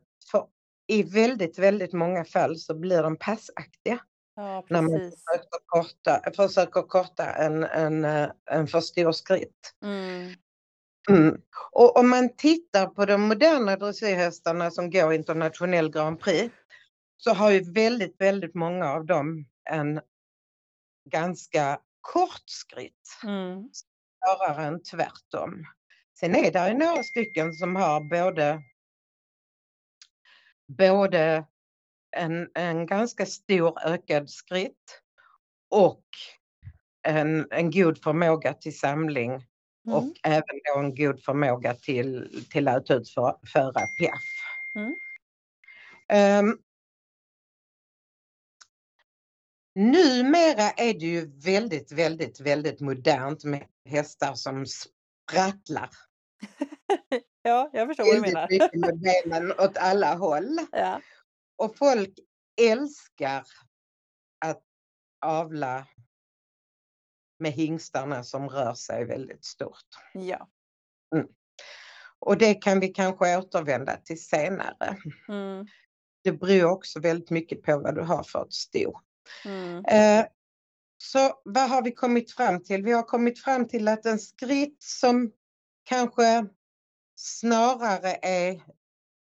i 0.92 1.04
väldigt, 1.04 1.60
väldigt 1.60 1.94
många 1.94 2.26
fall 2.26 2.58
så 2.58 2.76
blir 2.76 3.04
de 3.04 3.18
passaktiga 3.18 4.00
Ja, 4.36 4.66
när 4.70 4.82
man 4.82 4.92
försöker 4.92 5.60
korta, 5.66 6.32
försöker 6.36 6.82
korta 6.82 7.26
en, 7.26 7.64
en, 7.64 8.06
eh, 8.06 8.30
en 8.52 8.68
för 8.68 8.82
stor 8.82 9.12
skritt. 9.12 9.74
Mm. 9.84 10.34
Mm. 11.10 11.42
Och 11.72 11.98
om 11.98 12.10
man 12.10 12.36
tittar 12.36 12.88
på 12.88 13.06
de 13.06 13.22
moderna 13.22 13.76
dressyrhästarna 13.76 14.72
som 14.72 14.90
går 14.90 15.14
internationell 15.14 15.92
Grand 15.92 16.20
Prix 16.20 16.56
så 17.18 17.34
har 17.34 17.52
ju 17.52 17.72
väldigt, 17.72 18.22
väldigt 18.22 18.56
många 18.56 18.92
av 18.92 19.06
dem 19.06 19.46
en 19.70 20.02
ganska 21.10 21.80
kort 22.02 22.44
skritt 22.46 23.18
Mm. 23.24 23.70
snarare 23.72 24.66
än 24.66 24.84
tvärtom. 24.84 25.66
Sen 26.20 26.36
är 26.36 26.52
det 26.52 26.68
ju 26.68 26.78
några 26.78 27.04
stycken 27.04 27.54
som 27.54 27.76
har 27.76 28.02
både, 28.02 28.62
både 30.78 31.46
en, 32.18 32.50
en 32.54 32.86
ganska 32.86 33.26
stor 33.26 33.80
ökad 33.86 34.30
skritt 34.30 35.02
och 35.70 36.04
en, 37.08 37.48
en 37.52 37.72
god 37.72 37.98
förmåga 38.04 38.54
till 38.54 38.80
samling 38.80 39.48
och 39.88 40.04
Mm. 40.04 40.14
även 40.24 40.60
då 40.64 40.80
en 40.80 40.96
god 40.96 41.24
förmåga 41.24 41.74
till, 41.74 42.46
till 42.52 42.68
att 42.68 42.92
utföra 42.92 43.88
piaff. 44.00 44.22
Mm. 44.76 44.96
Um, 46.50 46.60
numera 49.76 50.72
är 50.72 50.94
det 50.94 51.06
ju 51.06 51.40
väldigt, 51.40 51.92
väldigt, 51.92 52.40
väldigt 52.40 52.80
modernt 52.80 53.44
med 53.44 53.68
hästar 53.86 54.34
som 54.34 54.66
sprattlar. 54.66 55.90
Ja, 57.42 57.70
jag 57.74 57.88
förstår 57.88 58.04
vad 58.04 58.16
du 58.16 58.22
menar. 58.22 58.48
mycket 58.50 58.80
med 58.80 59.00
benen 59.00 59.52
åt 59.52 59.78
alla 59.78 60.16
håll. 60.16 60.60
Ja. 60.72 61.02
Och 61.56 61.78
folk 61.78 62.14
älskar 62.62 63.44
att 64.46 64.64
avla 65.26 65.88
med 67.40 67.52
hingstarna 67.52 68.24
som 68.24 68.50
rör 68.50 68.74
sig 68.74 69.06
väldigt 69.06 69.46
stort. 69.46 69.88
Ja. 70.14 70.48
Och 72.20 72.38
det 72.38 72.54
kan 72.54 72.80
vi 72.80 72.88
kanske 72.88 73.38
återvända 73.38 73.98
till 73.98 74.24
senare. 74.24 74.98
Mm. 75.28 75.68
Det 76.24 76.32
beror 76.32 76.72
också 76.72 77.00
väldigt 77.00 77.30
mycket 77.30 77.64
på 77.64 77.80
vad 77.80 77.96
du 77.96 78.02
har 78.02 78.24
för 78.24 78.46
ett 78.46 78.54
sto. 78.54 79.00
Mm. 79.46 79.86
Eh, 79.86 80.26
så 80.98 81.42
vad 81.44 81.70
har 81.70 81.84
vi 81.84 81.92
kommit 81.92 82.32
fram 82.32 82.64
till? 82.64 82.84
Vi 82.84 82.92
har 82.92 83.04
kommit 83.04 83.44
fram 83.44 83.68
till 83.68 83.88
att 83.88 84.06
en 84.06 84.20
skritt 84.20 84.84
som 84.84 85.32
kanske 85.84 86.46
snarare 87.22 88.20
är 88.22 88.62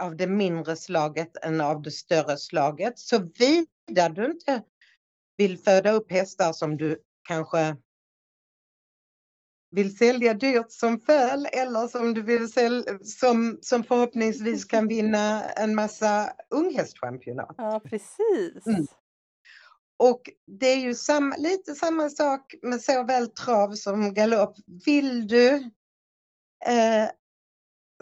av 0.03 0.16
det 0.16 0.27
mindre 0.27 0.77
slaget 0.77 1.37
än 1.45 1.61
av 1.61 1.83
det 1.83 1.90
större 1.90 2.37
slaget. 2.37 2.99
Såvida 2.99 4.09
du 4.14 4.25
inte 4.25 4.62
vill 5.37 5.59
föda 5.59 5.92
upp 5.92 6.12
hästar 6.12 6.53
som 6.53 6.77
du 6.77 7.03
kanske 7.29 7.77
vill 9.71 9.97
sälja 9.97 10.35
dyrt 10.35 10.71
som 10.73 11.01
föl 11.01 11.47
eller 11.53 11.88
som 11.88 12.14
du 12.14 12.23
vill 12.23 12.53
sälja, 12.53 12.99
som, 13.03 13.59
som 13.62 13.85
förhoppningsvis 13.85 14.64
kan 14.64 14.88
vinna 14.88 15.45
en 15.45 15.75
massa 15.75 16.33
unghästchampionat. 16.51 17.55
Ja, 17.59 17.81
precis. 17.85 18.66
Mm. 18.66 18.87
Och 19.97 20.23
det 20.47 20.66
är 20.66 20.81
ju 20.81 20.95
samma, 20.95 21.37
lite 21.37 21.75
samma 21.75 22.11
sak 22.11 22.55
med 22.62 22.83
såväl 22.83 23.27
trav 23.27 23.75
som 23.75 24.14
galopp. 24.14 24.57
Vill 24.85 25.27
du 25.27 25.49
eh, 26.66 27.09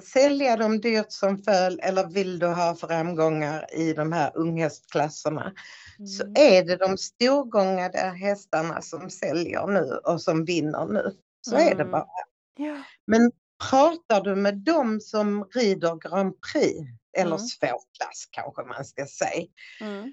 sälja 0.04 0.56
dem 0.56 0.80
dyrt 0.80 1.12
som 1.12 1.38
föl 1.38 1.80
eller 1.82 2.06
vill 2.06 2.38
du 2.38 2.46
ha 2.46 2.74
framgångar 2.74 3.74
i 3.74 3.92
de 3.92 4.12
här 4.12 4.32
unghästklasserna 4.36 5.52
så 6.18 6.22
Mm. 6.22 6.34
är 6.36 6.64
det 6.64 6.76
de 6.76 6.98
storgångade 6.98 7.98
hästarna 7.98 8.82
som 8.82 9.10
säljer 9.10 9.66
nu 9.66 10.00
och 10.04 10.22
som 10.22 10.44
vinner 10.44 10.86
nu. 10.86 11.14
Så 11.40 11.56
är 11.56 11.74
det 11.74 11.82
Mm. 11.82 11.90
bara. 11.90 12.06
Ja. 12.56 12.82
Men 13.06 13.32
pratar 13.70 14.20
du 14.20 14.34
med 14.36 14.58
dem 14.58 15.00
som 15.00 15.44
rider 15.54 16.08
Grand 16.08 16.34
Prix 16.52 16.78
eller 17.16 17.36
Mm. 17.36 17.46
svårklass 17.48 18.26
kanske 18.30 18.62
man 18.62 18.84
ska 18.84 19.06
säga 19.06 19.46
Mm. 19.80 20.12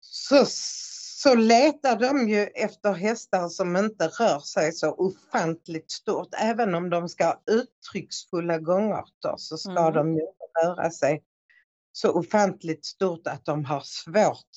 så, 0.00 0.46
så 1.22 1.34
letar 1.34 1.96
de 1.98 2.28
ju 2.28 2.42
efter 2.42 2.92
hästar 2.92 3.48
som 3.48 3.76
inte 3.76 4.08
rör 4.08 4.38
sig 4.38 4.72
så 4.72 4.90
ofantligt 4.92 5.90
stort. 5.90 6.28
Även 6.38 6.74
om 6.74 6.90
de 6.90 7.08
ska 7.08 7.24
ha 7.24 7.42
uttrycksfulla 7.46 8.58
gångarter 8.58 9.34
så 9.36 9.56
ska 9.58 9.80
Mm. 9.80 9.94
de 9.94 10.14
ju 10.14 10.20
inte 10.20 10.44
röra 10.64 10.90
sig 10.90 11.22
så 11.92 12.12
ofantligt 12.12 12.84
stort 12.84 13.26
att 13.26 13.44
de 13.44 13.64
har 13.64 13.80
svårt 13.80 14.56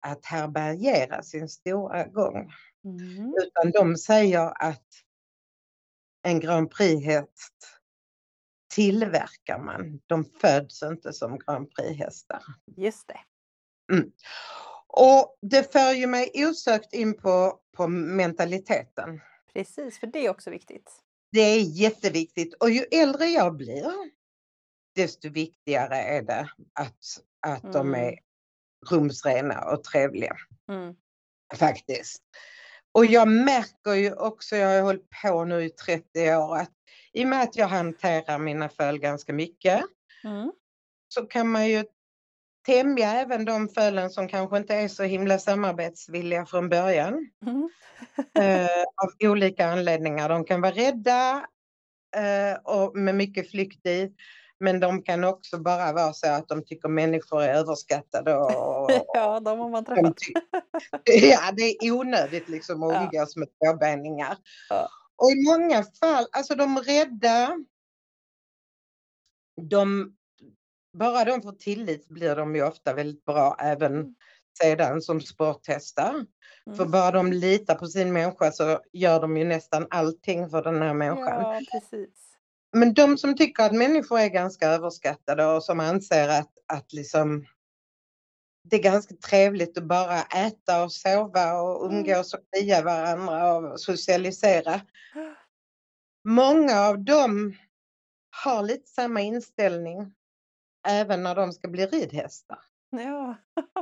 att 0.00 0.24
härbärgera 0.24 1.22
sin 1.22 1.48
stora 1.48 2.04
gång. 2.04 2.52
Mm. 2.84 3.34
Utan 3.38 3.70
de 3.70 3.96
säger 3.96 4.62
att 4.64 4.86
en 6.22 6.40
Grand 6.40 6.70
Prix-häst 6.70 7.78
tillverkar 8.74 9.58
man. 9.58 10.00
De 10.06 10.24
föds 10.24 10.82
inte 10.82 11.12
som 11.12 11.38
Grand 11.38 11.70
Prix-hästar. 11.74 12.42
Just 12.76 13.08
det. 13.08 13.20
Och 14.92 15.38
det 15.42 15.72
för 15.72 15.92
ju 15.92 16.06
mig 16.06 16.32
osökt 16.34 16.92
in 16.94 17.14
på, 17.16 17.60
på 17.76 17.86
mentaliteten. 17.88 19.20
Precis, 19.52 20.00
för 20.00 20.06
det 20.06 20.26
är 20.26 20.30
också 20.30 20.50
viktigt. 20.50 20.90
Det 21.32 21.40
är 21.40 21.60
jätteviktigt 21.60 22.54
och 22.54 22.70
ju 22.70 22.84
äldre 22.90 23.26
jag 23.26 23.56
blir 23.56 23.92
desto 24.94 25.28
viktigare 25.28 25.96
är 25.96 26.22
det 26.22 26.50
att, 26.72 26.98
att 27.46 27.72
de 27.72 27.88
Mm. 27.88 28.08
är 28.08 28.18
rumsrena 28.90 29.64
och 29.64 29.84
trevliga 29.84 30.36
Mm. 30.68 30.94
faktiskt. 31.54 32.22
Och 32.92 33.06
jag 33.06 33.28
märker 33.28 33.92
ju 33.94 34.12
också, 34.14 34.56
jag 34.56 34.68
har 34.68 34.82
hållit 34.82 35.08
på 35.22 35.44
nu 35.44 35.64
i 35.64 35.70
30 35.70 36.34
år, 36.36 36.56
att 36.56 36.72
i 37.12 37.24
och 37.24 37.28
med 37.28 37.42
att 37.42 37.56
jag 37.56 37.66
hanterar 37.68 38.38
mina 38.38 38.68
föl 38.68 38.98
ganska 38.98 39.32
mycket 39.32 39.84
Mm. 40.24 40.52
så 41.08 41.22
kan 41.26 41.48
man 41.48 41.68
ju 41.68 41.84
tämja 42.66 43.12
även 43.12 43.44
de 43.44 43.68
fölen 43.68 44.10
som 44.10 44.28
kanske 44.28 44.56
inte 44.56 44.74
är 44.74 44.88
så 44.88 45.02
himla 45.02 45.38
samarbetsvilliga 45.38 46.46
från 46.46 46.68
början. 46.68 47.30
Mm. 47.46 47.70
eh, 48.38 48.82
av 49.02 49.30
olika 49.30 49.66
anledningar. 49.66 50.28
De 50.28 50.44
kan 50.44 50.60
vara 50.60 50.72
rädda 50.72 51.46
eh, 52.16 52.58
och 52.64 52.96
med 52.96 53.14
mycket 53.14 53.50
flykt 53.50 53.86
i. 53.86 54.12
Men 54.64 54.80
de 54.80 55.02
kan 55.02 55.24
också 55.24 55.58
bara 55.58 55.92
vara 55.92 56.12
så 56.12 56.28
att 56.32 56.48
de 56.48 56.64
tycker 56.64 56.88
människor 56.88 57.42
är 57.42 57.54
överskattade. 57.54 58.34
Och, 58.36 58.90
Ja, 59.14 59.40
de 59.40 59.58
har 59.58 59.68
man 59.70 59.84
träffat. 59.84 60.14
ja, 61.04 61.52
det 61.56 61.62
är 61.62 61.92
onödigt 61.92 62.48
liksom 62.48 62.82
att 62.82 62.92
Ja. 62.94 63.02
umgås 63.02 63.36
med 63.36 63.48
tvåbeningar. 63.58 64.36
Ja. 64.68 64.88
Och 65.16 65.30
i 65.30 65.44
många 65.46 65.84
fall, 66.00 66.26
alltså 66.32 66.54
de 66.54 66.78
rädda. 66.78 67.56
De, 69.70 70.16
bara 70.92 71.24
de 71.24 71.42
får 71.42 71.52
tillit 71.52 72.08
blir 72.08 72.36
de 72.36 72.54
ju 72.56 72.62
ofta 72.62 72.94
väldigt 72.94 73.24
bra 73.24 73.56
även 73.60 73.92
Mm. 73.96 74.14
sedan 74.62 75.02
som 75.02 75.20
sporthästar. 75.20 76.26
För 76.64 76.72
Mm. 76.82 76.90
bara 76.90 77.10
de 77.10 77.32
litar 77.32 77.74
på 77.74 77.86
sin 77.86 78.12
människa 78.12 78.52
så 78.52 78.80
gör 78.92 79.20
de 79.20 79.36
ju 79.36 79.44
nästan 79.44 79.86
allting 79.90 80.50
för 80.50 80.62
den 80.62 80.82
här 80.82 80.94
människan. 80.94 81.40
Ja, 81.42 81.60
precis. 81.72 82.08
men 82.72 82.94
de 82.94 83.18
som 83.18 83.36
tycker 83.36 83.62
att 83.64 83.72
människor 83.74 84.18
är 84.18 84.28
ganska 84.28 84.68
överskattade 84.68 85.44
och 85.46 85.64
som 85.64 85.80
anser 85.80 86.28
att, 86.28 86.50
att 86.72 86.92
liksom 86.92 87.46
det 88.70 88.76
är 88.76 88.82
ganska 88.82 89.14
trevligt 89.14 89.78
att 89.78 89.84
bara 89.84 90.22
äta 90.22 90.84
och 90.84 90.92
sova 90.92 91.60
och 91.60 91.86
Mm. 91.86 91.96
umgås 91.98 92.34
och 92.34 92.40
klia 92.52 92.82
varandra 92.82 93.54
och 93.54 93.80
socialisera. 93.80 94.80
Många 96.28 96.80
av 96.80 97.04
dem 97.04 97.56
har 98.44 98.62
lite 98.62 98.88
samma 98.88 99.20
inställning 99.20 100.12
även 100.88 101.22
när 101.22 101.34
de 101.34 101.52
ska 101.52 101.68
bli 101.68 101.86
ridhästar. 101.86 102.58
Ja, 102.90 103.34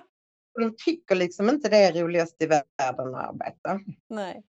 De 0.61 0.75
tycker 0.85 1.15
liksom 1.15 1.49
inte 1.49 1.69
det 1.69 1.77
är 1.77 1.93
roligast 2.03 2.43
i 2.43 2.47
världen 2.47 3.15
att 3.15 3.29
arbeta. 3.29 3.81
nej. 4.09 4.43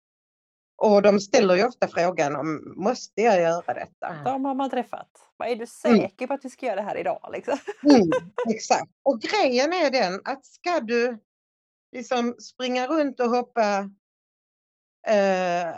Och 0.81 1.01
de 1.01 1.19
ställer 1.19 1.55
ju 1.55 1.65
ofta 1.65 1.87
frågan 1.87 2.35
om 2.35 2.73
måste 2.77 3.21
jag 3.21 3.41
göra 3.41 3.73
detta? 3.73 4.15
De 4.25 4.45
har 4.45 4.55
man 4.55 4.69
träffat. 4.69 5.09
Är 5.43 5.45
du 5.45 5.53
Mm. 5.55 5.67
säker 6.01 6.27
på 6.27 6.33
att 6.33 6.45
vi 6.45 6.49
ska 6.49 6.65
göra 6.65 6.75
det 6.75 6.81
här 6.81 6.97
idag? 6.97 7.29
Liksom? 7.33 7.57
Mm, 7.83 8.09
exakt. 8.49 8.91
Och 9.03 9.21
grejen 9.21 9.73
är 9.73 9.91
den 9.91 10.21
att 10.23 10.45
ska 10.45 10.79
du 10.79 11.17
liksom 11.91 12.35
springa 12.39 12.87
runt 12.87 13.19
och 13.19 13.29
hoppa 13.29 13.89
eh, 15.07 15.75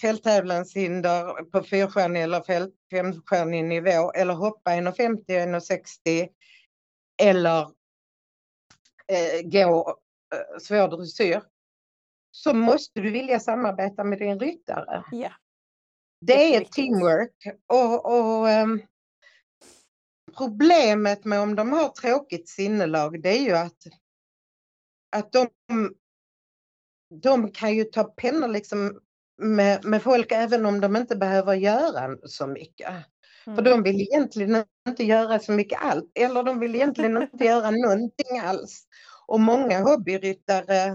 fälttävlanshinder 0.00 1.44
på 1.44 1.62
fyrstjärnig 1.62 2.22
eller 2.22 2.40
fält- 2.40 2.74
femstjärnig 2.90 3.64
nivå 3.64 4.12
eller 4.12 4.34
hoppa 4.34 4.70
1,50 4.70 5.24
1,60 5.26 6.28
eller 7.22 7.60
eh, 9.12 9.42
gå 9.42 9.98
eh, 10.34 10.58
svår 10.60 10.88
dressyr 10.88 11.42
så 12.30 12.54
måste 12.54 13.00
du 13.00 13.10
vilja 13.10 13.40
samarbeta 13.40 14.04
med 14.04 14.18
din 14.18 14.40
ryttare. 14.40 15.04
Ja. 15.10 15.32
Det 16.20 16.54
är 16.54 16.60
ett 16.60 16.72
teamwork 16.72 17.34
och, 17.66 18.06
och 18.06 18.50
ehm, 18.50 18.82
problemet 20.36 21.24
med 21.24 21.40
om 21.40 21.54
de 21.54 21.72
har 21.72 21.88
tråkigt 21.88 22.48
sinnelag 22.48 23.22
det 23.22 23.38
är 23.38 23.42
ju 23.42 23.52
att, 23.52 23.82
att 25.16 25.32
de, 25.32 25.48
de 27.22 27.50
kan 27.52 27.74
ju 27.74 27.84
ta 27.84 28.04
pennor 28.04 28.48
liksom 28.48 29.00
med, 29.42 29.84
med 29.84 30.02
folk 30.02 30.32
även 30.32 30.66
om 30.66 30.80
de 30.80 30.96
inte 30.96 31.16
behöver 31.16 31.54
göra 31.54 32.16
så 32.24 32.46
mycket. 32.46 32.88
För 33.44 33.52
Mm. 33.52 33.64
de 33.64 33.82
vill 33.82 34.00
egentligen 34.00 34.64
inte 34.88 35.04
göra 35.04 35.38
så 35.38 35.52
mycket 35.52 35.82
alls 35.82 36.04
eller 36.14 36.42
de 36.42 36.60
vill 36.60 36.74
egentligen 36.74 37.22
inte 37.22 37.44
göra 37.44 37.70
någonting 37.70 38.38
alls. 38.42 38.86
Och 39.26 39.40
många 39.40 39.80
hobbyryttare 39.80 40.86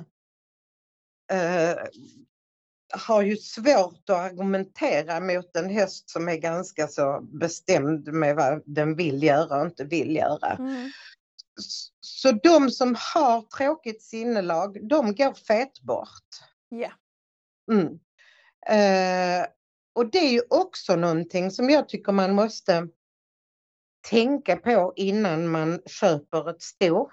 eh, 1.32 1.78
har 2.94 3.22
ju 3.22 3.36
svårt 3.36 4.10
att 4.10 4.32
argumentera 4.32 5.20
mot 5.20 5.56
en 5.58 5.70
häst 5.70 6.10
som 6.10 6.30
är 6.30 6.36
ganska 6.36 6.88
så 6.88 7.22
bestämd 7.22 8.14
med 8.14 8.36
vad 8.36 8.62
den 8.66 8.96
vill 8.96 9.24
göra 9.24 9.60
och 9.60 9.66
inte 9.66 9.84
vill 9.84 10.16
göra. 10.16 10.52
Mm. 10.60 10.92
Så 12.02 12.32
de 12.32 12.70
som 12.70 12.96
har 13.14 13.42
tråkigt 13.42 14.02
sinnelag, 14.02 14.88
de 14.90 15.16
går 15.16 15.34
fet 15.34 15.82
bort. 15.82 16.28
Ja. 16.70 16.92
Mm. 17.72 18.00
Eh, 18.66 19.48
och 19.96 20.12
det 20.12 20.18
är 20.18 20.32
ju 20.32 20.42
också 20.50 20.96
någonting 20.96 21.52
som 21.52 21.70
jag 21.70 21.90
tycker 21.90 22.12
man 22.12 22.36
måste 22.36 22.88
tänka 24.10 24.56
på 24.56 24.94
innan 24.96 25.48
man 25.48 25.82
köper 25.86 26.50
ett 26.50 26.62
sto. 26.62 27.10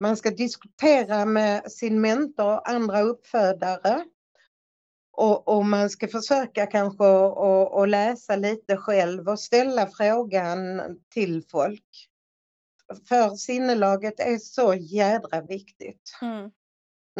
Man 0.00 0.16
ska 0.16 0.30
diskutera 0.30 1.24
med 1.24 1.72
sin 1.72 2.00
mentor 2.00 2.52
och 2.52 2.68
andra 2.70 3.00
uppfödare. 3.00 4.04
Och, 5.16 5.48
och 5.48 5.64
man 5.64 5.90
ska 5.90 6.08
försöka 6.08 6.66
kanske 6.66 7.04
att 7.82 7.88
läsa 7.88 8.36
lite 8.36 8.76
själv 8.76 9.28
och 9.28 9.40
ställa 9.40 9.86
frågan 9.86 10.82
till 11.08 11.42
folk. 11.50 12.08
För 13.08 13.30
sinnelaget 13.30 14.20
är 14.20 14.38
så 14.38 14.74
jädra 14.74 15.40
viktigt. 15.40 16.18
Mm. 16.22 16.50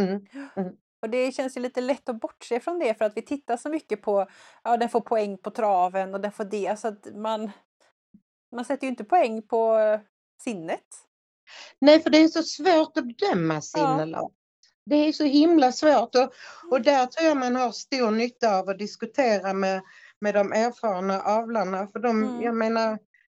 Mm. 0.01 0.77
Och 1.03 1.11
det 1.11 1.33
känns 1.33 1.57
ju 1.57 1.61
lite 1.61 1.81
lätt 1.81 2.09
att 2.09 2.21
bortse 2.21 2.61
från 2.61 2.79
det 2.79 2.95
för 2.99 3.05
att 3.05 3.17
vi 3.17 3.23
tittar 3.23 3.57
så 3.57 3.69
mycket 3.69 4.03
på, 4.03 4.27
ja 4.65 4.77
den 4.77 4.89
får 4.89 5.01
poäng 5.01 5.39
på 5.39 5.51
traven 5.51 6.15
och 6.15 6.21
den 6.21 6.33
får 6.33 6.45
det 6.45 6.79
så 6.79 6.89
att 6.89 7.07
man, 7.15 7.51
man 8.57 8.65
sätter 8.65 8.87
ju 8.87 8.91
inte 8.91 9.05
poäng 9.05 9.43
på 9.43 9.79
sinnet. 10.43 10.85
Nej, 11.79 12.01
för 12.01 12.11
det 12.11 12.19
är 12.19 12.29
så 12.29 12.43
svårt 12.43 12.97
att 12.97 13.05
bedöma 13.07 13.61
sinnelag. 13.61 14.33
Det 14.87 14.97
är 14.97 15.12
så 15.12 15.25
himla 15.25 15.73
svårt 15.73 16.15
och, 16.15 16.33
och 16.71 16.83
där 16.83 17.07
tror 17.07 17.29
jag 17.29 17.37
man 17.37 17.57
har 17.57 17.73
stor 17.73 18.11
nytta 18.11 18.59
av 18.59 18.69
att 18.69 18.79
diskutera 18.79 19.53
med, 19.53 19.83
med 20.21 20.35
de 20.35 20.53
erfarna 20.53 21.23
avlarna. 21.23 21.87
För 21.87 21.99
de, 21.99 22.23
Mm. 22.25 22.43
jag 22.43 22.55
menar, 22.55 22.99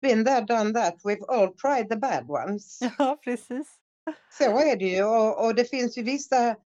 been 0.09 0.25
there, 0.25 0.41
done 0.41 0.73
that, 0.75 0.95
we've 1.05 1.25
all 1.29 1.49
tried 1.55 1.89
the 1.89 1.97
bad 1.97 2.31
ones. 2.31 2.81
Ja, 2.99 3.19
precis. 3.25 3.69
Så 4.39 4.45
är 4.45 4.77
det 4.77 4.85
ju 4.85 5.05
och, 5.05 5.45
och 5.47 5.55
det 5.55 5.65
finns 5.65 5.99
ju 5.99 6.03
vissa 6.03 6.57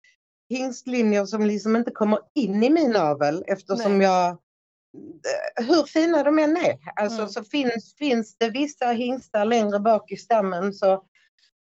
hingstlinjer 0.49 1.27
som 1.27 1.47
liksom 1.47 1.77
inte 1.77 1.91
kommer 1.91 2.19
in 2.35 2.63
i 2.63 2.71
min 2.71 2.97
avel 2.97 3.45
eftersom 3.47 3.99
Nej. 3.99 4.07
jag 4.07 4.29
eh, 4.31 5.67
hur 5.67 5.83
fina 5.83 6.23
de 6.23 6.39
än 6.39 6.57
är, 6.57 6.79
alltså 6.97 7.19
Mm. 7.19 7.29
så 7.29 7.45
finns, 7.45 7.95
finns 7.99 8.37
det 8.39 8.51
vissa 8.51 8.87
hingstar 8.87 9.45
längre 9.45 9.81
bak 9.81 10.13
i 10.13 10.17
stammen 10.17 10.73
så, 10.75 11.05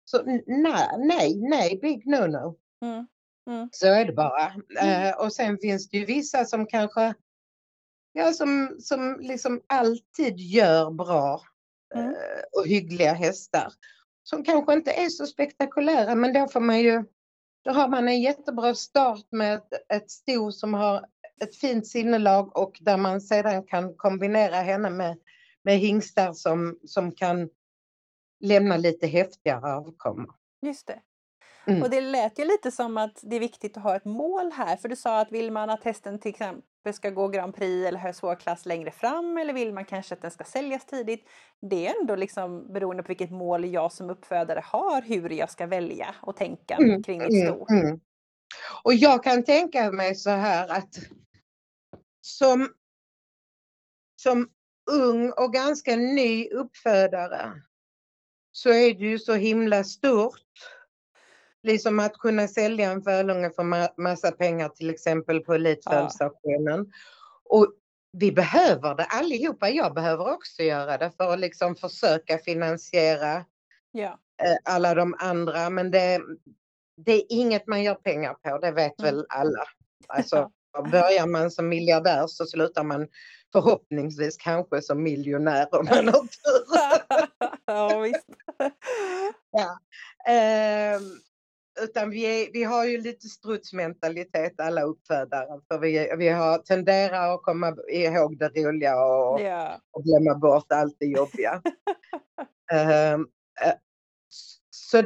så 0.05 0.23
nej, 0.47 0.87
nej, 0.97 1.35
nej, 1.49 1.79
big 1.81 2.05
no-no. 2.05 2.55
Mm. 2.81 3.07
Mm. 3.49 3.69
Så 3.71 3.87
är 3.87 4.05
det 4.05 4.13
bara. 4.13 4.53
Eh, 4.81 5.17
och 5.17 5.33
sen 5.33 5.57
finns 5.57 5.89
det 5.89 5.97
ju 5.97 6.05
vissa 6.05 6.45
som 6.45 6.65
kanske, 6.65 7.13
ja 8.13 8.33
som, 8.33 8.77
som 8.79 9.17
liksom 9.19 9.61
alltid 9.67 10.39
gör 10.39 10.91
bra 10.91 11.41
Mm. 11.95 12.09
eh, 12.09 12.41
och 12.51 12.67
hyggliga 12.67 13.13
hästar. 13.13 13.73
Som 14.23 14.43
kanske 14.43 14.73
inte 14.73 14.91
är 14.91 15.09
så 15.09 15.25
spektakulära 15.25 16.15
men 16.15 16.33
då 16.33 16.47
får 16.47 16.59
man 16.59 16.79
ju, 16.79 17.03
då 17.63 17.71
har 17.71 17.87
man 17.87 18.07
en 18.07 18.21
jättebra 18.21 18.75
start 18.75 19.25
med 19.31 19.53
ett, 19.55 19.91
ett 19.93 20.11
sto 20.11 20.51
som 20.51 20.73
har 20.73 21.05
ett 21.41 21.55
fint 21.55 21.87
sinnelag 21.87 22.57
och 22.57 22.77
där 22.81 22.97
man 22.97 23.21
sedan 23.21 23.63
kan 23.63 23.93
kombinera 23.95 24.55
henne 24.55 24.89
med, 24.89 25.17
med 25.63 25.77
hingstar 25.77 26.33
som, 26.33 26.79
som 26.85 27.11
kan 27.11 27.49
lämna 28.39 28.77
lite 28.77 29.07
häftigare 29.07 29.73
avkommor. 29.73 30.35
Just 30.61 30.87
det. 30.87 30.99
Mm. 31.69 31.83
Och 31.83 31.89
det 31.89 32.01
lät 32.01 32.39
ju 32.39 32.45
lite 32.45 32.71
som 32.71 32.97
att 32.97 33.19
det 33.21 33.35
är 33.35 33.39
viktigt 33.39 33.77
att 33.77 33.83
ha 33.83 33.95
ett 33.95 34.05
mål 34.05 34.51
här. 34.51 34.77
För 34.77 34.89
du 34.89 34.95
sa 34.95 35.19
att 35.19 35.31
vill 35.31 35.51
man 35.51 35.69
att 35.69 35.83
hästen 35.83 36.19
till 36.19 36.29
exempel 36.29 36.93
ska 36.93 37.09
gå 37.09 37.27
Grand 37.27 37.55
Prix 37.55 37.87
eller 37.87 37.99
ha 37.99 38.13
svår 38.13 38.35
klass 38.35 38.65
längre 38.65 38.91
fram 38.91 39.37
eller 39.37 39.53
vill 39.53 39.73
man 39.73 39.85
kanske 39.85 40.15
att 40.15 40.21
den 40.21 40.31
ska 40.31 40.43
säljas 40.43 40.85
tidigt. 40.85 41.25
Det 41.61 41.87
är 41.87 41.99
ändå 42.01 42.15
liksom 42.15 42.73
beroende 42.73 43.03
på 43.03 43.07
vilket 43.07 43.31
mål 43.31 43.65
jag 43.65 43.91
som 43.91 44.09
uppfödare 44.09 44.63
har 44.65 45.01
hur 45.01 45.29
jag 45.29 45.49
ska 45.49 45.67
välja 45.67 46.15
och 46.21 46.35
tänka 46.35 46.75
Mm, 46.75 47.03
kring 47.03 47.19
mitt 47.19 47.43
sto. 47.43 47.67
Mm, 47.69 47.85
mm. 47.85 47.99
Och 48.83 48.93
jag 48.93 49.23
kan 49.23 49.43
tänka 49.43 49.91
mig 49.91 50.15
så 50.15 50.29
här 50.29 50.67
att 50.67 50.95
som, 52.21 52.67
som 54.15 54.49
ung 54.91 55.31
och 55.31 55.53
ganska 55.53 55.95
ny 55.95 56.49
uppfödare 56.49 57.61
så 58.51 58.69
är 58.69 58.93
det 58.93 59.05
ju 59.05 59.19
så 59.19 59.33
himla 59.33 59.83
stort. 59.83 60.39
Liksom 61.63 61.99
att 61.99 62.13
kunna 62.17 62.47
sälja 62.47 62.91
en 62.91 63.01
fölunge 63.01 63.49
för 63.51 63.63
ma- 63.63 63.93
massa 63.97 64.31
pengar 64.31 64.69
till 64.69 64.89
exempel 64.89 65.39
på 65.39 65.53
Elitfölsauktionen. 65.53 66.91
Och 67.45 67.73
vi 68.17 68.31
behöver 68.31 68.95
det 68.95 69.03
allihopa. 69.05 69.69
Jag 69.69 69.93
behöver 69.93 70.33
också 70.33 70.63
göra 70.63 70.97
det 70.97 71.11
för 71.17 71.33
att 71.33 71.39
liksom 71.39 71.75
försöka 71.75 72.37
finansiera 72.37 73.45
Ja. 73.91 74.19
eh, 74.43 74.55
alla 74.73 74.93
de 74.93 75.15
andra. 75.19 75.69
Men 75.69 75.91
det, 75.91 76.21
det 77.05 77.11
är 77.13 77.23
inget 77.29 77.67
man 77.67 77.83
gör 77.83 77.95
pengar 77.95 78.33
på, 78.33 78.57
det 78.57 78.71
vet 78.71 78.99
Mm. 78.99 79.15
väl 79.15 79.25
alla. 79.29 79.63
Alltså, 80.07 80.51
börjar 80.91 81.27
man 81.27 81.51
som 81.51 81.69
miljardär 81.69 82.27
så 82.27 82.45
slutar 82.45 82.83
man 82.83 83.07
förhoppningsvis 83.51 84.37
kanske 84.37 84.81
som 84.81 85.03
miljonär 85.03 85.67
om 85.75 85.85
man 85.85 86.07
har 86.07 86.21
tur. 86.21 86.65
ja, 87.65 87.99
visst. 87.99 88.25
ja. 89.51 89.79
Ehm, 90.33 91.01
utan 91.83 92.09
vi, 92.09 92.23
är, 92.43 92.51
vi 92.53 92.63
har 92.63 92.85
ju 92.85 93.01
lite 93.01 93.27
strutsmentalitet 93.27 94.59
alla 94.59 94.81
uppfödare. 94.81 95.61
För 95.67 95.79
vi, 95.79 96.11
vi 96.17 96.29
har 96.29 96.57
tenderar 96.57 97.33
att 97.35 97.43
komma 97.43 97.75
ihåg 97.89 98.37
det 98.39 98.49
roliga 98.49 99.05
och, 99.05 99.41
Ja. 99.41 99.81
och 99.91 100.03
glömma 100.03 100.35
bort 100.35 100.71
allt 100.71 100.95
det 100.99 101.05
jobbiga. 101.05 101.61
Ehm, 102.71 103.27
eh, 103.65 103.73
så 104.69 105.03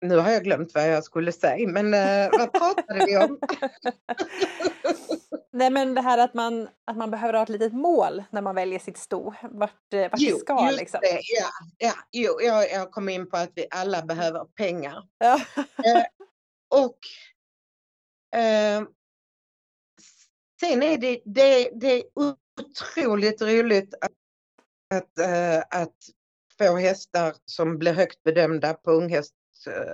nu 0.00 0.16
har 0.16 0.30
jag 0.30 0.44
glömt 0.44 0.74
vad 0.74 0.88
jag 0.88 1.04
skulle 1.04 1.32
säga, 1.32 1.68
men 1.68 1.94
eh, 1.94 2.30
vad 2.38 2.52
pratade 2.52 3.06
vi 3.06 3.16
om? 3.16 3.38
Nej 5.52 5.70
men 5.70 5.94
det 5.94 6.00
här 6.00 6.18
att 6.18 6.34
man, 6.34 6.68
att 6.84 6.96
man 6.96 7.10
behöver 7.10 7.34
ha 7.34 7.42
ett 7.42 7.48
litet 7.48 7.72
mål 7.72 8.24
när 8.30 8.42
man 8.42 8.54
väljer 8.54 8.78
sitt 8.78 8.98
sto. 8.98 9.34
Vart, 9.42 9.92
eh, 9.92 10.00
vart 10.00 10.20
det 10.20 10.38
ska 10.38 10.66
just 10.66 10.80
liksom. 10.80 11.00
det, 11.02 11.20
ja, 11.22 11.48
ja, 11.78 11.94
jo, 12.12 12.40
jag, 12.40 12.70
jag 12.70 12.90
kom 12.90 13.08
in 13.08 13.30
på 13.30 13.36
att 13.36 13.52
vi 13.54 13.66
alla 13.70 14.02
behöver 14.02 14.44
pengar. 14.44 15.08
Ja. 15.18 15.40
Och 16.70 16.98
eh, 18.40 18.82
sen 20.60 20.82
är 20.82 20.98
det, 20.98 21.22
det, 21.24 21.70
det 21.74 22.04
otroligt 22.14 23.42
roligt 23.42 23.94
att, 24.00 24.12
att, 24.94 25.18
äh, 25.18 25.80
att 25.80 25.96
få 26.58 26.76
hästar 26.76 27.34
som 27.44 27.78
blir 27.78 27.92
högt 27.92 28.22
bedömda 28.22 28.74
på 28.74 28.90
unghäst, 28.90 29.34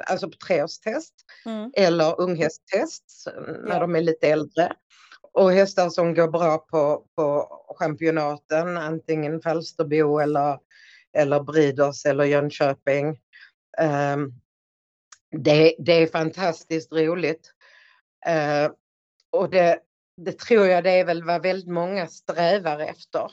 alltså 0.06 0.30
på 0.30 0.36
treårstest 0.46 1.14
mm. 1.46 1.70
eller 1.76 2.20
unghästtest 2.20 3.28
när 3.64 3.74
ja. 3.74 3.80
de 3.80 3.96
är 3.96 4.00
lite 4.00 4.28
äldre. 4.28 4.72
Och 5.32 5.52
hästar 5.52 5.90
som 5.90 6.14
går 6.14 6.28
bra 6.28 6.58
på, 6.58 7.06
på 7.16 7.48
championaten, 7.78 8.76
antingen 8.76 9.40
Falsterbo 9.40 10.18
eller, 10.18 10.58
eller 11.12 11.40
Briders 11.40 12.06
eller 12.06 12.24
Jönköping. 12.24 13.08
Um, 14.14 14.34
det, 15.30 15.74
det 15.78 15.92
är 15.92 16.06
fantastiskt 16.06 16.92
roligt. 16.92 17.52
Uh, 18.28 18.72
och 19.30 19.50
det, 19.50 19.78
det 20.16 20.38
tror 20.38 20.66
jag 20.66 20.84
det 20.84 20.90
är 20.90 21.04
väl 21.04 21.24
vad 21.24 21.42
väldigt 21.42 21.68
många 21.68 22.06
strävar 22.06 22.78
efter. 22.78 23.32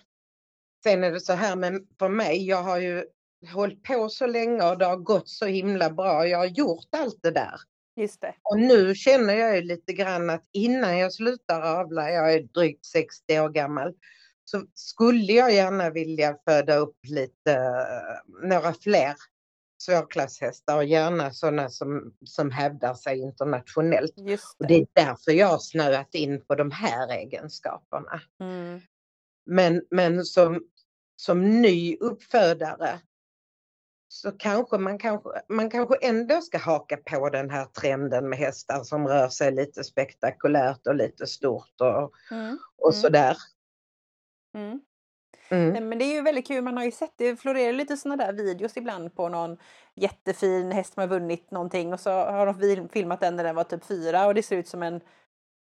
Sen 0.84 1.04
är 1.04 1.12
det 1.12 1.20
så 1.20 1.34
här 1.34 1.56
med 1.56 1.88
för 2.00 2.10
mig, 2.10 2.48
jag 2.48 2.64
har 2.64 2.78
ju 2.78 3.06
hållit 3.54 3.84
på 3.84 4.10
så 4.10 4.28
länge 4.28 4.70
och 4.70 4.78
det 4.78 4.86
har 4.86 4.98
gått 4.98 5.30
så 5.30 5.46
himla 5.46 5.90
bra. 5.90 6.28
Jag 6.28 6.38
har 6.38 6.46
gjort 6.46 6.88
allt 6.92 7.20
det 7.22 7.32
där. 7.32 7.60
Just 7.96 8.22
det. 8.22 8.36
Och 8.44 8.60
nu 8.60 8.96
känner 8.96 9.34
jag 9.34 9.56
ju 9.56 9.62
lite 9.62 9.94
grann 9.94 10.30
att 10.30 10.44
innan 10.54 10.98
jag 10.98 11.14
slutar 11.14 11.62
avla, 11.62 12.12
jag 12.12 12.34
är 12.34 12.44
drygt 12.44 12.86
60 12.86 13.40
år 13.40 13.50
gammal, 13.50 13.94
så 14.46 14.64
skulle 14.74 15.34
jag 15.34 15.54
gärna 15.54 15.90
vilja 15.90 16.38
föda 16.46 16.76
upp 16.76 16.98
lite, 17.08 17.86
några 18.44 18.74
fler 18.74 19.16
svårklasshästar 19.82 20.78
och 20.78 20.84
gärna 20.84 21.32
sådana 21.32 21.70
som, 21.70 22.14
som 22.26 22.52
hävdar 22.52 22.94
sig 22.94 23.20
internationellt. 23.20 24.14
Just 24.18 24.58
det. 24.60 24.64
Och 24.64 24.68
det 24.68 24.76
är 24.76 24.88
därför 24.94 25.32
jag 25.32 25.48
har 25.48 25.60
snöat 25.60 26.16
in 26.16 26.42
på 26.46 26.56
de 26.56 26.72
här 26.72 27.12
egenskaperna. 27.12 28.22
Mm. 28.40 28.82
Men, 29.46 29.82
men 29.92 30.26
som, 30.26 30.64
som 31.16 31.62
ny 31.62 31.98
uppfödare 32.00 33.00
så 34.12 34.32
kanske 34.32 34.78
man, 34.78 34.98
kanske 34.98 35.30
man 35.50 35.70
kanske 35.70 35.96
ändå 36.02 36.42
ska 36.42 36.58
haka 36.58 36.98
på 36.98 37.30
den 37.30 37.50
här 37.50 37.66
trenden 37.66 38.30
med 38.30 38.40
hästar 38.40 38.84
som 38.84 39.08
rör 39.08 39.30
sig 39.30 39.52
lite 39.52 39.84
spektakulärt 39.84 40.88
och 40.88 40.96
lite 40.96 41.28
stort 41.28 41.82
och, 41.82 42.12
mm. 42.32 42.58
och 42.78 42.94
mm. 42.94 43.02
sådär. 43.02 43.38
Mm. 44.56 44.82
Mm. 45.50 45.90
Men 45.90 46.00
det 46.00 46.06
är 46.06 46.14
ju 46.14 46.22
väldigt 46.22 46.48
kul, 46.48 46.64
man 46.64 46.78
har 46.78 46.84
ju 46.84 46.92
sett 46.92 47.14
det 47.18 47.36
florerar 47.36 47.74
lite 47.74 47.98
sådana 47.98 48.26
där 48.26 48.34
videos 48.34 48.78
ibland 48.78 49.16
på 49.16 49.30
någon 49.30 49.58
jättefin 49.96 50.72
häst 50.72 50.94
som 50.94 51.02
har 51.02 51.08
vunnit 51.08 51.52
någonting 51.52 51.94
och 51.94 52.00
så 52.00 52.12
har 52.12 52.46
de 52.46 52.90
filmat 52.90 53.20
den 53.20 53.36
när 53.36 53.44
den 53.44 53.56
var 53.56 53.64
typ 53.64 53.86
fyra 53.86 54.28
och 54.28 54.34
det 54.34 54.44
ser 54.44 54.58
ut 54.58 54.68
som 54.68 54.84
en 54.84 55.02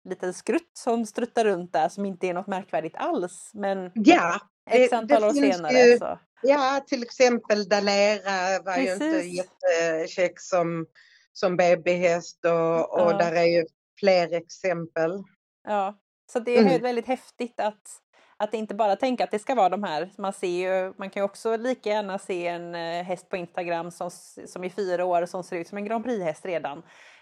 liten 0.10 0.34
skrutt 0.34 0.72
som 0.74 1.06
struttar 1.06 1.46
runt 1.46 1.74
där 1.74 1.90
som 1.90 2.06
inte 2.06 2.28
är 2.28 2.34
något 2.34 2.48
märkvärdigt 2.48 2.96
alls. 2.96 3.52
Men 3.54 3.92
ja, 3.94 4.40
X 4.70 4.94
antal 4.94 5.24
år 5.24 5.34
senare 5.34 5.74
ju, 5.74 5.98
så. 5.98 6.20
Ja, 6.44 6.84
till 6.88 7.04
exempel 7.04 7.70
Dalera 7.70 8.60
var 8.66 8.74
Precis. 8.74 9.02
ju 9.02 9.06
inte 9.06 9.28
jättekäck 9.28 10.40
som, 10.40 10.86
som 11.34 11.58
babyhäst 11.58 12.46
och, 12.46 12.94
och 12.94 13.12
ja. 13.12 13.18
där 13.18 13.34
är 13.34 13.46
ju 13.46 13.66
fler 14.00 14.34
exempel. 14.34 15.24
Ja, 15.68 16.00
så 16.32 16.40
det 16.40 16.58
är 16.58 16.62
mm. 16.62 16.82
väldigt 16.82 17.08
häftigt 17.08 17.60
att 17.60 18.00
att 18.38 18.54
inte 18.54 18.76
bara 18.76 18.96
tänka 18.96 19.24
att 19.24 19.32
det 19.32 19.40
ska 19.40 19.56
vara 19.56 19.70
de 19.70 19.84
här. 19.84 20.10
Man, 20.18 20.34
ser 20.34 20.48
ju, 20.48 20.94
man 20.98 21.10
kan 21.10 21.22
ju 21.22 21.26
också 21.26 21.58
lika 21.58 21.90
gärna 21.90 22.20
se 22.20 22.48
en 22.48 22.76
eh, 22.76 23.04
häst 23.04 23.30
på 23.30 23.38
Instagram 23.38 23.92
som, 23.92 24.10
som 24.46 24.64
är 24.64 24.70
fyra 24.70 25.06
år 25.06 25.26
som 25.26 25.44
ser 25.44 25.58
ut 25.58 25.68
som 25.68 25.78
en 25.78 25.86
Grand 25.86 26.04
Prix-häst 26.04 26.46
redan. 26.46 26.78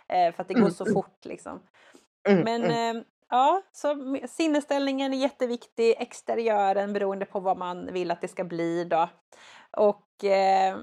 Eh, 0.10 0.36
för 0.36 0.42
att 0.42 0.48
det 0.48 0.54
går 0.54 0.70
så 0.70 0.84
mm. 0.84 0.94
fort 0.94 1.26
liksom. 1.26 1.60
Mm, 2.30 2.44
Men 2.44 2.64
mm. 2.64 2.98
eh, 2.98 3.04
ja, 3.32 3.62
så 3.72 4.18
sinnesställningen 4.30 5.14
är 5.14 5.18
jätteviktig, 5.18 5.96
exteriören 5.98 6.94
beroende 6.94 7.26
på 7.26 7.40
vad 7.40 7.58
man 7.58 7.94
vill 7.94 8.12
att 8.12 8.22
det 8.22 8.28
ska 8.28 8.44
bli 8.44 8.84
då. 8.84 9.10
Och 9.78 10.24
eh, 10.24 10.78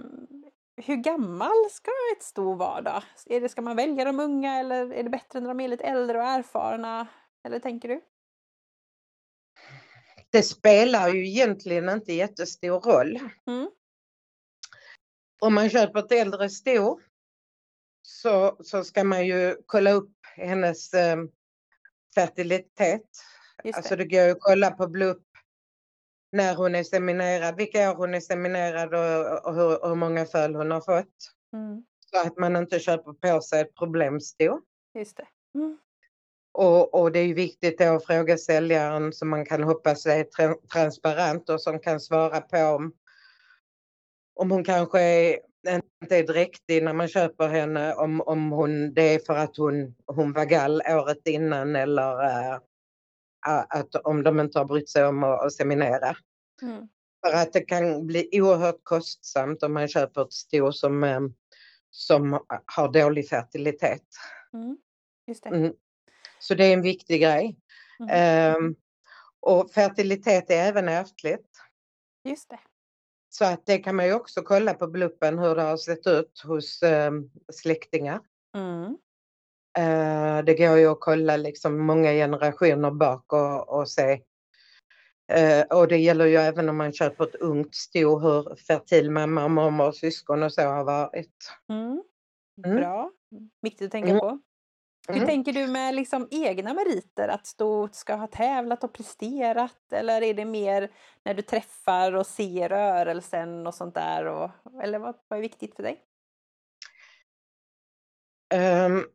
hur 0.76 0.96
gammal 0.96 1.70
ska 1.70 1.90
ett 2.16 2.22
sto 2.22 2.55
vara 2.55 2.80
då? 2.80 3.03
Är 3.26 3.40
det, 3.40 3.49
ska 3.49 3.62
man 3.62 3.76
välja 3.76 4.05
de 4.05 4.20
unga 4.20 4.59
eller 4.59 4.92
är 4.92 5.03
det 5.03 5.11
bättre 5.11 5.40
när 5.40 5.49
de 5.49 5.61
är 5.61 5.68
lite 5.68 5.84
äldre 5.84 6.18
och 6.18 6.24
erfarna? 6.24 7.07
Eller 7.44 7.59
tänker 7.59 7.88
du? 7.88 8.01
det 10.30 10.42
spelar 10.42 11.09
ju 11.09 11.28
egentligen 11.28 11.88
inte 11.88 12.12
jättestor 12.12 12.80
roll. 12.80 13.18
Mm. 13.46 13.70
Om 15.40 15.55
man 15.55 15.70
köper 15.70 15.99
ett 15.99 16.12
äldre 16.12 16.51
sto 16.51 17.01
så, 18.03 18.57
så 18.61 18.84
ska 18.84 19.05
man 19.05 19.26
ju 19.26 19.57
kolla 19.66 19.90
upp 19.90 20.12
hennes 20.36 20.94
eh, 20.94 21.16
fertilitet. 22.18 23.02
Det. 23.62 23.72
Alltså 23.72 23.96
det 23.96 24.04
går 24.04 24.22
ju 24.22 24.30
att 24.30 24.40
kolla 24.40 24.70
på 24.70 24.86
BLUP 24.86 25.22
när 26.32 26.54
hon 26.54 26.74
är 26.74 26.82
seminerad, 26.82 27.56
vilka 27.56 27.90
år 27.90 27.94
hon 27.94 28.14
är 28.14 28.20
seminerad 28.20 28.94
och, 28.94 29.46
och 29.46 29.54
hur, 29.54 29.88
hur 29.88 29.94
många 29.94 30.26
föl 30.26 30.54
hon 30.54 30.70
har 30.70 30.80
fått. 30.80 31.14
Mm. 31.52 31.84
Så 32.10 32.26
att 32.26 32.36
man 32.36 32.56
inte 32.56 32.78
köper 32.78 33.12
på 33.12 33.40
sig 33.40 33.60
ett 33.60 33.74
problemsto. 33.74 34.60
Just 34.94 35.16
det. 35.16 35.26
Mm. 35.54 35.78
Och, 36.52 36.94
och, 36.94 37.12
det 37.12 37.18
är 37.18 37.34
viktigt 37.34 37.80
att 37.80 38.06
fråga 38.06 38.38
säljaren 38.38 39.12
som 39.12 39.28
man 39.28 39.46
kan 39.46 39.62
hoppas 39.62 40.06
är 40.06 40.24
tra 40.24 40.54
transparent 40.72 41.48
och 41.48 41.60
som 41.60 41.80
kan 41.80 42.00
svara 42.00 42.40
på 42.40 42.58
om, 42.58 42.92
om 44.34 44.50
hon 44.50 44.64
kanske 44.64 45.00
är, 45.00 45.38
inte 45.74 46.16
är 46.16 46.26
dräktig 46.26 46.82
när 46.82 46.92
man 46.92 47.08
köper 47.08 47.48
henne, 47.48 47.94
om, 47.94 48.20
om 48.20 48.50
hon, 48.50 48.94
det 48.94 49.14
är 49.14 49.18
för 49.18 49.36
att 49.36 49.56
hon, 49.56 49.94
hon 50.06 50.32
var 50.32 50.44
gall 50.44 50.82
året 50.88 51.26
innan 51.26 51.76
eller 51.76 52.22
äh, 52.22 52.58
att 53.68 53.94
om 53.94 54.22
de 54.22 54.40
inte 54.40 54.58
har 54.58 54.64
brytt 54.64 54.88
sig 54.88 55.04
om 55.04 55.24
att, 55.24 55.40
att 55.40 55.52
seminera. 55.52 56.16
Mm. 56.62 56.88
För 57.26 57.34
att 57.34 57.52
det 57.52 57.60
kan 57.60 58.06
bli 58.06 58.28
oerhört 58.32 58.80
kostsamt 58.82 59.62
om 59.62 59.72
man 59.72 59.88
köper 59.88 60.22
ett 60.22 60.32
sto 60.32 60.72
som, 60.72 61.04
äh, 61.04 61.20
som 61.90 62.40
har 62.66 62.92
dålig 62.92 63.28
fertilitet. 63.28 64.06
Mm. 64.52 64.78
Just 65.26 65.44
det. 65.44 65.48
Mm. 65.48 65.72
Så 66.38 66.54
det 66.54 66.64
är 66.64 66.72
en 66.72 66.82
viktig 66.82 67.20
grej. 67.22 67.56
Um, 68.56 68.76
och 69.40 69.70
fertilitet 69.70 70.50
är 70.50 70.68
även 70.68 70.88
ärftligt. 70.88 71.48
Just 72.24 72.50
det. 72.50 72.58
Så 73.39 73.45
att 73.45 73.66
det 73.66 73.78
kan 73.78 73.97
man 73.97 74.07
ju 74.07 74.12
också 74.12 74.43
kolla 74.43 74.74
på 74.74 74.86
bluppen 74.86 75.39
hur 75.39 75.55
det 75.55 75.62
har 75.62 75.76
sett 75.76 76.07
ut 76.07 76.43
hos 76.45 76.82
um, 76.82 77.30
släktingar. 77.53 78.20
Mm. 78.57 78.84
Uh, 79.78 80.45
det 80.45 80.55
går 80.55 80.78
ju 80.78 80.86
att 80.86 81.01
kolla 81.01 81.36
liksom 81.36 81.78
många 81.78 82.12
generationer 82.12 82.91
bak 82.91 83.32
och, 83.32 83.68
och 83.68 83.89
se. 83.89 84.12
Uh, 85.32 85.78
och 85.78 85.89
det 85.89 85.97
gäller 85.97 86.26
ju 86.26 86.36
även 86.36 86.68
om 86.68 86.76
man 86.76 86.93
köper 86.93 87.24
ett 87.24 87.34
ungt 87.34 87.74
sto 87.74 88.18
hur 88.18 88.57
fertil 88.57 89.11
mamma 89.11 89.49
mormor 89.49 89.86
och 89.86 89.97
syskon 89.97 90.43
och 90.43 90.53
så 90.53 90.62
har 90.62 90.84
varit. 90.84 91.53
Mm. 91.68 92.03
mm. 92.64 92.76
Bra, 92.76 93.11
viktigt 93.62 93.86
att 93.86 93.93
tänka 93.93 94.39
mm. 95.09 95.20
Hur 95.20 95.26
tänker 95.26 95.52
du 95.52 95.66
med 95.66 95.94
liksom 95.94 96.28
egna 96.30 96.74
meriter? 96.74 97.28
Att 97.28 97.46
stå 97.46 97.88
ska 97.92 98.14
ha 98.14 98.26
tävlat 98.26 98.84
och 98.84 98.92
presterat? 98.92 99.92
Eller 99.92 100.22
är 100.22 100.34
det 100.34 100.44
mer 100.44 100.90
när 101.24 101.34
du 101.34 101.42
träffar 101.42 102.12
och 102.12 102.26
ser 102.26 102.68
rörelsen 102.68 103.66
och 103.66 103.74
sånt 103.74 103.94
där? 103.94 104.24
Och, 104.24 104.50
eller 104.82 104.98
vad, 104.98 105.14
vad 105.28 105.38
är 105.38 105.42
viktigt 105.42 105.76
för 105.76 105.82
dig? 105.82 106.04
Um, 108.54 109.06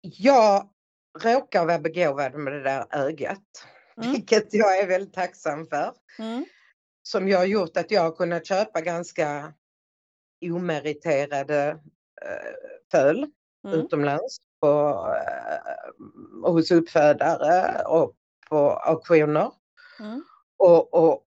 jag 0.00 0.68
råkar 1.22 1.66
vara 1.66 1.78
begåvad 1.78 2.34
med 2.34 2.52
det 2.52 2.62
där 2.62 2.86
ögat. 2.90 3.66
Mm. 3.96 4.12
Vilket 4.12 4.54
jag 4.54 4.78
är 4.78 4.86
väldigt 4.86 5.14
tacksam 5.14 5.66
för. 5.66 5.92
Mm. 6.18 6.44
Som 7.02 7.28
jag 7.28 7.38
har 7.38 7.46
gjort 7.46 7.76
att 7.76 7.90
jag 7.90 8.02
har 8.02 8.12
kunnat 8.12 8.46
köpa 8.46 8.80
ganska 8.80 9.54
omeriterade 10.42 11.72
uh, 12.24 12.70
föl 12.90 13.26
mm. 13.64 13.80
utomlands 13.80 14.38
på, 14.60 14.68
eh, 15.16 16.52
hos 16.52 16.70
uppfödare 16.70 17.82
och 17.82 18.14
på 18.48 18.70
auktioner. 18.70 19.52
Mm. 20.00 20.24
Och, 20.56 20.94
och, 20.94 21.26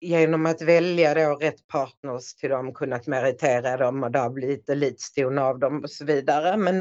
genom 0.00 0.46
att 0.46 0.62
välja 0.62 1.14
då 1.14 1.34
rätt 1.34 1.66
partners 1.66 2.34
till 2.34 2.50
dem 2.50 2.74
kunnat 2.74 3.06
meritera 3.06 3.76
dem 3.76 4.02
och 4.02 4.10
det 4.10 4.18
har 4.18 4.30
blivit 4.30 4.68
elitston 4.68 5.38
av 5.38 5.58
dem 5.58 5.82
och 5.82 5.90
så 5.90 6.04
vidare. 6.04 6.56
Men, 6.56 6.80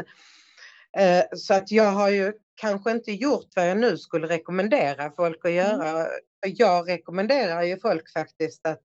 eh, 0.97 1.24
så 1.36 1.53
att 1.53 1.72
jag 1.72 1.91
har 1.91 2.09
ju 2.09 2.34
kanske 2.55 2.91
inte 2.91 3.11
gjort 3.11 3.47
vad 3.55 3.69
jag 3.69 3.78
nu 3.78 3.97
skulle 3.97 4.28
rekommendera 4.28 5.11
folk 5.11 5.45
att 5.45 5.51
göra. 5.51 5.89
Mm. 5.89 6.07
Jag 6.41 6.89
rekommenderar 6.89 7.63
ju 7.63 7.80
folk 7.80 8.13
faktiskt 8.13 8.65
att, 8.65 8.82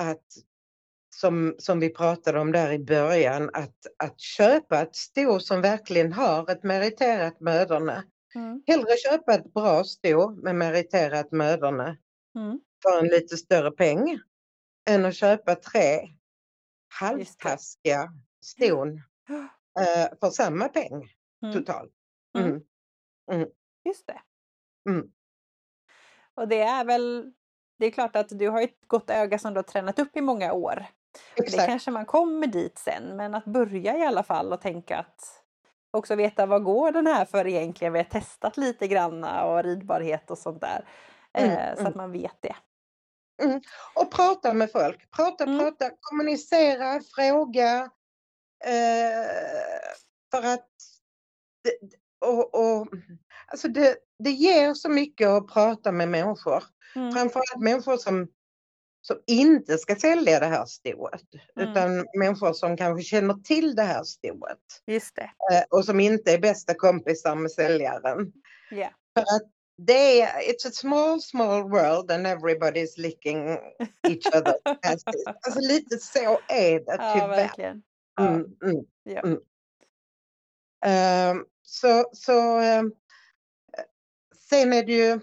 att 0.00 0.24
som, 1.20 1.54
som 1.58 1.80
vi 1.80 1.90
pratade 1.90 2.40
om 2.40 2.52
där 2.52 2.72
i 2.72 2.78
början, 2.78 3.50
att, 3.52 3.76
att 3.96 4.20
köpa 4.20 4.80
ett 4.80 4.96
sto 4.96 5.40
som 5.40 5.60
verkligen 5.60 6.12
har 6.12 6.50
ett 6.50 6.62
meriterat 6.62 7.40
möderne. 7.40 8.04
Mm. 8.34 8.62
Hellre 8.66 8.96
köpa 8.96 9.34
ett 9.34 9.52
bra 9.54 9.84
sto 9.84 10.30
med 10.30 10.54
meriterat 10.54 11.32
möderne 11.32 11.98
mm. 12.36 12.60
för 12.82 12.98
en 12.98 13.08
lite 13.08 13.36
större 13.36 13.70
peng 13.70 14.20
än 14.90 15.04
att 15.04 15.14
köpa 15.14 15.54
tre 15.54 16.08
halvtaskiga 17.00 18.12
ston 18.44 19.02
äh, 19.78 20.08
för 20.20 20.30
samma 20.30 20.68
peng 20.68 21.14
mm. 21.42 21.54
totalt. 21.54 21.92
Mm. 22.38 22.50
Mm. 22.50 22.62
mm. 23.32 23.48
Just 23.84 24.06
det. 24.06 24.20
Mm. 24.90 25.10
Och 26.34 26.48
det 26.48 26.60
är 26.60 26.84
väl, 26.84 27.32
det 27.78 27.86
är 27.86 27.90
klart 27.90 28.16
att 28.16 28.28
du 28.28 28.48
har 28.48 28.62
ett 28.62 28.78
gott 28.86 29.10
öga 29.10 29.38
som 29.38 29.54
du 29.54 29.58
har 29.58 29.62
tränat 29.62 29.98
upp 29.98 30.16
i 30.16 30.20
många 30.20 30.52
år. 30.52 30.86
Exakt. 31.36 31.58
Det 31.58 31.66
kanske 31.66 31.90
man 31.90 32.06
kommer 32.06 32.46
dit 32.46 32.78
sen, 32.78 33.16
men 33.16 33.34
att 33.34 33.44
börja 33.44 33.98
i 33.98 34.02
alla 34.02 34.22
fall 34.22 34.52
och 34.52 34.60
tänka 34.60 34.98
att 34.98 35.42
också 35.90 36.14
veta 36.14 36.46
vad 36.46 36.64
går 36.64 36.92
den 36.92 37.06
här 37.06 37.24
för 37.24 37.46
egentligen. 37.46 37.92
Vi 37.92 37.98
har 37.98 38.04
testat 38.04 38.56
lite 38.56 38.88
granna 38.88 39.44
och 39.44 39.64
ridbarhet 39.64 40.30
och 40.30 40.38
sånt 40.38 40.60
där. 40.60 40.88
Mm, 41.32 41.50
eh, 41.50 41.74
så 41.74 41.80
mm. 41.80 41.86
att 41.86 41.96
man 41.96 42.12
vet 42.12 42.36
det. 42.40 42.56
Och 43.94 44.12
prata 44.12 44.52
med 44.52 44.72
folk. 44.72 45.10
Prata, 45.10 45.44
Mm. 45.44 45.58
prata, 45.58 45.90
kommunicera, 46.00 47.00
fråga. 47.16 47.90
Eh, 48.64 49.30
för 50.30 50.54
att 50.54 50.68
och, 52.20 52.54
och, 52.54 52.88
alltså 53.46 53.68
det, 53.68 53.96
det 54.18 54.30
ger 54.30 54.74
så 54.74 54.88
mycket 54.88 55.28
att 55.28 55.48
prata 55.48 55.92
med 55.92 56.08
människor. 56.08 56.64
Mm. 56.96 57.12
Framförallt 57.12 57.62
människor 57.62 57.96
som, 57.96 58.28
som 59.02 59.16
inte 59.26 59.78
ska 59.78 59.96
sälja 59.96 60.40
det 60.40 60.46
här 60.46 60.64
stoet. 60.64 61.22
Mm. 61.56 61.70
Utan 61.70 62.06
människor 62.18 62.52
som 62.52 62.76
kanske 62.76 63.02
känner 63.04 63.34
till 63.34 63.74
det 63.74 63.82
här 63.82 64.04
stoet. 64.04 64.58
Just 64.86 65.16
det. 65.16 65.30
Eh, 65.52 65.64
och 65.70 65.84
som 65.84 66.00
inte 66.00 66.32
är 66.32 66.38
bästa 66.38 66.74
kompisar 66.74 67.34
med 67.34 67.50
säljaren. 67.50 68.32
Ja. 68.70 68.88
För 69.14 69.22
att 69.22 69.50
det 69.86 70.20
är, 70.22 70.26
it's 70.52 70.68
a 70.68 70.70
small, 70.72 71.20
small 71.22 71.62
world 71.62 72.10
and 72.10 72.26
everybody's 72.26 72.96
licking 72.96 73.48
each 74.08 74.26
asses. 74.26 74.62
Alltså 75.46 75.60
lite 75.60 75.96
så 75.96 76.38
är 76.48 76.80
det 76.80 76.96
Ja, 76.98 77.12
tyvärr. 77.14 77.28
verkligen. 77.28 77.82
Ja. 78.16 78.28
Mm, 78.28 78.46
mm, 78.64 78.84
Ja. 79.04 79.22
Ehm, 80.84 81.44
så 81.62 82.10
så 82.12 82.58
ehm, 82.58 82.92
sen 84.50 84.72
är 84.72 84.82
det 84.82 84.92
ju 84.92 85.20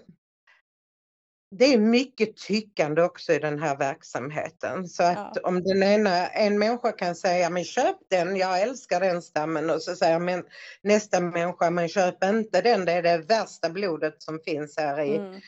det 1.50 1.64
är 1.74 1.78
mycket 1.78 2.36
tyckande 2.36 3.02
också 3.02 3.32
i 3.32 3.38
den 3.38 3.58
här 3.62 3.76
verksamheten. 3.76 4.88
Så 4.88 5.02
att 5.02 5.32
Ja. 5.34 5.48
om 5.48 5.62
den 5.62 5.82
ena, 5.82 6.26
en 6.26 6.58
människa 6.58 6.92
kan 6.92 7.14
säga 7.14 7.50
men 7.50 7.64
köp 7.64 7.96
den, 8.10 8.36
jag 8.36 8.62
älskar 8.62 9.00
den 9.00 9.22
stammen 9.22 9.70
och 9.70 9.82
så 9.82 9.96
säger 9.96 10.18
men 10.18 10.44
nästa 10.82 11.20
människa 11.20 11.70
men 11.70 11.88
köp 11.88 12.24
inte 12.24 12.60
den, 12.60 12.84
det 12.84 12.92
är 12.92 13.02
det 13.02 13.18
värsta 13.18 13.70
blodet 13.70 14.22
som 14.22 14.40
finns 14.44 14.76
här 14.76 15.00
i, 15.00 15.16
Mm. 15.16 15.40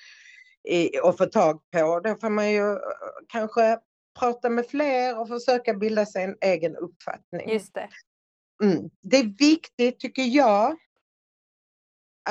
i, 0.68 0.98
att 0.98 1.16
få 1.18 1.26
tag 1.26 1.61
på. 1.72 2.01
Då 2.01 2.14
får 2.14 2.30
man 2.30 2.51
ju 2.53 2.72
eh, 2.72 2.78
kanske 3.28 3.78
prata 4.18 4.48
med 4.51 4.66
fler 4.66 5.20
och 5.20 5.28
försöka 5.28 5.74
bilda 5.74 6.07
sig 6.07 6.24
en 6.24 6.36
egen 6.40 6.76
uppfattning. 6.76 7.51
Just 7.53 7.74
det. 7.74 7.88
Mm. 8.62 8.90
Det 9.03 9.16
är 9.16 9.38
viktigt 9.38 10.01
tycker 10.01 10.22
jag 10.22 10.76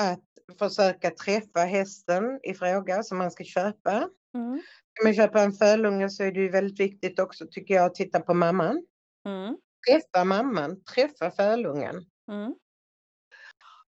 att 0.00 0.24
försöka 0.58 1.10
träffa 1.10 1.60
hästen 1.60 2.40
i 2.42 2.54
fråga 2.54 3.02
som 3.02 3.18
man 3.18 3.30
ska 3.30 3.44
köpa. 3.44 4.08
Mm. 4.34 4.62
Ska 4.92 5.04
man 5.04 5.14
köpa 5.14 5.40
en 5.40 5.52
fölunge 5.52 6.10
så 6.10 6.22
är 6.22 6.32
det 6.32 6.40
ju 6.40 6.48
väldigt 6.48 6.80
viktigt 6.80 7.18
också 7.18 7.46
tycker 7.50 7.74
jag 7.74 7.84
att 7.84 7.94
titta 7.94 8.20
på 8.20 8.34
mamman. 8.34 8.86
Mm. 9.26 9.56
Träffa 9.88 10.24
mamman, 10.24 10.82
träffa 10.84 11.30
fölungen. 11.30 12.04
Mm. 12.32 12.54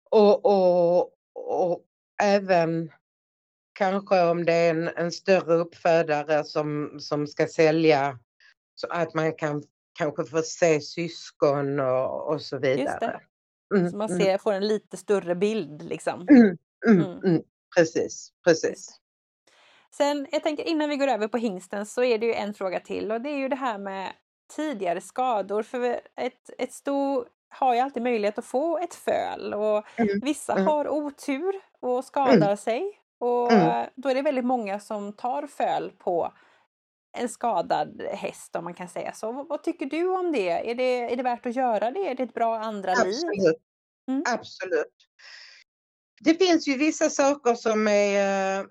Och, 0.09 0.45
och, 0.45 1.13
och 1.33 1.85
även 2.23 2.91
kanske 3.73 4.21
om 4.21 4.45
det 4.45 4.53
är 4.53 4.69
en, 4.69 4.87
en 4.87 5.11
större 5.11 5.53
uppfödare 5.53 6.43
som, 6.43 6.99
som 6.99 7.27
ska 7.27 7.47
sälja 7.47 8.19
så 8.75 8.87
att 8.89 9.13
man 9.13 9.33
kan 9.33 9.63
kanske 9.93 10.25
få 10.25 10.41
se 10.41 10.81
syskon 10.81 11.79
och, 11.79 12.33
och 12.33 12.41
så 12.41 12.57
vidare. 12.57 13.21
Mm, 13.75 13.89
Så 13.89 13.97
man 13.97 14.09
mm, 14.09 14.19
ser, 14.21 14.37
får 14.37 14.53
en 14.53 14.67
lite 14.67 14.97
större 14.97 15.35
bild 15.35 15.83
liksom. 15.83 16.27
mm, 16.29 16.57
mm, 16.87 17.01
Mm. 17.05 17.19
mm. 17.25 17.41
Precis, 17.77 18.31
precis. 18.43 18.87
Sen, 19.91 20.27
jag 20.31 20.43
tänker 20.43 20.63
innan 20.63 20.89
vi 20.89 20.97
går 20.97 21.07
över 21.07 21.27
på 21.27 21.37
hingsten 21.37 21.85
så 21.85 22.03
är 22.03 22.17
det 22.17 22.25
ju 22.25 22.33
en 22.33 22.53
fråga 22.53 22.79
till 22.79 23.11
och 23.11 23.21
det 23.21 23.29
är 23.29 23.37
ju 23.37 23.47
det 23.49 23.55
här 23.55 23.77
med 23.77 24.13
tidigare 24.55 25.01
skador. 25.01 25.63
För 25.63 25.99
ett, 26.15 26.49
ett 26.57 26.73
sto 26.73 27.25
har 27.49 27.73
ju 27.73 27.79
alltid 27.79 28.03
möjlighet 28.03 28.37
att 28.37 28.45
få 28.45 28.77
ett 28.77 28.93
föl 28.95 29.53
och 29.53 29.85
Mm, 29.97 30.19
vissa 30.21 30.53
mm. 30.53 30.67
har 30.67 30.87
otur 30.89 31.53
och 31.79 32.05
skadar 32.05 32.55
sig. 32.55 32.99
Och 33.19 33.51
Mm. 33.51 33.89
då 33.95 34.09
är 34.09 34.15
det 34.15 34.21
väldigt 34.21 34.45
många 34.45 34.79
som 34.79 35.13
tar 35.13 35.47
föl 35.47 35.91
på 35.97 36.33
en 37.17 37.29
skadad 37.29 38.01
häst 38.01 38.55
om 38.55 38.63
man 38.63 38.73
kan 38.73 38.89
säga 38.89 39.13
så. 39.13 39.31
Vad, 39.31 39.47
vad 39.47 39.63
tycker 39.63 39.85
du 39.85 40.07
om 40.07 40.31
det? 40.31 40.49
Är, 40.49 40.75
det? 40.75 41.13
är 41.13 41.15
det 41.15 41.23
värt 41.23 41.45
att 41.45 41.55
göra 41.55 41.91
det? 41.91 42.07
Är 42.07 42.15
det 42.15 42.23
ett 42.23 42.33
bra 42.33 42.59
andra 42.59 42.93
liv? 42.93 43.13
Absolut. 43.13 43.57
Mm. 44.11 44.23
Absolut. 44.27 44.95
Det 46.19 46.33
finns 46.33 46.67
ju 46.67 46.77
vissa 46.77 47.09
saker 47.09 47.55
som, 47.55 47.87
är, 47.87 48.65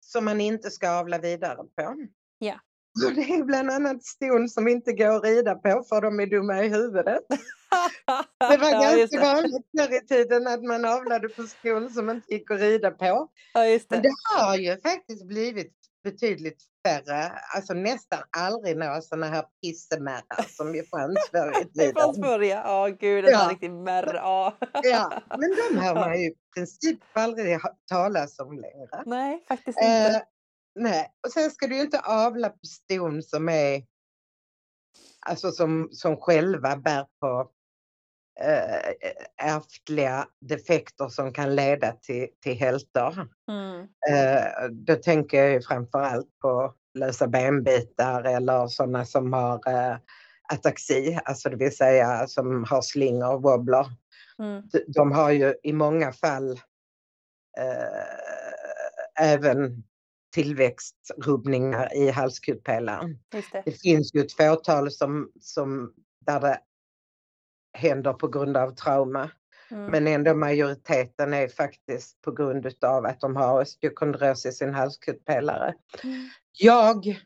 som 0.00 0.24
man 0.24 0.40
inte 0.40 0.70
ska 0.70 0.90
avla 0.90 1.18
vidare 1.18 1.56
på. 1.56 1.96
Ja. 2.38 2.60
Så 3.00 3.10
det 3.10 3.22
är 3.22 3.44
bland 3.44 3.70
annat 3.70 4.04
ston 4.04 4.48
som 4.48 4.68
inte 4.68 4.92
går 4.92 5.16
att 5.16 5.24
rida 5.24 5.54
på 5.54 5.84
för 5.88 6.00
de 6.00 6.20
är 6.20 6.26
dumma 6.26 6.64
i 6.64 6.68
huvudet. 6.68 7.24
Det 7.28 8.56
var 8.56 8.70
ja, 8.70 8.96
ganska 8.96 9.16
det. 9.16 9.22
vanligt 9.22 9.66
förr 9.78 9.96
i 9.96 10.06
tiden 10.06 10.46
att 10.46 10.62
man 10.62 10.84
avlade 10.84 11.28
på 11.28 11.42
ston 11.42 11.90
som 11.90 12.10
inte 12.10 12.34
gick 12.34 12.50
att 12.50 12.60
rida 12.60 12.90
på. 12.90 13.28
Ja, 13.54 13.66
just 13.66 13.90
Men 13.90 14.02
det. 14.02 14.08
det 14.08 14.40
har 14.40 14.56
ju 14.56 14.80
faktiskt 14.80 15.26
blivit 15.26 15.81
betydligt 16.04 16.62
färre, 16.86 17.32
alltså 17.54 17.74
nästan 17.74 18.22
aldrig 18.38 18.76
några 18.76 19.00
sådana 19.02 19.26
här 19.28 19.44
pissemärrar 19.62 20.46
som 20.48 20.74
ju 20.74 20.84
fanns 20.84 21.18
förr 21.30 21.60
i 21.62 21.64
Det 21.74 21.92
fanns 21.92 22.16
tiden. 22.16 22.28
förr 22.30 22.40
ja. 22.40 22.62
Ja, 22.64 22.96
gud, 23.00 23.24
en 23.24 23.30
Ja. 23.30 23.48
riktig 23.50 23.70
märr. 23.70 24.14
Ja. 24.14 24.56
Men 25.38 25.50
de 25.72 25.78
har 25.78 25.94
man 25.94 26.20
ju 26.20 26.26
i 26.26 26.34
princip 26.54 26.98
aldrig 27.12 27.58
talas 27.90 28.38
om 28.38 28.52
längre. 28.52 29.02
Nej, 29.06 29.44
faktiskt 29.48 29.78
inte. 29.78 30.16
Eh, 30.16 30.22
nej, 30.74 31.12
och 31.26 31.32
sen 31.32 31.50
ska 31.50 31.66
du 31.66 31.74
ju 31.76 31.82
inte 31.82 32.00
avla 32.00 32.48
på 32.48 32.66
ston 32.66 33.22
som 33.22 33.48
är 33.48 33.82
alltså 35.26 35.50
som, 35.50 35.88
som 35.92 36.16
själva 36.16 36.76
bär 36.76 37.06
på 37.20 37.26
eh, 37.40 37.46
ärftliga 39.36 40.26
defekter 40.40 41.08
som 41.08 41.32
kan 41.32 41.54
leda 41.54 41.92
till, 41.92 42.28
till 42.42 42.58
hältor. 42.58 43.28
Mm. 43.50 43.80
Eh, 44.10 44.68
då 44.70 44.94
tänker 44.94 45.42
jag 45.42 45.52
ju 45.52 45.62
framförallt 45.62 46.38
på 46.42 46.74
lösa 46.94 47.26
benbitar 47.26 48.24
eller 48.24 48.66
sådana 48.66 49.04
som 49.04 49.32
har 49.32 49.60
eh, 49.68 49.96
ataxi, 50.52 51.18
alltså 51.24 51.50
det 51.50 51.56
vill 51.56 51.76
säga 51.76 52.26
som 52.26 52.64
har 52.64 52.82
slingor 52.82 53.34
och 53.34 53.42
wobbler. 53.42 53.86
Mm. 54.38 54.62
De, 54.86 55.12
har 55.12 55.30
ju 55.30 55.54
i 55.62 55.72
många 55.72 56.12
fall 56.12 56.50
eh, 57.58 58.04
även 59.20 59.84
tillväxtrubbningar 60.34 61.96
i 61.96 62.10
halskotpelaren. 62.10 63.18
Det. 63.28 63.62
Det 63.64 63.80
finns 63.82 64.14
ju 64.14 64.20
ett 64.20 64.32
fåtal 64.32 64.90
som, 64.90 65.32
som 65.40 65.94
där 66.26 66.40
det 66.40 66.58
händer 67.72 68.12
på 68.12 68.28
grund 68.28 68.56
av 68.56 68.70
trauma. 68.70 69.30
Mm. 69.70 69.90
Men 69.90 70.06
ändå 70.06 70.34
majoriteten 70.34 71.34
är 71.34 71.48
faktiskt 71.48 72.22
på 72.22 72.32
grund 72.32 72.74
av 72.84 73.06
att 73.06 73.20
de 73.20 73.36
har 73.36 73.60
osteokondros 73.62 74.46
i 74.46 74.52
sin 74.52 74.74
halskotpelare. 74.74 75.74
Mm. 76.04 76.28
Jag 76.58 77.20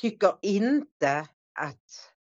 tycker 0.00 0.32
inte 0.42 1.26
att 1.60 2.12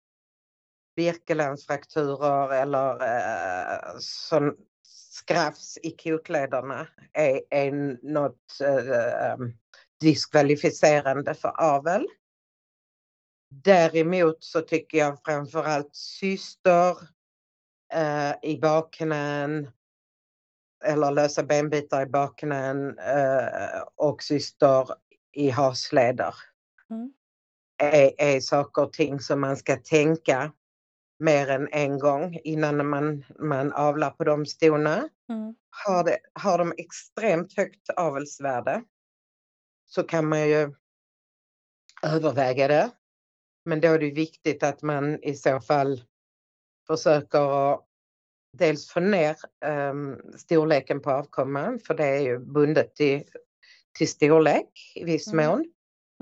Birkelandsfrakturer 0.95 2.61
eller 2.61 2.91
eh, 2.91 3.95
sån 3.99 4.55
skrafs 4.83 5.77
i 5.83 5.91
kotlederna 5.91 6.87
är, 7.13 7.41
är 7.49 7.71
något 8.13 8.59
eh, 8.63 9.37
diskvalificerande 10.01 11.33
för 11.33 11.61
avel. 11.61 12.07
Däremot 13.53 14.43
så 14.43 14.61
tycker 14.61 14.97
jag 14.97 15.23
framförallt 15.23 15.95
syster 15.95 16.97
eh, 17.93 18.31
i 18.41 18.59
bakknän 18.61 19.69
eller 20.85 21.11
lösa 21.11 21.43
benbitar 21.43 22.01
i 22.01 22.05
bakknän 22.05 22.99
eh, 22.99 23.81
och 23.95 24.23
syster 24.23 24.87
i 25.31 25.49
hasleder 25.49 26.35
Mm. 26.91 27.13
är, 27.77 28.11
är 28.17 28.39
saker 28.39 28.81
och 28.81 28.93
ting 28.93 29.19
som 29.19 29.41
man 29.41 29.57
ska 29.57 29.77
tänka 29.77 30.51
mer 31.19 31.49
än 31.49 31.67
en 31.71 31.99
gång 31.99 32.39
innan 32.43 32.89
man, 32.89 33.23
man 33.39 33.73
avlar 33.73 34.09
på 34.09 34.23
de 34.23 34.45
stona. 34.45 35.09
Mm. 35.29 35.55
Har, 35.85 36.03
det, 36.03 36.19
har 36.33 36.57
de 36.57 36.73
extremt 36.77 37.57
högt 37.57 37.89
avelsvärde 37.89 38.83
så 39.85 40.03
kan 40.03 40.27
man 40.27 40.49
ju 40.49 40.73
överväga 42.03 42.67
det. 42.67 42.91
Men 43.71 43.81
då 43.81 43.87
är 43.87 43.99
det 43.99 44.11
viktigt 44.11 44.63
att 44.63 44.81
man 44.81 45.23
i 45.23 45.35
så 45.35 45.59
fall 45.59 46.01
försöker 46.87 47.77
dels 48.57 48.89
få 48.89 48.99
ner 48.99 49.35
um, 49.65 50.21
storleken 50.37 51.01
på 51.01 51.11
avkomman 51.11 51.79
för 51.79 51.93
det 51.93 52.05
är 52.05 52.19
ju 52.19 52.39
bundet 52.39 52.95
till, 52.95 53.23
till 53.97 54.07
storlek 54.07 54.91
i 54.95 55.03
viss 55.03 55.33
Mm. 55.33 55.45
mån 55.45 55.65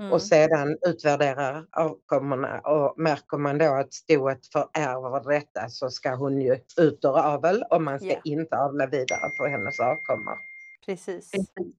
Mm. 0.00 0.12
och 0.12 0.22
sedan 0.22 0.76
utvärderar 0.86 1.66
avkommorna 1.70 2.60
och 2.60 2.94
märker 2.98 3.36
man 3.38 3.58
då 3.58 3.74
att 3.74 3.92
stoet 3.94 4.46
förärver 4.46 5.30
detta 5.30 5.68
så 5.68 5.90
ska 5.90 6.14
hon 6.14 6.40
ju 6.40 6.54
ut 6.54 7.04
ur 7.04 7.18
avel 7.18 7.64
och 7.70 7.82
man 7.82 7.98
ska 7.98 8.08
Ja. 8.08 8.20
inte 8.24 8.56
avla 8.56 8.86
vidare 8.86 9.30
på 9.38 9.46
hennes 9.46 9.80
avkommor. 9.80 10.38
Precis. 10.86 11.32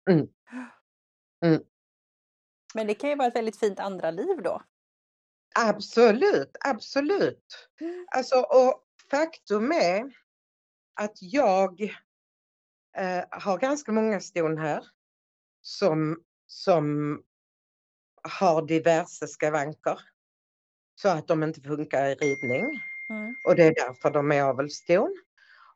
Mm. 0.10 0.28
Mm. 1.46 1.62
Men 2.74 2.88
det 2.88 2.94
kan 2.94 3.10
ju 3.10 3.16
vara 3.16 3.28
ett 3.28 3.36
väldigt 3.36 3.60
fint 3.60 3.80
andra 3.80 4.12
liv 4.12 4.42
då. 4.44 4.62
Absolut, 5.56 6.58
absolut. 6.60 7.70
Mm. 7.82 8.06
Alltså, 8.12 8.36
och 8.36 8.84
faktum 9.12 9.72
är 9.72 10.14
att 10.94 11.18
jag 11.22 11.82
eh, 12.98 13.24
har 13.32 13.58
ganska 13.58 13.92
många 13.92 14.20
ston 14.20 14.58
här 14.58 14.86
som, 15.62 16.24
som 16.48 17.18
har 18.24 18.62
diverse 18.62 19.28
skavanker 19.28 20.00
så 20.96 21.10
att 21.10 21.28
de 21.28 21.44
inte 21.44 21.62
funkar 21.62 22.06
i 22.06 22.16
ridning. 22.16 22.82
Mm. 23.10 23.36
Och 23.48 23.56
det 23.56 23.64
är 23.64 23.74
därför 23.88 24.12
de 24.12 24.32
är 24.32 24.44
avelston. 24.44 25.18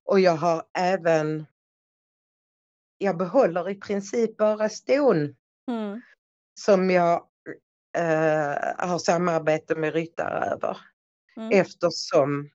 Och 0.03 0.19
jag 0.19 0.36
har 0.36 0.63
även, 0.78 1.45
jag 2.97 3.17
behåller 3.17 3.69
i 3.69 3.76
princip 3.76 4.38
bara 4.38 4.69
ston 4.69 5.36
Mm. 5.67 6.01
som 6.59 6.89
jag 6.89 7.28
eh, 7.95 8.87
har 8.89 8.99
samarbete 8.99 9.75
med 9.75 9.93
ryttare 9.93 10.45
över. 10.45 10.77
Mm. 11.37 11.49
Eftersom 11.51 12.49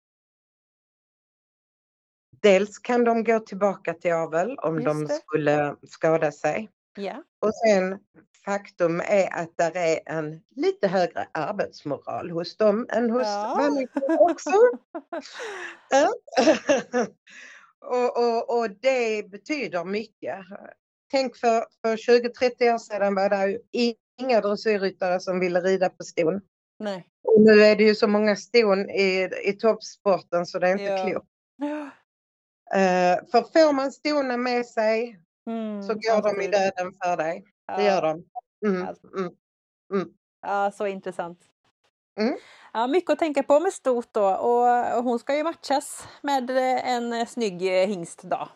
dels 2.43 2.79
kan 2.79 3.05
de 3.05 3.25
gå 3.25 3.41
tillbaka 3.41 3.95
till 3.95 4.13
avel 4.13 4.59
om 4.59 4.75
Just 4.75 4.87
de 4.87 5.05
det. 5.05 5.15
skulle 5.15 5.77
skada 5.89 6.33
sig. 6.33 6.71
Ja. 6.97 7.25
Och 7.41 7.55
sen 7.55 7.99
faktum 8.45 9.01
är 9.01 9.35
att 9.35 9.57
det 9.57 9.65
är 9.79 10.01
en 10.07 10.43
lite 10.57 10.89
högre 10.89 11.29
arbetsmoral 11.33 12.31
hos 12.31 12.57
dem 12.57 12.87
än 12.93 13.11
hos 13.11 13.23
Ja. 13.27 13.55
Wallingford 13.59 14.31
också. 14.31 14.51
Och, 17.81 18.17
och, 18.17 18.59
och 18.59 18.71
det 18.71 19.31
betyder 19.31 19.85
mycket. 19.85 20.39
Tänk 21.11 21.37
för, 21.37 21.65
för 21.83 21.97
20-30 21.97 22.75
år 22.75 22.79
sedan 22.79 23.15
var 23.15 23.29
det 23.29 23.47
ju 23.47 23.59
inga 24.21 24.41
dressyrryttare 24.41 25.21
som 25.21 25.41
ville 25.41 25.61
rida 25.61 25.89
på 25.89 26.03
ston. 26.05 26.41
Nej. 26.79 27.07
Och 27.25 27.41
nu 27.41 27.63
är 27.63 27.77
det 27.77 27.85
ju 27.85 27.95
så 27.95 28.07
många 28.07 28.37
ston 28.37 28.91
i, 28.91 29.31
i 29.45 29.53
toppsporten 29.53 30.47
så 30.47 30.59
det 30.59 30.69
är 30.69 30.73
inte 30.73 30.83
Ja. 30.85 31.07
klokt. 31.11 31.27
Eh, 32.75 33.31
för 33.31 33.43
får 33.43 33.73
man 33.73 33.93
stonen 33.93 34.43
med 34.43 34.67
sig 34.67 35.21
Mm. 35.47 35.83
så 35.83 35.95
går 35.95 36.23
de 36.23 36.41
i 36.43 36.47
döden 36.49 36.93
för 37.05 37.17
dig. 37.17 37.45
Det 37.77 37.85
gör 37.85 38.03
de. 38.03 38.25
Mm, 38.67 38.89
Allt. 38.89 39.01
mm. 39.93 40.09
Ja, 40.43 40.71
så 40.75 40.87
intressant. 40.87 41.39
Mm. 42.21 42.37
Ja, 42.73 42.87
mycket 42.87 43.11
att 43.11 43.19
tänka 43.19 43.43
på 43.43 43.61
med 43.61 43.73
stort 43.73 44.09
då 44.13 44.27
och 44.27 44.97
och 44.99 45.05
hon 45.05 45.19
ska 45.19 45.37
ju 45.37 45.45
matchas 45.45 46.09
med 46.23 46.51
eh, 46.51 46.89
en 46.91 47.27
snygg 47.27 47.83
eh, 47.83 47.87
hingst 47.89 48.23
då. 48.23 48.49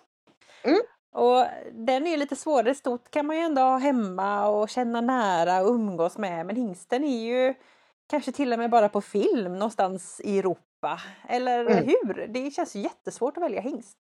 Mm. 1.14 1.26
Och 1.26 1.46
den 1.72 2.06
är 2.06 2.16
lite 2.16 2.36
svårare. 2.36 2.74
Stort 2.74 3.10
kan 3.10 3.26
man 3.26 3.36
ju 3.36 3.42
ändå 3.42 3.62
ha 3.62 3.78
hemma 3.78 4.48
och 4.48 4.68
känna 4.68 5.00
nära 5.00 5.60
och 5.62 5.70
umgås 5.74 6.18
med. 6.18 6.46
Men 6.46 6.56
hingsten 6.56 7.04
är 7.04 7.24
ju 7.24 7.54
kanske 8.10 8.32
till 8.32 8.52
och 8.52 8.58
med 8.58 8.70
bara 8.70 8.88
på 8.88 9.00
film 9.00 9.52
någonstans 9.52 10.20
i 10.24 10.38
Europa. 10.38 11.00
Eller 11.28 11.60
Mm. 11.66 11.84
hur? 11.84 12.26
Det 12.26 12.50
känns 12.50 12.74
jättesvårt 12.74 13.36
att 13.36 13.42
välja 13.42 13.60
hingst. 13.60 13.98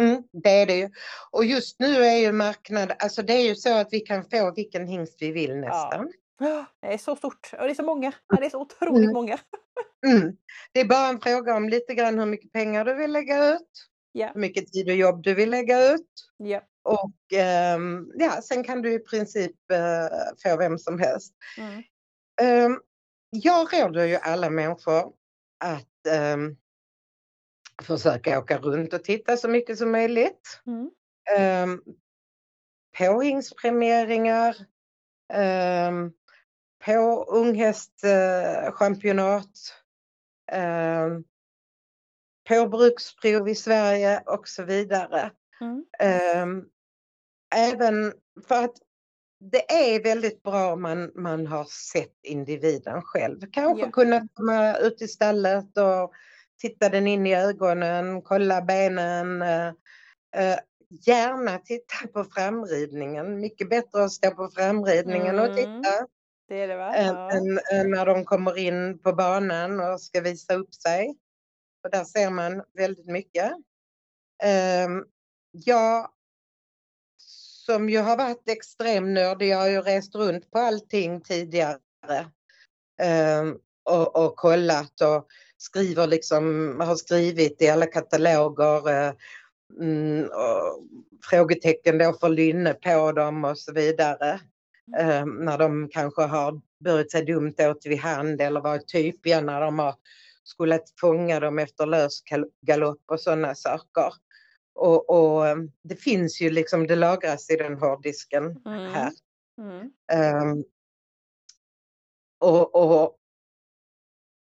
Mm, 0.00 0.22
det 0.32 0.50
är 0.50 0.66
det 0.66 0.76
ju. 0.76 0.90
Och 1.30 1.44
just 1.44 1.80
nu 1.80 2.04
är 2.04 2.16
ju 2.16 2.32
marknaden, 2.32 2.96
alltså 2.98 3.22
det 3.22 3.32
är 3.32 3.42
ju 3.48 3.54
så 3.54 3.74
att 3.74 3.88
vi 3.92 4.00
kan 4.00 4.24
få 4.24 4.52
vilken 4.56 4.86
hingst 4.86 5.22
vi 5.22 5.32
vill 5.32 5.56
nästan. 5.56 6.12
Det 6.80 6.86
är 6.92 6.98
så 6.98 7.16
stort 7.16 7.50
och 7.52 7.64
det 7.64 7.70
är 7.70 7.74
så 7.74 7.82
många. 7.82 8.12
Ja, 8.28 8.36
det 8.36 8.46
är 8.46 8.50
så 8.50 8.60
otroligt 8.60 9.02
Mm. 9.02 9.12
många. 9.14 9.38
Mm. 10.06 10.36
Det 10.72 10.80
är 10.80 10.84
bara 10.84 11.08
en 11.08 11.20
fråga 11.20 11.56
om 11.56 11.68
lite 11.68 11.94
grann 11.94 12.18
hur 12.18 12.26
mycket 12.26 12.52
pengar 12.52 12.84
du 12.84 12.94
vill 12.94 13.12
lägga 13.12 13.48
ut, 13.54 13.70
Ja, 14.16 14.30
hur 14.34 14.40
mycket 14.40 14.72
tid 14.72 14.88
och 14.88 14.94
jobb 14.94 15.22
du 15.22 15.34
vill 15.34 15.50
lägga 15.50 15.92
ut. 15.92 16.30
ja. 16.36 16.62
Och 16.82 17.32
ehm, 17.32 18.12
ja, 18.14 18.42
sen 18.42 18.64
kan 18.64 18.82
du 18.82 18.92
i 18.92 18.98
princip 18.98 19.70
eh, 19.72 20.08
få 20.42 20.56
vem 20.56 20.78
som 20.78 20.98
helst. 20.98 21.34
Mm. 21.58 21.82
Ehm, 22.42 22.80
jag 23.30 23.74
råder 23.74 24.04
ju 24.04 24.16
alla 24.16 24.50
människor 24.50 25.12
att 25.64 26.06
ehm, 26.08 26.56
försöka 27.82 28.38
åka 28.38 28.58
runt 28.58 28.92
och 28.92 29.04
titta 29.04 29.36
så 29.36 29.48
mycket 29.48 29.78
som 29.78 29.92
möjligt. 29.92 30.60
Mm. 30.66 30.90
Um, 31.70 31.82
påhängspremieringar, 32.98 34.56
um, 35.88 36.12
på 36.84 37.24
unghästchampionat, 37.28 39.50
um, 40.52 41.24
på 42.48 42.66
bruksprov 42.68 43.48
i 43.48 43.54
Sverige 43.54 44.22
och 44.26 44.48
så 44.48 44.62
vidare. 44.64 45.30
Mm. 45.60 45.84
Um, 46.42 46.64
även 47.54 48.12
för 48.48 48.64
att 48.64 48.76
det 49.40 49.72
är 49.72 50.02
väldigt 50.02 50.42
bra 50.42 50.72
om 50.72 50.82
man, 50.82 51.12
man 51.14 51.46
har 51.46 51.64
sett 51.64 52.14
individen 52.22 53.02
själv. 53.02 53.40
Kanske 53.52 53.84
Ja. 53.84 53.90
kunna 53.90 54.28
komma 54.34 54.76
ut 54.76 55.02
i 55.02 55.08
stallet 55.08 55.78
och 55.78 56.12
titta 56.60 56.88
den 56.88 57.06
in 57.06 57.26
i 57.26 57.34
ögonen, 57.36 58.22
kolla 58.22 58.62
benen. 58.62 59.42
eh, 59.42 59.66
eh, 60.36 60.58
gärna 61.06 61.58
titta 61.58 62.06
på 62.12 62.24
framridningen. 62.24 63.40
Mycket 63.40 63.70
bättre 63.70 64.04
att 64.04 64.12
stå 64.12 64.30
på 64.30 64.48
framridningen 64.48 65.38
och 65.38 65.44
Mm. 65.46 65.56
titta 65.56 66.06
Det 66.48 66.60
är 66.60 66.68
det 66.68 66.76
va? 66.76 66.94
än, 66.94 67.14
Ja. 67.14 67.30
än, 67.32 67.58
än 67.80 67.90
när 67.90 68.06
de 68.06 68.24
kommer 68.24 68.58
in 68.58 68.98
på 68.98 69.12
banan 69.12 69.80
och 69.80 70.00
ska 70.00 70.20
visa 70.20 70.54
upp 70.54 70.74
sig. 70.74 71.16
För 71.82 71.90
där 71.90 72.04
ser 72.04 72.30
man 72.30 72.62
väldigt 72.74 73.06
mycket. 73.06 73.52
Um, 74.86 75.06
jag 75.50 76.10
som 77.66 77.88
ju 77.88 77.98
har 77.98 78.16
varit 78.16 78.48
extremnördig, 78.48 79.48
jag 79.48 79.58
har 79.58 79.68
ju 79.68 79.80
rest 79.80 80.14
runt 80.14 80.50
på 80.50 80.58
allting 80.58 81.20
tidigare. 81.20 81.78
ehm, 83.02 83.58
och, 83.84 84.16
och 84.16 84.36
kollat 84.36 85.00
och 85.00 85.26
skriver 85.56 86.06
liksom, 86.06 86.76
har 86.80 86.96
skrivit 86.96 87.62
i 87.62 87.68
alla 87.68 87.86
kataloger. 87.86 88.88
eh, 88.90 89.12
mm, 89.80 90.24
och 90.24 90.84
frågetecken 91.30 91.98
då 91.98 92.12
för 92.12 92.28
lynne 92.28 92.74
på 92.74 93.12
dem 93.12 93.44
och 93.44 93.58
så 93.58 93.72
vidare. 93.72 94.40
Ehm, 94.98 95.28
när 95.44 95.58
de 95.58 95.88
kanske 95.88 96.22
har 96.22 96.60
burit 96.84 97.10
sig 97.10 97.24
dumt 97.24 97.54
åt 97.58 97.86
vid 97.86 97.98
hand 97.98 98.40
eller 98.40 98.60
varit 98.60 98.88
typiga 98.88 99.40
när 99.40 99.60
de 99.60 99.78
har 99.78 99.94
skulle 100.46 100.80
fånga 101.00 101.40
dem 101.40 101.58
efter 101.58 101.86
lös 101.86 102.22
gal- 102.24 102.50
galopp 102.66 103.02
och 103.06 103.20
sådana 103.20 103.54
saker. 103.54 104.12
Och, 104.74 105.10
och 105.10 105.46
eh, 105.46 105.56
det 105.82 105.96
finns 105.96 106.40
ju 106.40 106.50
liksom, 106.50 106.86
det 106.86 106.96
lagras 106.96 107.50
i 107.50 107.56
den 107.56 107.78
hårddisken 107.78 108.44
Mm. 108.66 108.92
här. 108.92 109.12
Mm. 109.58 109.90
Ehm, 110.12 110.64
och, 112.40 112.74
och 112.74 113.18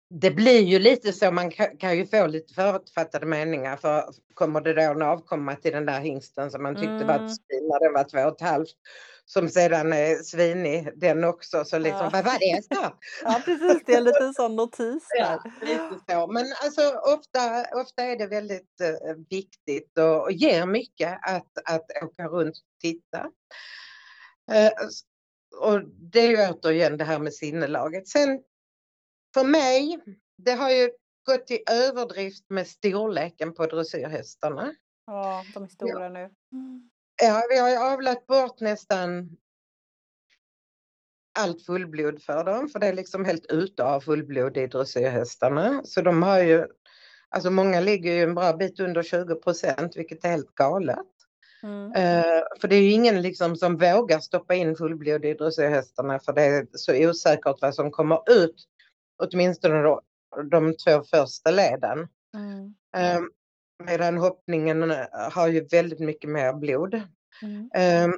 det 0.10 0.32
blir 0.32 0.62
ju 0.62 0.80
lite 0.80 1.14
så, 1.14 1.32
man 1.32 1.52
kan, 1.52 1.78
kan 1.78 1.98
ju 1.98 2.06
få 2.06 2.28
lite 2.28 2.54
förutfattade 2.54 3.26
meningar 3.26 3.78
för 3.78 4.14
kommer 4.34 4.62
det 4.62 4.74
då 4.74 4.82
en 4.82 5.02
avkomma 5.02 5.56
till 5.56 5.72
den 5.72 5.86
där 5.86 6.00
hingsten 6.00 6.52
som 6.52 6.64
man 6.64 6.76
tyckte 6.76 7.06
var 7.06 7.16
Mm. 7.16 7.26
ett 7.26 7.36
svin 7.36 7.68
när 7.68 7.80
den 7.80 7.94
var 7.94 8.04
två 8.04 8.30
och 8.30 8.36
ett 8.36 8.48
halvt 8.50 8.76
som 9.34 9.50
sedan 9.50 9.94
är 9.94 10.16
svinig 10.16 10.90
den 10.96 11.24
också 11.24 11.66
så 11.66 11.78
liksom 11.78 12.02
Ja. 12.04 12.10
vad 12.14 12.26
var 12.26 12.40
det 12.40 12.76
sa? 12.76 13.00
Ja 13.24 13.42
precis, 13.46 13.84
det 13.86 13.94
är 13.94 13.98
en 13.98 14.04
liten 14.04 14.34
sån 14.34 14.56
notis 14.56 15.08
där. 15.10 15.20
Ja, 15.20 15.44
lite 15.62 16.00
så. 16.10 16.28
Men 16.28 16.46
alltså 16.64 16.82
ofta, 16.90 17.66
ofta 17.82 18.04
är 18.04 18.18
det 18.18 18.28
väldigt 18.28 18.82
eh, 18.82 19.16
viktigt 19.30 19.98
och, 19.98 20.22
och 20.22 20.32
ger 20.32 20.66
mycket 20.66 21.20
att, 21.22 21.52
att 21.66 21.86
åka 22.04 22.28
runt 22.28 22.58
och 22.58 22.80
titta. 22.82 23.32
Eh, 24.52 24.72
och 25.62 25.82
det 25.88 26.20
är 26.20 26.30
ju 26.30 26.54
återigen 26.54 26.98
det 26.98 27.04
här 27.04 27.20
med 27.20 27.34
sinnelaget. 27.34 28.08
Sen 28.08 28.42
för 29.34 29.44
mig, 29.44 30.00
det 30.38 30.52
har 30.52 30.70
ju 30.72 30.92
gått 31.26 31.48
till 31.48 31.64
överdrift 31.72 32.50
med 32.50 32.68
storleken 32.68 33.54
på 33.54 33.66
dressyrhästarna. 33.66 34.76
Ja, 35.06 35.46
de 35.54 35.64
är 35.64 35.68
stora 35.68 36.10
nu. 36.10 36.30
Mm. 36.52 36.90
Ja, 37.26 37.44
vi 37.50 37.58
har 37.58 37.70
ju 37.70 37.78
avlat 37.78 38.28
bort 38.28 38.60
nästan 38.60 39.38
allt 41.40 41.66
fullblod 41.66 42.22
för 42.22 42.44
dem, 42.44 42.70
för 42.70 42.80
det 42.80 42.88
är 42.88 42.94
liksom 42.94 43.26
helt 43.26 43.46
ute 43.46 43.84
av 43.84 44.02
fullblod 44.02 44.58
i 44.58 44.68
dressyrhästarna. 44.68 45.82
Så 45.84 46.02
de 46.02 46.24
har 46.24 46.40
ju, 46.40 46.68
alltså 47.30 47.50
många 47.50 47.80
ligger 47.80 48.14
ju 48.14 48.24
en 48.24 48.36
bra 48.36 48.54
bit 48.54 48.80
under 48.80 49.04
20 49.04 49.36
procent, 49.36 49.96
vilket 49.96 50.26
är 50.26 50.30
helt 50.30 50.56
galet. 50.56 51.08
Mm. 51.64 51.92
Eh, 51.92 52.44
för 52.62 52.68
det 52.68 52.76
är 52.76 52.82
ju 52.82 52.92
ingen 52.92 53.22
liksom 53.22 53.56
som 53.56 53.78
vågar 53.78 54.20
stoppa 54.20 54.56
in 54.56 54.76
fullblod 54.76 55.26
i 55.26 55.34
dressyrhästarna 55.34 56.20
för 56.20 56.34
det 56.34 56.44
är 56.44 56.68
så 56.74 57.10
osäkert 57.10 57.62
vad 57.62 57.76
som 57.76 57.92
kommer 57.92 58.44
ut, 58.44 58.56
åtminstone 59.18 59.82
då, 59.82 60.02
de 60.52 60.76
två 60.78 61.04
första 61.04 61.52
leden. 61.52 62.08
Mm. 62.36 62.76
Eh, 62.96 63.22
medan 63.86 64.18
hoppningen 64.18 64.92
eh, 64.92 65.08
har 65.32 65.48
ju 65.48 65.68
väldigt 65.68 66.00
mycket 66.00 66.30
mer 66.30 66.54
blod. 66.54 67.02
Mm. 67.42 67.70
Ehm, 67.74 68.14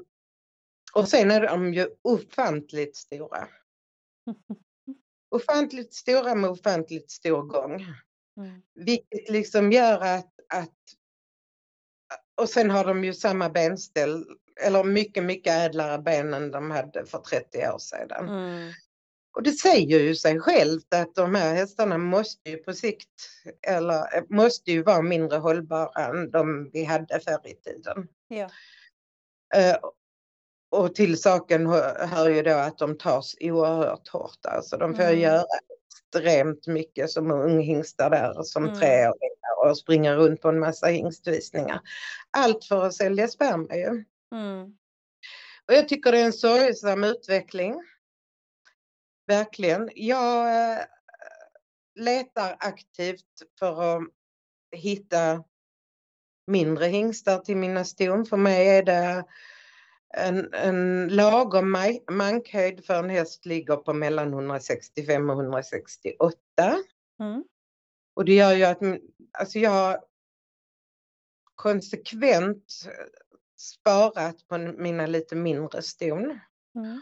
och 0.94 1.08
sen 1.08 1.32
är 1.32 1.42
de 1.42 1.74
ju 1.74 1.88
ofantligt 2.02 2.96
stora. 2.96 3.48
Ofantligt 5.30 5.94
stora 5.94 6.36
med 6.36 6.50
ofantligt 6.50 7.12
stor 7.12 7.42
gång. 7.42 7.74
Mm. 8.38 8.62
Vilket 8.76 9.30
liksom 9.30 9.72
gör 9.72 10.02
att, 10.02 10.34
att 10.54 10.74
och 12.36 12.50
sen 12.50 12.72
har 12.72 12.86
de 12.86 13.04
ju 13.04 13.14
samma 13.14 13.50
benställ 13.50 14.26
eller 14.62 14.84
mycket, 14.84 15.24
mycket 15.24 15.54
ädlare 15.54 16.02
ben 16.02 16.34
än 16.34 16.52
de 16.52 16.72
hade 16.72 17.06
för 17.06 17.20
30 17.20 17.58
år 17.58 17.80
sedan. 17.80 18.30
Mm. 18.30 18.72
Och 19.36 19.44
det 19.44 19.52
säger 19.52 20.00
ju 20.00 20.16
sig 20.16 20.40
självt 20.40 20.94
att 20.94 21.16
de 21.16 21.36
här 21.36 21.56
hästarna 21.56 21.98
måste 21.98 22.50
ju 22.50 22.58
på 22.58 22.74
sikt, 22.74 23.10
eller 23.68 24.18
eh, 24.18 24.24
måste 24.30 24.72
ju 24.72 24.84
vara 24.84 25.02
mindre 25.02 25.38
hållbara 25.38 26.06
än 26.06 26.32
de 26.32 26.70
vi 26.74 26.84
hade 26.84 27.20
förr 27.20 27.48
i 27.48 27.54
tiden. 27.56 28.08
Ja. 28.28 28.50
Eh, 29.56 29.76
och 30.72 30.96
till 30.96 31.22
saken 31.22 31.68
hör 31.68 32.08
hör 32.08 32.30
ju 32.30 32.42
då 32.42 32.54
att 32.54 32.78
de 32.78 32.98
tas 32.98 33.36
oerhört 33.40 34.08
hårt. 34.08 34.46
Alltså 34.48 34.78
de 34.78 34.94
får 34.96 35.04
Mm. 35.04 35.20
göra 35.20 35.44
extremt 36.14 36.68
mycket 36.68 37.10
som 37.10 37.32
unghingstar 37.32 38.10
där 38.10 38.44
som 38.44 38.64
Mm. 38.64 38.76
treåringar 38.80 39.66
och 39.70 39.78
springa 39.78 40.16
runt 40.16 40.42
på 40.42 40.50
en 40.50 40.60
massa 40.60 40.88
hingstvisningar. 40.88 41.82
Allt 42.32 42.66
för 42.66 42.86
att 42.86 42.94
sälja 42.94 43.28
sperma 43.28 43.76
ju. 43.76 44.04
Mm. 44.36 44.64
Och 45.68 45.74
jag 45.74 45.90
tycker 45.90 46.12
det 46.12 46.20
är 46.20 46.26
en 46.26 46.34
sorgsam 46.34 47.04
utveckling. 47.04 47.76
Verkligen. 49.28 49.90
Jag 49.96 50.48
eh, 50.48 50.86
letar 51.96 52.56
aktivt 52.60 53.44
för 53.60 53.98
att 53.98 54.04
hitta 54.72 55.44
mindre 56.48 56.86
hingstar 56.86 57.40
till 57.40 57.58
mina 57.58 57.86
ston. 57.86 58.26
För 58.26 58.38
mig 58.38 58.70
är 58.70 58.84
det 58.84 59.26
en, 60.18 60.54
en 60.54 61.08
lagom 61.08 61.78
mankhöjd 62.12 62.86
för 62.86 63.00
en 63.00 63.10
häst 63.10 63.46
ligger 63.46 63.76
på 63.76 63.94
mellan 63.94 64.34
165 64.34 65.30
och 65.30 65.36
168. 65.36 66.38
Mm. 67.20 67.44
Och 68.14 68.26
det 68.26 68.34
gör 68.34 68.54
ju 68.54 68.64
att 68.64 68.80
alltså 69.32 69.60
jag 69.60 70.04
konsekvent 71.56 72.74
sparat 73.58 74.48
på 74.48 74.58
mina 74.58 75.06
lite 75.06 75.36
mindre 75.36 75.82
ston. 75.82 76.40
Mm. 76.76 77.02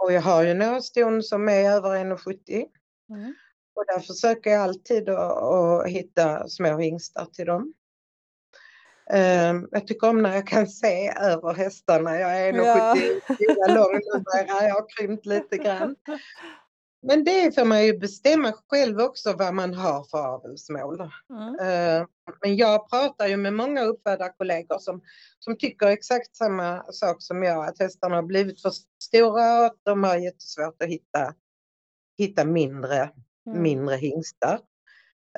Och 0.00 0.12
jag 0.12 0.20
har 0.22 0.42
ju 0.42 0.54
några 0.54 0.80
ston 0.80 1.22
som 1.22 1.48
är 1.48 1.70
över 1.70 1.90
1,70 1.90 2.66
Mm. 3.10 3.34
och 3.74 3.84
där 3.86 4.00
försöker 4.00 4.50
jag 4.50 4.62
alltid 4.62 5.08
att, 5.08 5.86
hitta 5.86 6.48
små 6.48 6.78
hingstar 6.78 7.24
till 7.24 7.46
dem. 7.46 7.74
Ehm, 9.10 9.68
jag 9.70 9.86
tycker 9.86 10.08
om 10.08 10.22
när 10.22 10.34
jag 10.34 10.46
kan 10.46 10.66
se 10.66 11.12
över 11.20 11.54
hästarna. 11.54 12.18
Jag 12.18 12.40
är 12.40 12.52
1,74 12.52 13.74
lång 13.74 13.92
numera, 13.92 14.66
jag 14.68 14.74
har 14.74 14.86
krympt 14.96 15.26
lite 15.26 15.56
grann. 15.56 15.96
Men 17.02 17.24
det 17.24 17.54
får 17.54 17.64
man 17.64 17.84
ju 17.84 17.98
bestämma 17.98 18.52
själv 18.68 19.00
också 19.00 19.32
vad 19.32 19.54
man 19.54 19.74
har 19.74 20.04
för 20.04 20.18
avelsmål. 20.18 21.00
Mm. 21.30 21.54
Eh, 21.60 22.06
Men 22.40 22.56
jag 22.56 22.90
pratar 22.90 23.26
ju 23.26 23.36
med 23.36 23.54
många 23.54 23.82
uppfödarkollegor 23.84 24.78
som, 24.78 25.00
som 25.38 25.58
tycker 25.58 25.86
exakt 25.86 26.36
samma 26.36 26.92
sak 26.92 27.16
som 27.22 27.42
jag, 27.42 27.64
att 27.68 27.78
hästarna 27.78 28.14
har 28.14 28.22
blivit 28.22 28.62
för 28.62 28.72
stora 29.02 29.58
och 29.58 29.66
att 29.66 29.80
de 29.82 30.04
har 30.04 30.16
jättesvårt 30.16 30.82
att 30.82 30.88
hitta, 30.88 31.34
hitta 32.18 32.44
mindre, 32.44 33.10
Mm. 33.46 33.62
mindre 33.62 33.96
hingstar. 33.96 34.60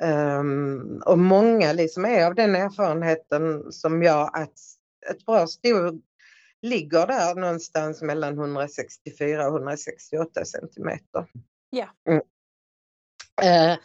Ehm, 0.01 1.01
och 1.05 1.19
många 1.19 1.73
liksom 1.73 2.05
är 2.05 2.25
av 2.25 2.35
den 2.35 2.55
erfarenheten 2.55 3.71
som 3.71 4.03
jag 4.03 4.29
att 4.33 4.53
ett 5.11 5.25
bra 5.25 5.47
sto 5.47 6.01
ligger 6.61 7.07
där 7.07 7.35
någonstans 7.35 8.01
mellan 8.01 8.33
164 8.37 9.47
och 9.47 9.53
168 9.53 10.45
centimeter. 10.45 11.25
Ja. 11.75 11.89
Mm. 12.09 12.21
Eh, 13.41 13.79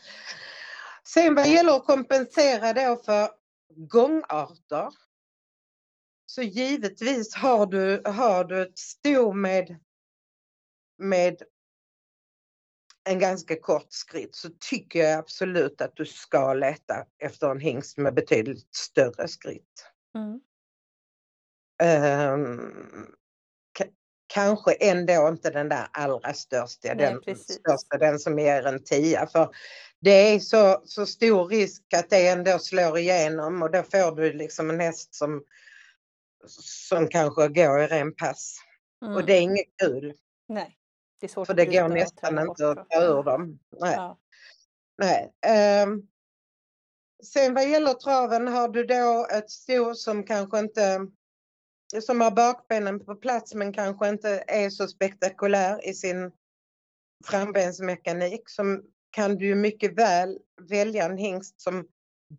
sen 1.05 1.35
vad 1.35 1.49
gäller 1.49 1.77
att 1.77 1.87
kompensera 1.87 2.73
då 2.73 2.97
för 2.97 3.31
gångarter. 3.77 4.89
Så 6.27 6.43
givetvis 6.43 7.35
har 7.35 7.67
du, 7.67 8.03
har 8.05 8.45
du 8.45 8.63
ett 8.63 8.79
sto 8.79 9.33
med, 9.33 9.79
med 10.99 11.43
en 13.05 13.19
ganska 13.19 13.61
kort 13.61 13.93
skritt 13.93 14.35
så 14.35 14.49
tycker 14.61 14.99
jag 14.99 15.19
absolut 15.19 15.81
att 15.81 15.97
du 15.97 16.07
ska 16.07 16.55
leta 16.55 17.07
efter 17.19 17.51
en 17.51 17.61
hingst 17.61 17.99
med 17.99 18.15
betydligt 18.15 18.75
större 18.75 19.29
skritt. 19.29 19.91
Mm. 20.15 20.41
Ehm, 21.83 23.15
kanske 24.29 24.73
ändå 24.73 25.29
inte 25.29 25.51
den 25.51 25.69
där 25.69 25.89
allra 25.93 26.33
största, 26.35 26.89
Nej, 26.89 26.97
den, 26.97 27.21
precis. 27.21 27.57
största, 27.57 27.99
den 27.99 28.19
som 28.19 28.39
ger 28.39 28.67
en 28.67 28.85
tia. 28.85 29.27
För 29.27 29.49
det 30.01 30.11
är 30.11 30.41
så, 30.41 30.83
så 30.85 31.07
stor 31.07 31.49
risk 31.49 31.95
att 31.95 32.11
det 32.11 32.29
ändå 32.29 32.59
slår 32.59 32.99
igenom 32.99 33.63
och 33.63 33.71
då 33.71 33.83
får 33.83 34.17
du 34.17 34.33
liksom 34.33 34.71
en 34.71 34.81
häst 34.81 35.15
som, 35.15 35.45
som 36.47 37.09
kanske 37.09 37.49
går 37.49 37.81
i 37.81 37.87
ren 37.87 38.15
pass. 38.15 38.57
Mm. 39.03 39.17
Och 39.17 39.25
det 39.25 39.33
är 39.33 39.41
inget 39.41 39.77
kul, 39.83 40.15
Nej, 40.49 40.79
det 41.21 41.27
är 41.27 41.29
svårt 41.29 41.47
för 41.47 41.55
det 41.55 41.67
går 41.67 41.89
nästan 41.89 42.39
inte 42.39 42.71
att 42.71 42.91
ta 42.91 43.03
ur 43.03 43.23
dem. 43.23 43.59
Nej. 43.81 43.95
Ja. 43.95 44.19
Nej. 44.99 45.33
ehm, 45.47 46.03
sen 47.25 47.55
vad 47.55 47.69
gäller 47.69 47.95
traven 47.95 48.49
har 48.49 48.69
du 48.69 48.85
då 48.85 49.27
ett 49.33 49.51
sto 49.51 49.95
som 49.95 50.25
kanske 50.25 50.59
inte 50.59 51.07
som 52.03 52.21
har 52.21 52.31
bakbenen 52.31 53.05
på 53.05 53.15
plats 53.15 53.55
men 53.55 53.73
kanske 53.73 54.09
inte 54.09 54.45
är 54.47 54.71
så 54.71 54.89
spektakulär 54.89 55.89
i 55.89 55.95
sin 55.95 56.33
frambensmekanik 57.27 58.43
som 58.51 58.83
kan 59.11 59.37
du 59.37 59.55
mycket 59.55 59.99
väl 59.99 60.39
välja 60.71 61.05
en 61.05 61.19
hingst 61.19 61.61
som 61.61 61.89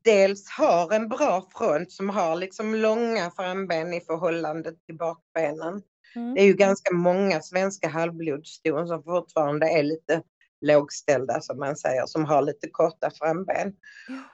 dels 0.04 0.50
har 0.50 0.94
en 0.94 1.10
bra 1.10 1.50
front 1.58 1.92
som 1.92 2.10
har 2.10 2.36
liksom 2.36 2.76
långa 2.76 3.32
framben 3.32 3.94
i 3.94 4.02
förhållande 4.02 4.72
till 4.86 4.98
bakbenen. 4.98 5.82
Mm. 6.16 6.34
Det 6.34 6.42
är 6.42 6.46
ju 6.46 6.54
ganska 6.54 6.94
många 6.94 7.42
svenska 7.42 7.88
halvblodsston 7.88 8.88
som 8.88 9.04
fortfarande 9.04 9.70
är 9.70 9.84
lite 9.84 10.24
lågställda 10.62 11.42
som 11.42 11.60
man 11.60 11.76
säger, 11.76 12.06
som 12.06 12.26
har 12.26 12.42
lite 12.42 12.70
korta 12.70 13.12
framben. 13.12 13.74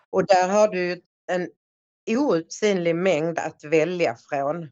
Och 0.09 0.25
där 0.25 0.49
har 0.49 0.67
du 0.67 1.01
en 1.31 1.49
outsinlig 2.17 2.95
mängd 2.95 3.39
att 3.39 3.63
välja 3.63 4.17
från 4.29 4.69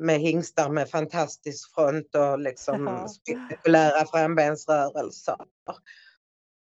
med 0.00 0.20
hingstar 0.20 0.68
med 0.70 0.90
fantastisk 0.90 1.74
front 1.74 2.14
och 2.14 2.38
liksom 2.38 2.86
Jaha. 2.86 3.08
spektakulära 3.08 4.06
frambensrörelser. 4.06 5.36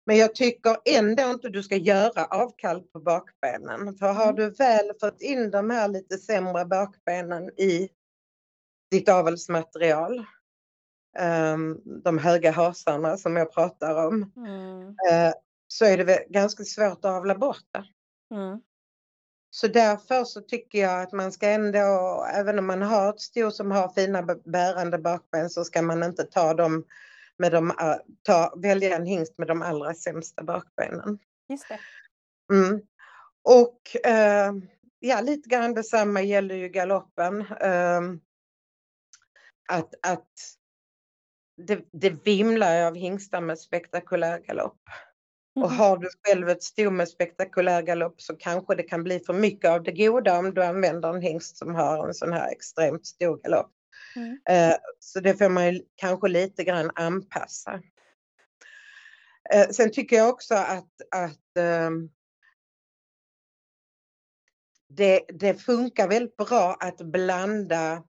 Men 0.06 0.18
jag 0.18 0.36
tycker 0.36 0.78
ändå 0.86 1.24
inte 1.24 1.50
du 1.50 1.64
ska 1.64 1.76
göra 1.76 2.26
avkall 2.26 2.82
på 2.82 3.00
bakbenen. 3.00 3.98
För 3.98 4.14
har 4.14 4.24
Mm. 4.24 4.36
du 4.36 4.50
väl 4.50 4.92
fått 5.00 5.22
in 5.22 5.52
de 5.52 5.70
här 5.70 5.88
lite 5.88 6.18
sämre 6.18 6.66
bakbenen 6.66 7.50
i 7.60 7.90
ditt 8.92 9.10
avelsmaterial, 9.10 10.26
ehm, 11.18 11.78
de 12.04 12.18
höga 12.18 12.52
hasarna 12.52 13.18
som 13.18 13.36
jag 13.36 13.54
pratar 13.54 14.08
om, 14.08 14.32
Mm. 14.38 14.88
eh, 14.88 15.34
så 15.68 15.86
är 15.86 15.98
det 15.98 16.26
ganska 16.30 16.64
svårt 16.64 16.98
att 16.98 17.06
avla 17.06 17.36
bort 17.36 17.64
det. 17.74 17.86
Mm. 18.36 18.60
Så 19.56 19.68
därför 19.68 20.24
så 20.24 20.42
tycker 20.42 20.80
jag 20.80 21.02
att 21.02 21.12
man 21.12 21.32
ska 21.32 21.50
ändå, 21.50 22.26
även 22.34 22.60
om 22.60 22.66
man 22.66 22.82
har 22.82 23.10
ett 23.10 23.22
sto 23.22 23.52
som 23.52 23.72
har 23.72 23.90
fina 23.90 24.24
bärande 24.46 24.98
bakben 24.98 25.50
så 25.50 25.64
ska 25.64 25.82
man 25.82 26.04
inte 26.04 26.24
ta 26.24 26.54
dem 26.54 26.86
med 27.38 27.52
de, 27.52 27.72
a- 27.72 28.00
ta, 28.24 28.54
välja 28.58 28.96
en 28.96 29.06
hingst 29.06 29.38
med 29.38 29.48
de 29.48 29.62
allra 29.62 29.94
sämsta 29.94 30.44
bakbenen. 30.44 31.20
Just 31.50 31.70
det. 31.70 31.80
Mm. 32.54 32.82
Och 33.44 34.06
eh, 34.06 34.54
ja, 35.00 35.22
lite 35.22 35.50
grann 35.50 35.74
detsamma 35.74 36.22
gäller 36.22 36.56
ju 36.56 36.70
galoppen. 36.70 37.42
Eh, 37.42 38.02
att 39.70 39.94
att 40.02 40.30
det, 41.58 41.86
det 41.92 42.10
vimlar 42.10 42.82
av 42.82 42.96
hingstar 42.96 43.42
med 43.42 43.60
spektakulär 43.60 44.40
galopp. 44.40 44.82
Och 45.60 45.70
Mhm. 45.70 45.78
har 45.80 45.98
du 45.98 46.10
själv 46.24 46.50
ett 46.50 46.64
sto 46.64 46.92
med 46.92 47.10
spektakulär 47.10 47.82
galopp 47.82 48.22
så 48.22 48.36
kanske 48.36 48.76
det 48.76 48.84
kan 48.84 49.04
bli 49.04 49.20
för 49.20 49.34
mycket 49.34 49.70
av 49.72 49.84
det 49.84 49.92
goda 49.92 50.40
om 50.40 50.54
du 50.54 50.64
använder 50.64 51.10
en 51.10 51.22
hingst 51.22 51.58
som 51.58 51.76
har 51.76 52.08
en 52.08 52.14
sån 52.14 52.34
här 52.34 52.52
extremt 52.52 53.06
stor 53.06 53.38
galopp. 53.44 53.72
Mm. 54.16 54.40
Eh, 54.50 54.76
så 55.00 55.20
det 55.20 55.36
får 55.36 55.50
man 55.50 55.74
ju 55.74 55.82
kanske 55.96 56.28
lite 56.28 56.64
grann 56.64 56.92
anpassa. 56.96 57.82
Eh, 59.54 59.70
sen 59.70 59.92
tycker 59.92 60.16
jag 60.16 60.30
också 60.30 60.56
att, 60.56 60.90
att 61.16 61.58
ehm, 61.60 62.10
det, 64.90 65.22
det 65.30 65.54
funkar 65.54 66.08
väldigt 66.08 66.38
bra 66.38 66.78
att 66.80 66.98
blanda 66.98 68.04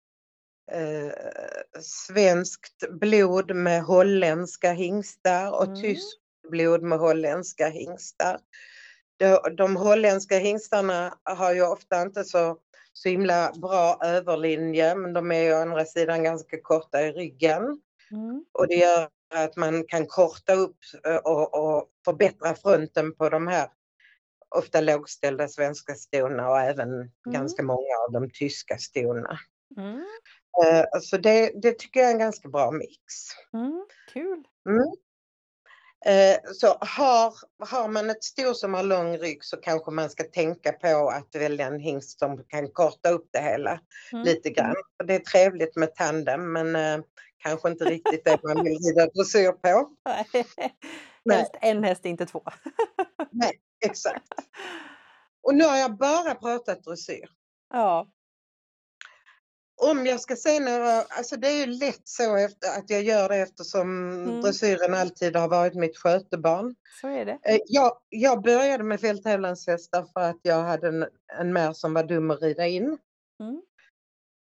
eh, 0.73 1.13
svenskt 1.83 2.91
blod 3.01 3.57
med 3.57 3.83
holländska 3.85 4.73
hingstar 4.73 5.53
och 5.53 5.65
Mm. 5.65 5.83
tyskt 5.83 6.21
blod 6.51 6.83
med 6.83 6.99
holländska 6.99 7.69
hingstar. 7.69 8.41
De, 9.17 9.57
de 9.57 9.77
holländska 9.77 10.39
hingstarna 10.39 11.19
har 11.23 11.53
ju 11.55 11.63
ofta 11.63 12.03
inte 12.03 12.25
så, 12.25 12.59
så 12.93 13.09
himla 13.09 13.53
bra 13.63 13.99
överlinje 14.05 14.95
men 14.95 15.13
de 15.13 15.33
är 15.33 15.43
ju 15.43 15.53
å 15.55 15.57
andra 15.57 15.85
sidan 15.85 16.23
ganska 16.23 16.61
korta 16.63 17.03
i 17.03 17.13
ryggen. 17.13 17.81
Mm. 18.11 18.45
Och 18.53 18.69
det 18.69 18.75
gör 18.75 19.09
att 19.35 19.57
man 19.57 19.85
kan 19.85 20.07
korta 20.07 20.55
upp 20.55 20.77
eh, 21.07 21.17
och, 21.17 21.55
och 21.55 21.89
förbättra 22.05 22.55
fronten 22.55 23.15
på 23.15 23.29
de 23.29 23.47
här 23.47 23.69
ofta 24.57 24.81
lågställda 24.81 25.49
svenska 25.49 25.95
stona 25.95 26.51
och 26.51 26.61
även 26.61 27.11
ganska 27.31 27.63
många 27.63 27.97
av 28.07 28.13
de 28.13 28.31
tyska 28.31 28.79
stona. 28.79 29.39
Mm. 29.77 30.05
Eh, 30.65 30.85
Så 31.01 31.17
det, 31.17 31.53
det 31.63 31.79
tycker 31.79 32.01
jag 32.01 32.09
är 32.09 32.13
en 32.13 32.19
ganska 32.19 32.49
bra 32.49 32.71
mix. 32.71 33.03
Mm, 33.53 33.87
kul. 34.13 34.45
Mm. 34.69 34.85
Eh, 36.07 36.37
Så 36.53 36.67
har, 36.81 37.35
har 37.67 37.89
man 37.89 38.11
ett 38.11 38.25
sto 38.25 38.55
som 38.55 38.75
har 38.75 38.83
lång 38.83 39.17
rygg 39.19 39.45
så 39.45 39.57
kanske 39.57 39.91
man 39.91 40.11
ska 40.11 40.25
tänka 40.25 40.73
på 40.73 41.09
att 41.09 41.35
välja 41.35 41.67
en 41.67 41.81
hingst 41.81 42.19
som 42.19 42.45
kan 42.45 42.69
korta 42.71 43.11
upp 43.11 43.29
det 43.33 43.41
hela 43.41 43.81
Mm. 44.13 44.25
lite 44.25 44.51
grann. 44.51 44.75
Det 45.05 45.15
är 45.15 45.19
trevligt 45.19 45.77
med 45.77 45.95
tandem 45.95 46.53
men 46.53 46.77
eh, 46.77 47.05
kanske 47.39 47.69
inte 47.69 47.85
riktigt 47.85 48.25
det 48.25 48.39
man 48.43 48.65
vill 48.65 48.79
rida 48.79 49.07
dressyr 49.07 49.53
på. 49.53 49.91
Nej. 50.05 50.47
Nej. 51.25 51.47
En 51.61 51.85
häst, 51.85 52.05
inte 52.05 52.27
två. 52.27 52.43
Exakt. 53.87 54.27
Och 55.43 55.55
nu 55.55 55.65
har 55.65 55.77
jag 55.77 55.97
bara 55.97 56.35
pratat 56.35 56.85
dressyr. 56.85 57.29
Ja. 57.73 58.07
Om 59.79 60.07
jag 60.07 60.21
ska 60.21 60.37
säga 60.37 60.61
några, 60.61 61.03
alltså 61.03 61.37
det 61.37 61.49
är 61.49 61.67
ju 61.67 61.67
lätt 61.67 62.01
så 62.09 62.37
efter, 62.37 62.79
att 62.79 62.91
jag 62.91 63.03
gör 63.03 63.29
det 63.29 63.37
eftersom 63.37 64.13
Mm. 64.13 64.41
dressyren 64.41 64.95
alltid 64.95 65.37
har 65.37 65.49
varit 65.49 65.75
mitt 65.75 65.97
skötebarn. 65.99 66.75
Så 67.01 67.09
är 67.09 67.25
det. 67.25 67.39
Eh, 67.43 67.59
Jag, 67.67 67.99
jag 68.09 68.43
började 68.43 68.85
med 68.85 69.01
fälttävlanshästar 69.01 70.07
för 70.13 70.21
att 70.21 70.39
jag 70.43 70.63
hade 70.63 70.89
en, 70.89 71.07
en 71.39 71.53
mär 71.53 71.73
som 71.73 71.95
var 71.95 72.03
dum 72.05 72.31
att 72.31 72.43
rida 72.43 72.67
in. 72.67 72.99
Mm. 73.41 73.63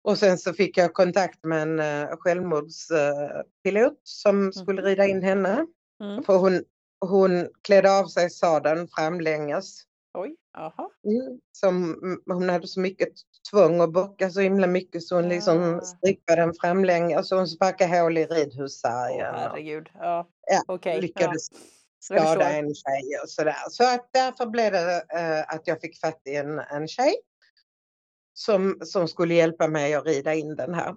Och 0.04 0.18
sen 0.18 0.38
så 0.38 0.52
fick 0.52 0.76
jag 0.78 0.94
kontakt 0.94 1.44
med 1.44 1.62
en 1.62 1.80
uh, 1.80 2.16
självmordspilot 2.16 4.00
som 4.04 4.52
skulle 4.52 4.80
Mhm. 4.82 4.88
rida 4.88 5.06
in 5.06 5.22
henne. 5.22 5.66
Mm. 6.02 6.24
För 6.24 6.36
hon, 6.36 6.64
hon 7.00 7.48
klädde 7.62 7.98
av 7.98 8.06
sig 8.06 8.30
sadeln 8.30 8.88
framlänges. 8.88 9.82
Oj, 10.14 10.36
jaha. 10.52 10.88
Mm. 11.04 11.40
Som, 11.52 11.96
hon 12.26 12.48
hade 12.48 12.66
så 12.68 12.80
mycket 12.80 13.08
tvång 13.50 13.80
och 13.80 13.92
bocka 13.92 14.30
så 14.30 14.40
himla 14.40 14.66
mycket 14.66 15.02
så 15.02 15.14
hon 15.16 15.28
liksom 15.28 15.74
Ah. 15.74 15.80
strippade 15.80 16.40
den 16.40 16.54
framlänges 16.60 17.28
så 17.28 17.36
hon 17.36 17.48
sparkade 17.48 17.98
hål 18.00 18.18
i 18.18 18.26
ridhussargen. 18.26 19.34
och 19.34 19.40
herregud. 19.40 19.88
Ja, 19.94 20.28
Ja, 20.46 20.62
okej. 20.66 21.00
lyckades 21.00 21.48
Jag 22.08 22.20
skada 22.22 22.50
en 22.50 22.74
tjej 22.74 23.18
och 23.22 23.28
sådär. 23.30 23.56
Så 23.70 23.84
att 23.94 24.08
därför 24.12 24.46
blev 24.46 24.72
det 24.72 25.04
eh, 25.14 25.54
att 25.54 25.66
jag 25.66 25.80
fick 25.80 26.00
fatt 26.00 26.22
i 26.24 26.36
en, 26.36 26.58
en 26.58 26.88
tjej 26.88 27.14
som, 28.34 28.78
som 28.84 29.08
skulle 29.08 29.34
hjälpa 29.34 29.68
mig 29.68 29.94
att 29.94 30.06
rida 30.06 30.34
in 30.34 30.56
den 30.56 30.74
här. 30.74 30.94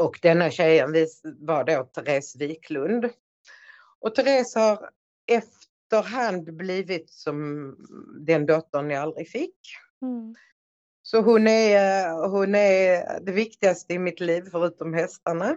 Och 0.00 0.18
denna 0.22 0.50
tjejen 0.50 0.94
var 1.38 1.64
då 1.64 1.84
Therese 1.84 2.36
Wiklund. 2.36 3.08
Och 4.00 4.14
Therese 4.14 4.54
har 4.54 4.90
efterhand 5.92 6.56
blivit 6.56 7.10
som 7.10 7.76
den 8.26 8.46
dottern 8.46 8.90
jag 8.90 9.02
aldrig 9.02 9.28
fick. 9.28 9.56
Mm. 10.02 10.34
Så 11.02 11.20
hon 11.20 11.46
är, 11.46 12.28
hon 12.28 12.54
är 12.54 13.20
det 13.20 13.32
viktigaste 13.32 13.94
i 13.94 13.98
mitt 13.98 14.20
liv 14.20 14.48
förutom 14.50 14.94
hästarna. 14.94 15.56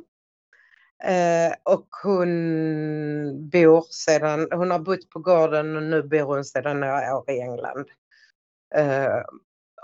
Eh, 1.04 1.54
och 1.64 1.88
hon 2.04 3.50
bor 3.50 3.86
sedan, 3.90 4.48
hon 4.52 4.72
har 4.72 4.80
bott 4.80 5.10
på 5.10 5.20
gården 5.20 5.76
och 5.76 5.84
nu 5.84 6.04
bor 6.04 6.36
hon 6.36 6.46
sedan 6.46 6.80
några 6.80 7.18
år 7.18 7.32
i 7.32 7.40
England. 7.40 7.86
Eh, 8.76 9.22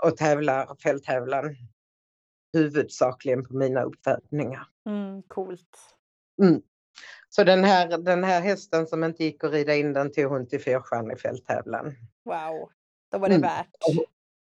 och 0.02 0.16
tävlar, 0.16 0.76
fälttävlan 0.82 1.56
huvudsakligen 2.52 3.44
på 3.44 3.54
mina 3.54 3.82
uppfödningar. 3.82 4.66
Mm, 4.86 5.22
coolt. 5.22 5.78
Så 7.34 7.44
den 7.44 7.64
här, 7.64 7.98
den 7.98 8.24
här 8.24 8.40
hästen 8.40 8.86
som 8.86 9.04
inte 9.04 9.24
gick 9.24 9.44
att 9.44 9.50
rida 9.52 9.74
in 9.74 9.92
den 9.92 10.12
tog 10.12 10.24
hon 10.24 10.48
till 10.48 10.60
fyrstjärnig 10.62 11.20
fälttävlan. 11.20 11.94
Wow. 12.24 12.70
Då 13.12 13.18
var 13.18 13.28
det 13.28 13.34
Mm. 13.34 13.40
värt. 13.50 13.68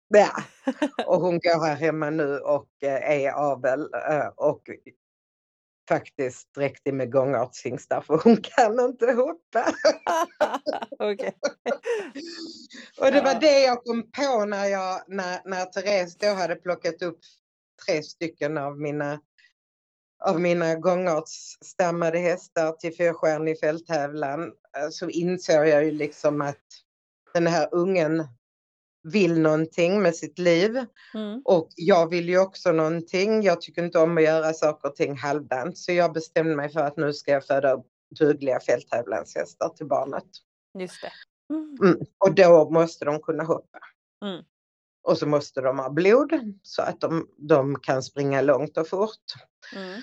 Ja, 0.09 0.31
och 1.07 1.21
hon 1.21 1.39
går 1.39 1.67
här 1.67 1.77
hemma 1.77 2.11
nu 2.11 2.39
och 2.39 2.69
eh, 2.83 3.11
är 3.25 3.31
avel 3.33 3.89
eh, 4.11 4.27
och 4.27 4.71
faktiskt 5.89 6.55
dräktig 6.55 6.95
med 6.95 7.13
gångartshingstar 7.13 8.01
för 8.01 8.21
hon 8.25 8.37
kan 8.37 8.81
inte 8.81 9.13
hoppa. 9.13 9.65
Okej. 10.99 11.33
Och 13.01 13.13
det 13.13 13.21
var 13.21 13.33
Ja. 13.33 13.39
det 13.41 13.61
jag 13.61 13.85
kom 13.85 14.11
på 14.11 14.45
när, 14.45 14.65
jag, 14.67 15.01
när, 15.07 15.41
när 15.45 15.65
Therese 15.65 16.17
då 16.17 16.27
hade 16.27 16.57
plockat 16.57 17.03
upp 17.03 17.19
tre 17.87 18.03
stycken 18.03 18.59
av 18.59 18.79
mina, 18.81 19.21
av 20.25 20.41
mina 20.41 20.75
gångartsstammade 20.75 22.19
hästar 22.19 22.73
till 22.73 22.97
fyrstjärnig 22.97 23.61
fälttävlan. 23.61 24.43
eh, 24.43 24.89
Så 24.91 25.09
insåg 25.09 25.67
jag 25.69 25.85
ju 25.85 25.91
liksom 25.91 26.41
att 26.41 26.65
den 27.35 27.47
här 27.47 27.69
ungen 27.73 28.27
vill 29.03 29.41
någonting 29.41 30.03
med 30.03 30.17
sitt 30.17 30.39
liv. 30.39 30.85
Mm. 31.15 31.43
Och 31.45 31.69
jag 31.77 32.11
vill 32.11 32.29
ju 32.29 32.39
också 32.39 32.73
någonting. 32.73 33.43
Jag 33.43 33.61
tycker 33.61 33.85
inte 33.85 33.99
om 33.99 34.19
att 34.19 34.25
göra 34.25 34.53
saker 34.53 34.89
och 34.89 34.97
ting 34.97 35.17
halvdant. 35.17 35.79
Så 35.79 35.93
jag 35.93 36.13
bestämde 36.13 36.57
mig 36.57 36.69
för 36.73 36.81
att 36.81 36.97
nu 36.97 37.13
ska 37.13 37.31
jag 37.31 37.47
föda 37.47 37.73
upp 37.73 37.87
dugliga 38.19 38.61
fälttävlanshästar 38.61 39.69
till 39.69 39.87
barnet. 39.87 40.25
Just 40.79 41.03
det. 41.03 41.13
Mm. 41.55 41.77
Mm. 41.83 42.07
Och 42.19 42.35
då 42.35 42.71
måste 42.71 43.05
de 43.05 43.21
kunna 43.21 43.45
hoppa. 43.45 43.79
Och 45.03 45.19
så 45.19 45.27
måste 45.27 45.61
de 45.61 45.79
ha 45.79 45.91
blod 45.91 46.33
så 46.63 46.83
att 46.83 47.01
de, 47.01 47.29
de 47.37 47.81
kan 47.81 48.03
springa 48.03 48.41
långt 48.41 48.79
och 48.79 48.89
fort. 48.89 49.35
Mm. 49.75 50.01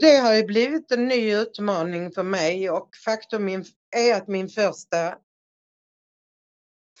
Det 0.00 0.16
har 0.16 0.34
ju 0.34 0.44
blivit 0.44 0.92
en 0.92 1.08
ny 1.08 1.34
utmaning 1.34 2.12
för 2.12 2.22
mig 2.22 2.70
och 2.70 2.88
faktum 3.04 3.48
är 3.96 4.14
att 4.14 4.28
min 4.28 4.48
första 4.48 5.18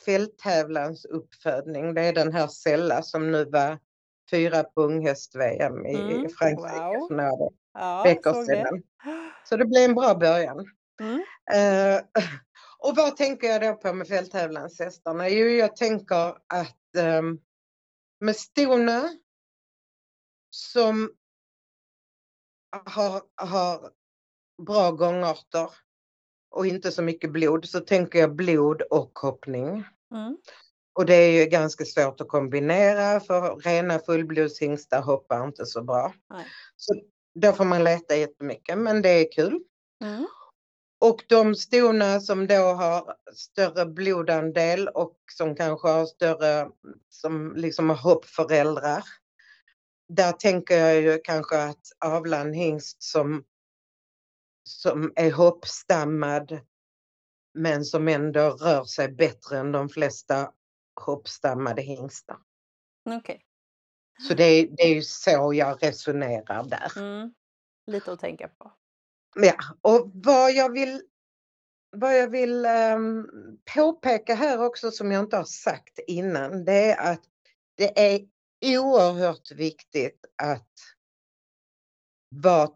fälttävlansuppfödning, 0.04 1.94
det 1.94 2.00
är 2.00 2.12
den 2.12 2.32
här 2.32 2.46
Sella 2.46 3.02
som 3.02 3.30
nu 3.32 3.44
var 3.44 3.78
fyra 4.30 4.62
på 4.64 4.82
unghäst-VM 4.82 5.86
i 5.86 5.94
Mm, 5.94 6.28
Frankrike 6.28 6.78
wow. 6.78 7.08
för 7.08 7.14
några 7.14 7.50
Ja, 7.78 8.02
veckor 8.02 8.44
sedan. 8.44 8.82
Så 9.48 9.56
det 9.56 9.64
blev 9.64 9.82
en 9.82 9.94
bra 9.94 10.14
början. 10.14 10.66
Mm. 11.00 11.24
Eh, 11.52 12.02
och 12.78 12.96
vad 12.96 13.16
tänker 13.16 13.48
jag 13.48 13.62
då 13.62 13.74
på 13.74 13.92
med 13.92 14.08
fälttävlanshästarna? 14.08 15.28
Jo, 15.28 15.46
jag 15.46 15.76
tänker 15.76 16.28
att 16.46 16.76
med 18.20 18.36
stona 18.36 19.08
som 20.50 21.10
har, 22.84 23.22
har 23.34 23.90
bra 24.62 24.90
gångarter 24.90 25.70
och 26.50 26.66
inte 26.66 26.92
så 26.92 27.02
mycket 27.02 27.32
blod 27.32 27.68
så 27.68 27.80
tänker 27.80 28.18
jag 28.18 28.34
blod 28.34 28.82
och 28.82 29.18
hoppning. 29.18 29.84
Mm. 30.14 30.36
Och 30.92 31.06
det 31.06 31.14
är 31.14 31.44
ju 31.44 31.50
ganska 31.50 31.84
svårt 31.84 32.20
att 32.20 32.28
kombinera 32.28 33.20
för 33.20 33.56
rena 33.56 33.98
fullblodshingstar 33.98 35.02
hoppar 35.02 35.46
inte 35.46 35.66
så 35.66 35.82
bra. 35.82 36.14
Nej. 36.30 36.46
Så 36.76 36.94
då 37.34 37.52
får 37.52 37.64
man 37.64 37.84
leta 37.84 38.16
jättemycket 38.16 38.78
men 38.78 39.02
det 39.02 39.08
är 39.08 39.32
kul. 39.32 39.60
Mm. 40.04 40.26
Och 40.98 41.24
de 41.28 41.54
stona 41.54 42.20
som 42.20 42.46
då 42.46 42.54
har 42.54 43.16
större 43.32 43.86
blodandel 43.86 44.88
och 44.88 45.16
som 45.32 45.56
kanske 45.56 45.88
har 45.88 46.06
större, 46.06 46.70
som 47.08 47.52
liksom 47.56 47.90
har 47.90 47.96
hoppföräldrar. 47.96 49.04
Där 50.08 50.32
tänker 50.32 50.78
jag 50.78 51.02
ju 51.02 51.20
kanske 51.24 51.62
att 51.62 51.86
avla 52.04 52.40
en 52.40 52.52
hingst 52.52 53.02
som, 53.02 53.44
som 54.62 55.12
är 55.16 55.32
hoppstammad 55.32 56.60
men 57.54 57.84
som 57.84 58.08
ändå 58.08 58.50
rör 58.50 58.84
sig 58.84 59.08
bättre 59.08 59.58
än 59.58 59.72
de 59.72 59.88
flesta 59.88 60.52
hoppstammade 61.00 61.82
hingstar. 61.82 62.38
Okej. 63.04 63.42
Så 64.28 64.34
det 64.34 64.44
är, 64.44 64.68
det 64.76 64.82
är 64.82 64.94
ju 64.94 65.02
så 65.02 65.54
jag 65.54 65.82
resonerar 65.82 66.64
där. 66.64 66.98
Mm. 66.98 67.34
Lite 67.86 68.12
att 68.12 68.20
tänka 68.20 68.48
på. 68.48 68.72
Ja, 69.40 69.54
och 69.80 70.10
vad 70.14 70.52
jag 70.52 70.72
vill, 70.72 71.02
vad 71.96 72.18
jag 72.18 72.28
vill 72.28 72.64
ehm, 72.64 73.26
påpeka 73.74 74.34
här 74.34 74.62
också 74.64 74.90
som 74.90 75.12
jag 75.12 75.24
inte 75.24 75.36
har 75.36 75.44
sagt 75.44 75.98
innan, 76.06 76.64
det 76.64 76.90
är 76.92 77.12
att 77.12 77.20
det 77.76 78.14
är 78.14 78.20
oerhört 78.78 79.50
viktigt 79.50 80.24
att 80.42 80.68
vara 82.28 82.68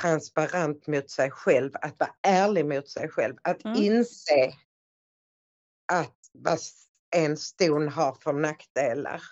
transparent 0.00 0.86
mot 0.86 1.10
sig 1.10 1.30
själv, 1.30 1.70
att 1.74 2.00
vara 2.00 2.14
ärlig 2.22 2.66
mot 2.66 2.88
sig 2.88 3.08
själv, 3.08 3.36
att 3.42 3.64
Mm. 3.64 3.82
inse 3.82 4.52
att 5.92 6.16
vad 6.32 6.58
en 7.16 7.36
ston 7.36 7.88
har 7.88 8.12
för 8.14 8.32
nackdelar. 8.32 9.22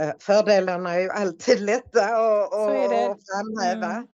Eh, 0.00 0.12
Fördelarna 0.18 0.94
är 0.94 1.00
ju 1.00 1.10
alltid 1.10 1.60
lätta 1.60 2.04
att 2.04 3.18
framhäva. 3.26 3.92
Mm. 3.92 4.06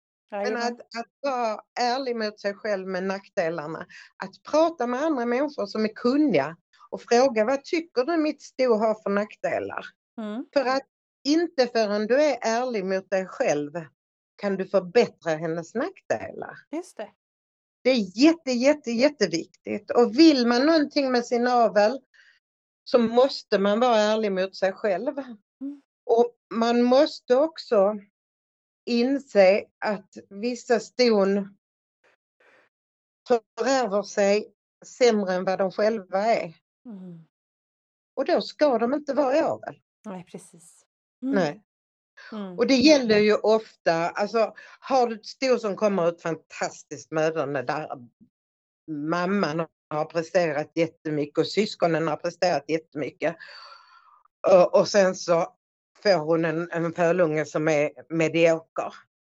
Men 0.41 0.57
att, 0.57 0.79
att 0.79 1.11
vara 1.21 1.61
ärlig 1.79 2.15
mot 2.15 2.39
sig 2.39 2.53
själv 2.53 2.87
med 2.87 3.03
nackdelarna. 3.03 3.85
Att 4.23 4.43
prata 4.51 4.87
med 4.87 5.01
andra 5.01 5.25
människor 5.25 5.65
som 5.65 5.85
är 5.85 5.95
kunniga 5.95 6.57
och 6.89 7.01
fråga 7.01 7.45
vad 7.45 7.63
tycker 7.63 8.03
du 8.03 8.17
mitt 8.17 8.41
sto 8.41 8.73
har 8.73 9.03
för 9.03 9.09
nackdelar? 9.09 9.85
Mm. 10.17 10.45
För 10.53 10.65
att 10.65 10.87
inte 11.23 11.67
förrän 11.67 12.07
du 12.07 12.21
är 12.21 12.37
ärlig 12.41 12.85
mot 12.85 13.09
dig 13.09 13.25
själv 13.27 13.71
kan 14.35 14.57
du 14.57 14.65
förbättra 14.65 15.35
hennes 15.35 15.75
nackdelar. 15.75 16.55
Just 16.71 16.97
det. 16.97 17.09
Det 17.83 17.89
är 17.89 18.19
jätte, 18.23 18.51
jätte, 18.51 18.91
jätteviktigt. 18.91 19.91
Och 19.91 20.19
vill 20.19 20.47
man 20.47 20.65
någonting 20.65 21.11
med 21.11 21.25
sin 21.25 21.47
avel 21.47 21.99
så 22.83 22.99
måste 22.99 23.59
man 23.59 23.79
vara 23.79 23.97
ärlig 23.97 24.31
mot 24.31 24.55
sig 24.55 24.73
själv. 24.73 25.17
Mm. 25.17 25.81
Och 26.05 26.35
man 26.53 26.83
måste 26.83 27.35
också 27.35 27.95
inse 28.85 29.65
att 29.79 30.17
vissa 30.29 30.79
ston 30.79 31.57
förärver 33.27 34.03
sig 34.03 34.53
sämre 34.85 35.33
än 35.33 35.45
vad 35.45 35.59
de 35.59 35.71
själva 35.71 36.19
är. 36.19 36.53
Mm. 36.85 37.25
Och 38.15 38.25
då 38.25 38.41
ska 38.41 38.77
de 38.77 38.93
inte 38.93 39.13
vara 39.13 39.45
avel. 39.45 39.79
Nej, 40.05 40.25
precis. 40.25 40.85
Mm. 41.21 41.35
Nej. 41.35 41.63
Mm. 42.31 42.57
Och 42.57 42.67
det 42.67 42.75
gäller 42.75 43.17
ju 43.17 43.35
ofta, 43.35 44.09
alltså 44.09 44.53
har 44.79 45.07
du 45.07 45.15
ett 45.15 45.25
sto 45.25 45.59
som 45.59 45.75
kommer 45.75 46.09
ut 46.09 46.21
fantastiskt 46.21 47.11
mödande 47.11 47.61
där 47.61 47.89
mamman 48.87 49.67
har 49.89 50.05
presterat 50.05 50.71
jättemycket 50.75 51.37
och 51.37 51.47
syskonen 51.47 52.07
har 52.07 52.15
presterat 52.15 52.63
jättemycket. 52.67 53.35
Och 54.71 54.87
sen 54.87 55.15
så 55.15 55.55
får 56.03 56.17
hon 56.25 56.45
en, 56.45 56.71
en 56.71 56.93
fölunge 56.93 57.45
som 57.45 57.67
är 57.67 57.91
medioker. 58.09 58.93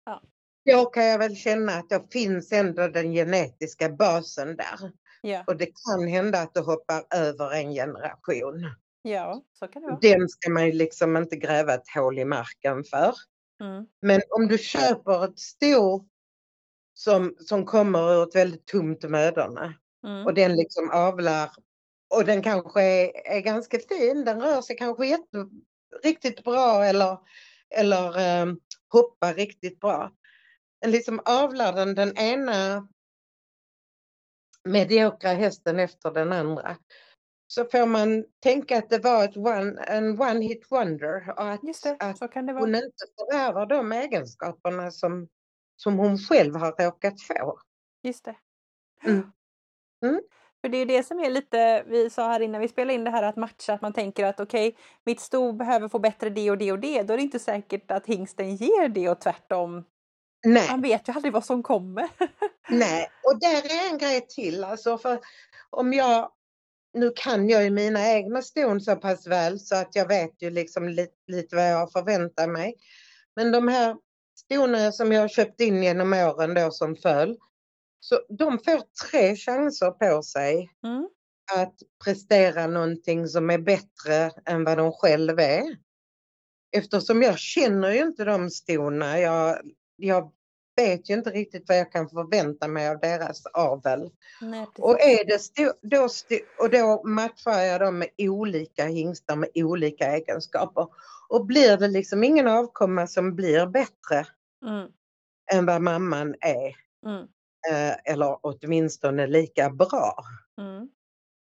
Ja. 0.06 0.22
Då 0.66 0.86
kan 0.86 1.06
jag 1.06 1.20
väl 1.20 1.36
känna 1.36 1.72
att 1.72 1.90
det 1.90 2.12
finns 2.12 2.52
ändå 2.52 2.88
den 2.88 3.12
genetiska 3.12 3.90
basen 3.90 4.56
där. 4.58 4.92
Ja. 5.22 5.44
Och 5.48 5.58
det 5.58 5.66
kan 5.66 6.08
hända 6.08 6.42
att 6.42 6.54
du 6.54 6.60
hoppar 6.60 7.04
över 7.16 7.52
en 7.54 7.74
generation. 7.74 8.70
ja, 9.02 9.44
så 9.60 9.68
kan 9.68 9.82
det 9.82 9.88
vara. 9.88 10.00
Den 10.02 10.30
ska 10.30 10.50
man 10.52 10.66
ju 10.66 10.72
liksom 10.72 11.18
inte 11.18 11.36
gräva 11.36 11.74
ett 11.74 11.90
hål 11.96 12.20
i 12.20 12.26
marken 12.26 12.84
för. 12.84 13.14
Mm. 13.62 13.86
Men 14.02 14.22
om 14.30 14.48
du 14.48 14.58
köper 14.58 15.26
ett 15.26 15.40
sto 15.40 16.06
som, 16.94 17.36
som 17.40 17.66
kommer 17.66 18.14
ur 18.14 18.24
ett 18.24 18.36
väldigt 18.36 18.66
tomt 18.66 19.10
möderne 19.10 19.74
Mm. 20.06 20.26
och 20.26 20.34
den 20.34 20.56
liksom 20.56 20.90
avlar 20.90 21.50
och 22.16 22.26
den 22.26 22.42
kanske 22.42 22.82
är, 22.82 23.12
är 23.26 23.40
ganska 23.40 23.80
fin, 23.80 24.26
den 24.26 24.42
rör 24.42 24.62
sig 24.62 24.78
kanske 24.78 25.08
jätte, 25.08 25.50
riktigt 26.04 26.44
bra 26.44 26.84
eller, 26.86 27.18
eller 27.70 28.08
eh, 28.20 28.54
hoppar 28.92 29.34
riktigt 29.34 29.80
bra. 29.80 30.12
Liksom 30.86 31.22
avlar 31.26 31.74
den 31.74 31.96
den 31.96 32.18
ena 32.18 32.88
mediokra 34.64 35.30
hästen 35.30 35.80
efter 35.80 36.12
den 36.12 36.32
andra. 36.32 36.78
Så 37.48 37.66
får 37.66 37.86
man 37.86 38.26
tänka 38.40 38.78
att 38.78 38.90
det 38.90 39.00
var 39.00 39.24
ett 39.24 39.38
one, 39.38 39.84
en 39.84 40.22
one 40.22 40.42
hit 40.42 40.68
wonder 40.70 41.30
och 41.30 41.52
att, 41.52 41.62
det, 41.84 41.98
att 42.00 42.18
så 42.18 42.28
kan 42.28 42.46
det 42.46 42.54
vara. 42.54 42.64
hon 42.64 42.76
inte 42.76 43.06
förvärvar 43.18 43.66
de 43.66 43.92
egenskaperna 43.92 44.92
som, 44.92 45.28
som 45.76 45.98
hon 45.98 46.18
själv 46.18 46.56
har 46.56 46.72
råkat 46.72 47.22
få. 47.22 47.60
Just 48.04 48.26
det. 48.26 48.36
Mm. 49.04 49.32
Mm. 50.06 50.22
För 50.66 50.70
det 50.70 50.78
är 50.78 50.86
det 50.86 51.04
som 51.04 51.20
är 51.20 51.30
lite, 51.30 51.84
vi 51.88 52.10
sa 52.10 52.28
här 52.28 52.40
innan 52.40 52.62
vi 52.62 52.68
spelade 52.68 52.94
in 52.94 53.04
det 53.04 53.12
här 53.12 53.24
att 53.24 53.36
matcha, 53.36 53.74
att 53.74 53.82
man 53.82 53.94
tänker 53.94 54.26
att 54.26 54.40
okej, 54.40 54.78
mitt 55.06 55.20
sto 55.20 55.52
behöver 55.52 55.90
få 55.90 56.00
bättre 56.00 56.30
det 56.30 56.52
och 56.52 56.58
det 56.58 56.72
och 56.72 56.80
det. 56.80 57.04
Då 57.04 57.14
är 57.14 57.18
det 57.18 57.24
inte 57.24 57.40
säkert 57.40 57.92
att 57.92 58.06
hingsten 58.06 58.56
ger 58.56 58.90
det 58.90 59.10
och 59.10 59.22
tvärtom. 59.22 59.84
Nej, 60.46 60.68
Man 60.70 60.82
vet 60.82 61.10
ju 61.10 61.14
aldrig 61.14 61.34
vad 61.34 61.46
som 61.46 61.64
kommer. 61.64 62.10
nej, 62.70 63.08
och 63.24 63.40
där 63.40 63.88
är 63.88 63.92
en 63.92 63.98
grej 63.98 64.28
till. 64.28 64.64
Alltså 64.64 64.98
för 64.98 65.20
om 65.70 65.94
jag, 65.94 66.32
nu 66.94 67.12
kan 67.16 67.50
jag 67.50 67.64
ju 67.64 67.70
mina 67.70 68.12
egna 68.12 68.42
ston 68.42 68.82
så 68.82 68.96
pass 68.96 69.28
väl 69.28 69.60
så 69.60 69.76
att 69.76 69.96
jag 69.96 70.08
vet 70.08 70.42
ju 70.42 70.50
liksom 70.50 70.90
lite, 70.90 71.16
lite 71.28 71.56
vad 71.56 71.72
jag 71.72 71.92
förväntar 71.92 72.48
mig. 72.48 72.76
Men 73.36 73.52
de 73.52 73.68
här 73.68 73.96
stona 74.40 74.92
som 74.92 75.12
jag 75.12 75.32
köpt 75.32 75.62
in 75.62 75.84
genom 75.84 76.14
åren 76.14 76.54
då 76.54 76.72
som 76.72 76.96
föll, 76.96 77.38
så 78.06 78.20
de 78.30 78.60
får 78.60 78.82
tre 79.10 79.36
chanser 79.36 79.92
på 79.92 80.24
sig 80.24 80.70
Mm. 80.84 81.10
att 81.56 81.76
prestera 82.04 82.68
någonting 82.68 83.28
som 83.28 83.50
är 83.50 83.58
bättre 83.58 84.32
än 84.46 84.64
vad 84.64 84.78
de 84.78 84.92
själva 84.92 85.44
är. 85.44 85.78
Eftersom 86.78 87.22
jag 87.24 87.40
känner 87.40 87.92
ju 87.92 88.00
inte 88.02 88.24
de 88.24 88.50
stona. 88.50 89.20
Jag, 89.20 89.58
jag 89.96 90.32
vet 90.76 91.10
ju 91.10 91.14
inte 91.14 91.30
riktigt 91.30 91.64
vad 91.68 91.78
jag 91.78 91.92
kan 91.92 92.10
förvänta 92.10 92.68
mig 92.68 92.90
av 92.90 93.00
deras 93.00 93.46
avel. 93.46 94.10
Nej. 94.42 94.68
Och, 94.78 95.02
är 95.02 95.26
det 95.26 95.40
sto, 95.40 95.64
då, 95.82 96.10
sto, 96.10 96.36
och 96.60 96.70
då 96.70 97.04
matchar 97.04 97.60
jag 97.60 97.82
dem 97.82 97.98
med 98.00 98.10
olika 98.18 98.86
hingstar 98.86 99.36
med 99.36 99.50
olika 99.56 100.06
egenskaper. 100.18 100.88
Och 101.30 101.46
blir 101.46 101.78
det 101.78 101.88
liksom 101.88 102.24
ingen 102.24 102.48
avkomma 102.48 103.08
som 103.08 103.36
blir 103.36 103.66
bättre 103.68 104.26
Mm. 104.66 104.88
än 105.54 105.66
vad 105.66 105.82
mamman 105.82 106.36
är, 106.42 106.76
Mm. 107.06 107.28
Eh, 107.72 108.14
eller 108.14 108.38
åtminstone 108.42 109.28
lika 109.28 109.70
bra, 109.70 110.16
Mm. 110.58 110.90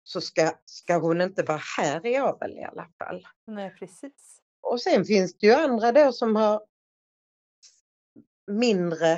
så 0.04 0.20
ska, 0.20 0.52
ska 0.64 0.98
hon 0.98 1.20
inte 1.20 1.42
vara 1.42 1.60
här 1.78 2.06
i 2.06 2.16
avel 2.16 2.58
i 2.58 2.62
alla 2.64 2.88
fall. 2.98 3.26
Nej, 3.46 3.74
precis. 3.78 4.40
Och 4.62 4.80
sen 4.80 5.04
finns 5.04 5.38
det 5.38 5.46
ju 5.46 5.52
andra 5.52 5.92
då 5.92 6.12
som 6.12 6.36
har 6.36 6.62
mindre, 8.46 9.12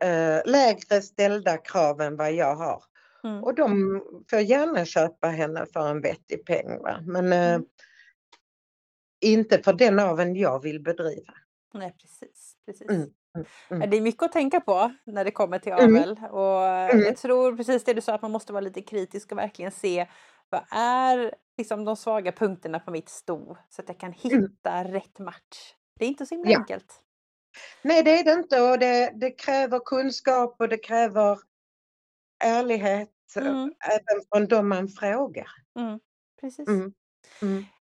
eh, 0.00 0.40
lägre 0.46 1.02
ställda 1.02 1.56
krav 1.56 2.00
än 2.00 2.16
vad 2.16 2.32
jag 2.32 2.56
har. 2.56 2.82
Mm. 3.24 3.44
Och 3.44 3.54
de 3.54 4.02
får 4.30 4.40
gärna 4.40 4.84
köpa 4.84 5.28
henne 5.28 5.66
för 5.72 5.88
en 5.90 6.00
vettig 6.00 6.46
peng. 6.46 6.78
Va? 6.82 7.00
Men 7.06 7.32
Mm. 7.32 7.64
inte 9.20 9.62
för 9.62 9.72
den 9.72 9.98
aveln 9.98 10.36
jag 10.36 10.62
vill 10.62 10.82
bedriva. 10.82 11.34
Nej, 11.74 11.94
precis. 12.00 12.56
precis. 12.66 12.88
Mm, 12.90 13.10
mm. 13.70 13.80
Ja, 13.82 13.86
Det 13.86 13.96
är 13.96 14.00
mycket 14.00 14.22
att 14.22 14.32
tänka 14.32 14.60
på 14.60 14.92
när 15.04 15.24
det 15.24 15.30
kommer 15.30 15.58
till 15.58 15.72
Mm. 15.72 15.96
avel. 15.96 16.18
Och 16.30 16.64
Mm. 16.66 17.00
jag 17.04 17.16
tror 17.16 17.56
precis 17.56 17.84
det 17.84 17.94
du 17.94 18.00
sa 18.00 18.14
att 18.14 18.22
man 18.22 18.30
måste 18.32 18.52
vara 18.52 18.60
lite 18.60 18.82
kritisk 18.82 19.32
och 19.32 19.38
verkligen 19.38 19.70
se 19.72 20.06
vad 20.50 20.62
är 20.70 21.34
liksom 21.58 21.84
de 21.84 21.96
svaga 21.96 22.32
punkterna 22.32 22.80
på 22.80 22.90
mitt 22.90 23.08
sto 23.08 23.56
så 23.68 23.82
att 23.82 23.88
jag 23.88 23.98
kan 24.00 24.12
hitta 24.12 24.84
rätt 24.84 25.18
match. 25.18 25.74
Det 25.98 26.04
är 26.04 26.08
inte 26.08 26.26
så 26.26 26.34
himla 26.34 26.50
Mm. 26.50 26.52
Ja. 26.52 26.58
enkelt. 26.60 27.02
Nej 27.82 28.02
det 28.02 28.20
är 28.20 28.24
det 28.24 28.32
inte 28.32 28.60
och 28.62 28.78
det, 28.78 29.12
det 29.14 29.30
kräver 29.30 29.78
kunskap 29.84 30.56
och 30.58 30.68
det 30.68 30.78
kräver 30.78 31.38
ärlighet 32.44 33.08
Mm. 33.36 33.72
även 33.88 34.22
från 34.32 34.46
de 34.48 34.68
man 34.68 34.88
frågar. 34.88 35.48
Mm. 35.78 36.00
Precis. 36.40 36.68
Mm. 36.68 36.92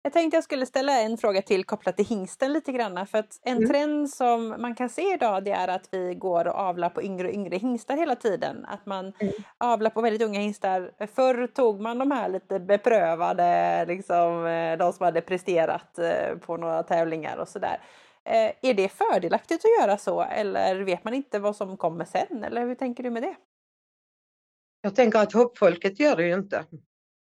Jag 0.07 0.13
tänkte 0.13 0.37
jag 0.37 0.43
skulle 0.43 0.65
ställa 0.65 0.99
en 1.01 1.17
fråga 1.17 1.41
till 1.41 1.63
kopplat 1.63 1.97
till 1.97 2.05
hingsten 2.05 2.53
lite 2.53 2.71
grann. 2.71 3.07
För 3.07 3.17
att 3.17 3.39
en 3.43 3.57
Mm. 3.57 3.69
trend 3.69 4.09
som 4.09 4.47
man 4.49 4.75
kan 4.75 4.89
se 4.89 5.13
idag 5.13 5.43
det 5.43 5.51
är 5.51 5.67
att 5.67 5.89
vi 5.91 6.15
går 6.15 6.47
och 6.47 6.55
avlar 6.55 6.89
på 6.89 7.03
yngre 7.03 7.27
och 7.27 7.33
yngre 7.33 7.57
hingstar 7.57 7.97
hela 7.97 8.15
tiden. 8.15 8.65
Att 8.65 8.85
man 8.85 9.13
Mm. 9.19 9.33
avlar 9.57 9.89
på 9.89 10.01
väldigt 10.01 10.21
unga 10.21 10.39
hingstar. 10.39 10.91
Förr 11.15 11.47
tog 11.47 11.81
man 11.81 11.97
de 11.97 12.11
här 12.11 12.29
lite 12.29 12.59
beprövade, 12.59 13.85
liksom, 13.87 14.45
eh, 14.45 14.77
de 14.77 14.93
som 14.93 15.03
hade 15.05 15.21
presterat 15.21 15.99
eh, 15.99 16.37
på 16.37 16.57
några 16.57 16.83
tävlingar 16.83 17.37
och 17.37 17.47
sådär. 17.47 17.81
Eh, 18.25 18.51
Är 18.61 18.73
det 18.73 18.89
fördelaktigt 18.89 19.65
att 19.65 19.83
göra 19.85 19.97
så 19.97 20.21
eller 20.21 20.75
vet 20.81 21.03
man 21.03 21.13
inte 21.13 21.39
vad 21.39 21.55
som 21.55 21.77
kommer 21.77 22.05
sen? 22.05 22.43
Eller 22.43 22.65
hur 22.65 22.75
tänker 22.75 23.03
du 23.03 23.09
med 23.09 23.23
det? 23.23 23.35
Jag 24.81 24.95
tänker 24.95 25.19
att 25.19 25.33
hoppfolket 25.33 25.99
gör 25.99 26.15
det 26.15 26.23
ju 26.27 26.33
inte. 26.33 26.65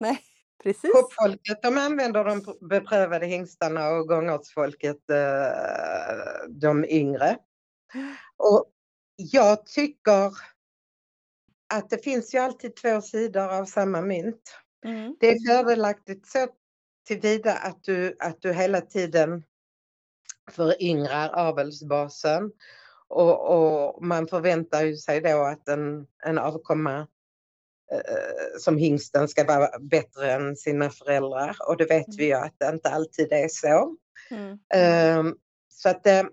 Nej, 0.01 0.19
precis. 0.63 0.91
Hoppfolket 0.95 1.63
de 1.63 1.79
använder 1.79 2.25
de 2.25 2.69
beprövade 2.69 3.27
hingstarna 3.27 3.89
och 3.89 4.09
gångartsfolket 4.09 5.11
eh, 5.11 6.49
de 6.49 6.85
yngre. 6.85 7.39
Och 8.37 8.71
jag 9.17 9.67
tycker 9.67 10.33
att 11.75 11.91
det 11.91 12.05
finns 12.05 12.35
ju 12.35 12.39
alltid 12.39 12.77
två 12.77 13.01
sidor 13.01 13.53
av 13.53 13.65
samma 13.65 14.01
mynt. 14.01 14.59
Mm. 14.87 15.17
Det 15.21 15.29
är 15.29 15.63
fördelaktigt 15.63 16.27
så 16.27 16.49
tillvida 17.07 17.53
att 17.53 17.85
du, 17.85 18.17
att 18.19 18.43
du 18.43 18.53
hela 18.53 18.81
tiden 18.81 19.45
föryngrar 20.51 21.29
avelsbasen 21.29 22.53
och, 23.09 23.51
och 23.51 24.05
man 24.05 24.27
förväntar 24.27 24.83
ju 24.83 24.97
sig 24.97 25.21
då 25.21 25.43
att 25.43 25.69
en, 25.69 26.07
en 26.25 26.39
avkomma 26.39 27.07
som 28.59 28.79
hingsten 28.79 29.29
ska 29.29 29.45
vara 29.45 29.79
bättre 29.79 30.33
än 30.33 30.57
sina 30.57 30.91
föräldrar 30.91 31.57
och 31.69 31.77
det 31.77 31.85
vet 31.85 32.15
vi 32.19 32.25
ju 32.25 32.33
att 32.33 32.55
det 32.59 32.69
inte 32.69 32.89
alltid 32.89 33.33
är 33.33 33.49
så. 33.49 33.97
Mm. 34.31 34.59
Ehm, 34.75 35.37
så 35.69 35.89
att 35.89 36.05
det, 36.05 36.29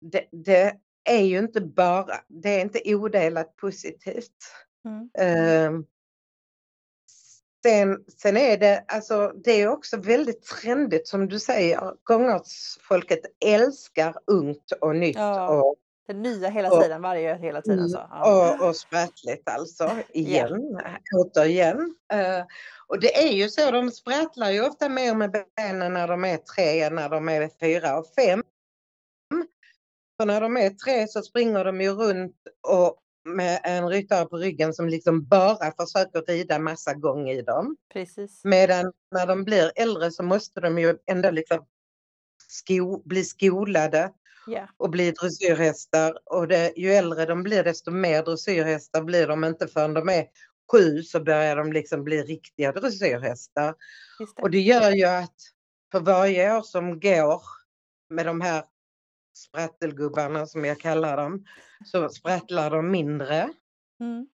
det, 0.00 0.28
det 0.32 0.76
är 1.04 1.22
ju 1.22 1.38
inte 1.38 1.60
bara, 1.60 2.20
det 2.28 2.48
är 2.48 2.60
inte 2.60 2.94
odelat 2.94 3.56
positivt. 3.56 4.54
Mm. 4.84 5.10
Ehm, 5.18 5.84
sen, 7.62 8.04
sen 8.08 8.36
är 8.36 8.58
det, 8.58 8.84
alltså 8.88 9.32
det 9.44 9.52
är 9.52 9.68
också 9.68 9.96
väldigt 9.96 10.42
trendigt 10.42 11.08
som 11.08 11.28
du 11.28 11.38
säger, 11.38 11.94
gångartsfolket 12.04 13.20
älskar 13.44 14.14
ungt 14.26 14.72
och 14.80 14.96
nytt 14.96 15.16
Ja, 15.16 15.48
och, 15.48 15.76
Det 16.08 16.14
nya 16.14 16.48
hela 16.48 16.72
Och- 16.72 16.82
tiden, 16.82 17.02
varje 17.02 17.36
hela 17.36 17.62
tiden. 17.62 17.78
Mm, 17.78 17.88
Så. 17.88 18.06
Ja. 18.10 18.54
och, 18.60 18.68
och 18.68 18.76
sprattligt 18.76 19.48
alltså, 19.48 19.90
igen, 20.08 20.80
återigen. 21.16 21.94
Eh, 22.12 22.44
och 22.86 23.00
det 23.00 23.16
är 23.24 23.32
ju 23.32 23.48
så, 23.48 23.70
de 23.70 23.90
sprattlar 23.90 24.50
ju 24.50 24.66
ofta 24.66 24.88
mer 24.88 25.14
med 25.14 25.30
benen 25.56 25.92
när 25.92 26.08
de 26.08 26.24
är 26.24 26.36
tre 26.36 26.82
än 26.82 26.94
när 26.94 27.08
de 27.08 27.28
är 27.28 27.50
fyra 27.60 27.98
och 27.98 28.06
fem. 28.06 28.42
För 30.20 30.26
när 30.26 30.40
de 30.40 30.56
är 30.56 30.70
tre 30.70 31.08
så 31.08 31.22
springer 31.22 31.64
de 31.64 31.80
ju 31.80 31.90
runt 31.90 32.36
och 32.68 32.96
med 33.24 33.60
en 33.64 33.88
ryttare 33.88 34.26
på 34.26 34.36
ryggen 34.36 34.74
som 34.74 34.88
liksom 34.88 35.24
bara 35.26 35.72
försöker 35.86 36.22
rida 36.22 36.58
massa 36.58 36.94
gång 36.94 37.28
i 37.28 37.42
dem. 37.42 37.76
Precis. 37.92 38.44
Medan 38.44 38.92
när 39.14 39.26
de 39.26 39.44
blir 39.44 39.72
äldre 39.76 40.10
så 40.10 40.22
måste 40.22 40.60
de 40.60 40.78
ju 40.78 40.98
ändå 41.06 41.30
liksom 41.30 41.66
sko, 42.48 43.02
bli 43.04 43.24
skolade 43.24 44.12
Ja, 44.48 44.68
och 44.76 44.90
bli 44.90 45.10
dressyrhästar. 45.10 46.18
Och 46.24 46.48
det, 46.48 46.72
ju 46.76 46.92
äldre 46.92 47.26
de 47.26 47.42
blir 47.42 47.64
desto 47.64 47.90
mer 47.90 48.22
dressyrhästar 48.22 49.02
blir 49.02 49.26
de 49.26 49.44
inte 49.44 49.68
förrän 49.68 49.94
de 49.94 50.08
är 50.08 50.26
sju 50.72 51.02
så 51.02 51.20
börjar 51.20 51.56
de 51.56 51.72
liksom 51.72 52.04
bli 52.04 52.22
riktiga 52.22 52.72
dressyrhästar. 52.72 53.74
det. 54.18 54.42
Och 54.42 54.50
det 54.50 54.60
gör 54.60 54.90
ju 54.90 55.04
att 55.04 55.34
för 55.92 56.00
varje 56.00 56.56
år 56.56 56.62
som 56.62 57.00
går 57.00 57.42
med 58.10 58.26
de 58.26 58.40
här 58.40 58.64
sprattelgubbarna 59.36 60.46
som 60.46 60.64
jag 60.64 60.80
kallar 60.80 61.16
dem 61.16 61.44
så 61.84 62.08
sprattlar 62.08 62.70
de 62.70 62.90
mindre. 62.90 63.52
Mm. 64.00 64.28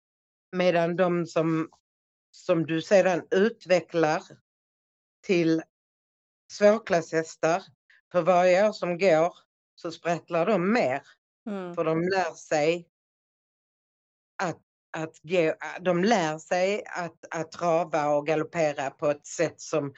Medan 0.56 0.96
de 0.96 1.26
som, 1.26 1.68
som 2.30 2.66
du 2.66 2.82
sedan 2.82 3.22
utvecklar 3.30 4.22
till 5.22 5.62
svårklasshästar, 6.52 7.62
för 8.12 8.22
varje 8.22 8.68
år 8.68 8.72
som 8.72 8.98
går 8.98 9.34
så 9.82 9.90
sprattlar 9.90 10.46
de 10.46 10.72
mer. 10.72 11.02
Mm. 11.46 11.74
För 11.74 11.84
de 11.84 12.00
lär 12.00 12.34
sig 12.34 12.88
att, 14.42 14.60
att 14.96 15.18
ge, 15.22 15.54
de 15.80 16.04
lär 16.04 16.38
sig 16.38 16.84
att, 16.86 17.24
att 17.30 17.52
trava 17.52 18.08
och 18.08 18.26
galoppera 18.26 18.90
på 18.90 19.10
ett 19.10 19.26
sätt 19.26 19.60
som, 19.60 19.94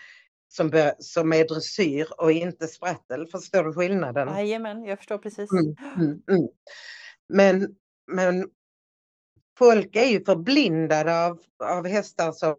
som, 0.48 0.70
bör, 0.70 0.94
som 0.98 1.32
är 1.32 1.48
dressyr 1.48 2.06
och 2.18 2.32
inte 2.32 2.68
sprattel. 2.68 3.26
Förstår 3.26 3.64
du 3.64 3.72
skillnaden? 3.72 4.28
Jajamän, 4.28 4.84
jag 4.84 4.98
förstår 4.98 5.18
precis. 5.18 5.52
Mm, 5.52 5.76
mm, 5.96 6.22
mm. 6.28 6.48
Men, 7.28 7.76
men 8.06 8.50
folk 9.58 9.96
är 9.96 10.06
ju 10.06 10.24
förblindade 10.24 11.26
av, 11.26 11.40
av 11.64 11.86
hästar 11.86 12.32
som, 12.32 12.56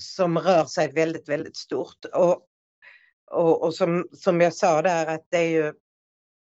som 0.00 0.38
rör 0.38 0.64
sig 0.64 0.92
väldigt, 0.92 1.28
väldigt 1.28 1.56
stort. 1.56 2.04
Och, 2.04 2.48
och, 3.30 3.62
och 3.62 3.74
som, 3.74 4.08
som 4.12 4.40
jag 4.40 4.54
sa 4.54 4.82
där 4.82 5.06
att 5.06 5.26
det 5.30 5.38
är 5.38 5.50
ju 5.50 5.72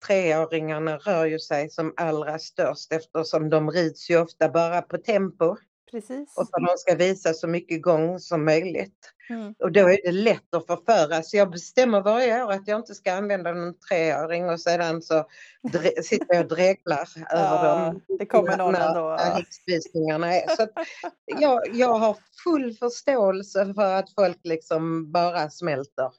treåringarna 0.07 0.97
rör 0.97 1.25
ju 1.27 1.39
sig 1.39 1.71
som 1.71 1.95
allra 1.97 2.39
störst 2.39 2.93
eftersom 2.93 3.51
de 3.51 3.71
rids 3.71 4.11
ju 4.11 4.21
ofta 4.21 4.49
bara 4.49 4.83
på 4.83 4.99
tempo 4.99 5.57
Precis. 5.91 6.37
och 6.37 6.49
för 6.49 6.61
att 6.61 6.67
de 6.67 6.79
ska 6.79 6.95
visa 6.95 7.35
så 7.35 7.47
mycket 7.47 7.83
gång 7.83 8.21
som 8.21 8.45
möjligt. 8.45 9.13
Mm. 9.31 9.55
Och 9.59 9.73
då 9.73 9.81
är 9.81 9.99
det 10.05 10.13
lätt 10.13 10.55
att 10.55 10.67
förföras. 10.67 11.35
Jag 11.35 11.51
bestämmer 11.51 12.01
varje 12.01 12.45
år 12.45 12.53
att 12.53 12.69
jag 12.69 12.81
inte 12.81 12.95
ska 12.95 13.13
använda 13.13 13.53
någon 13.53 13.79
treåring 13.79 14.51
och 14.51 14.61
sedan 14.61 15.03
så 15.03 15.27
sitter 16.03 16.35
jag 16.35 16.43
och 16.43 16.49
dreglar 16.49 17.09
över 17.31 17.65
Ja, 17.67 17.85
dem. 17.85 18.01
det 18.19 18.27
kommer 18.27 18.57
någon 18.57 18.73
när, 18.73 18.89
ändå. 18.89 19.01
När 19.11 19.37
riksvisningarna 19.37 20.35
är. 20.35 20.57
Så 20.57 20.67
jag, 21.41 21.61
jag 21.75 21.95
har 21.95 22.17
full 22.45 22.75
förståelse 22.75 23.75
för 23.75 23.95
att 23.95 24.15
folk 24.15 24.39
liksom 24.45 25.13
bara 25.13 25.51
smälter. 25.51 26.11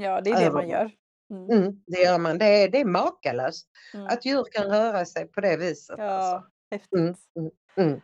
Ja, 0.00 0.20
det 0.20 0.30
är 0.30 0.36
det 0.36 0.44
över 0.44 0.52
man 0.52 0.68
gör. 0.68 0.90
Mm. 1.30 1.50
Mm, 1.50 1.82
det 1.86 2.00
gör 2.00 2.18
man. 2.18 2.38
Det 2.38 2.44
är, 2.44 2.68
det 2.68 2.80
är 2.80 2.84
makalöst 2.84 3.68
Mm. 3.94 4.06
att 4.06 4.24
djur 4.24 4.44
kan 4.52 4.64
röra 4.64 5.04
sig 5.04 5.28
på 5.28 5.40
det 5.40 5.56
viset. 5.56 5.90
Alltså. 5.98 6.04
Ja, 6.04 6.48
häftigt. 6.70 6.92
Mm, 7.36 7.50
mm. 7.76 8.00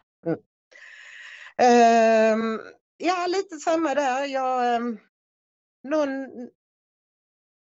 Ehm, 1.56 2.60
ja, 2.96 3.26
lite 3.28 3.56
samma 3.56 3.94
där. 3.94 4.24
Jag, 4.26 4.74
ehm, 4.76 4.98
någon, 5.82 6.28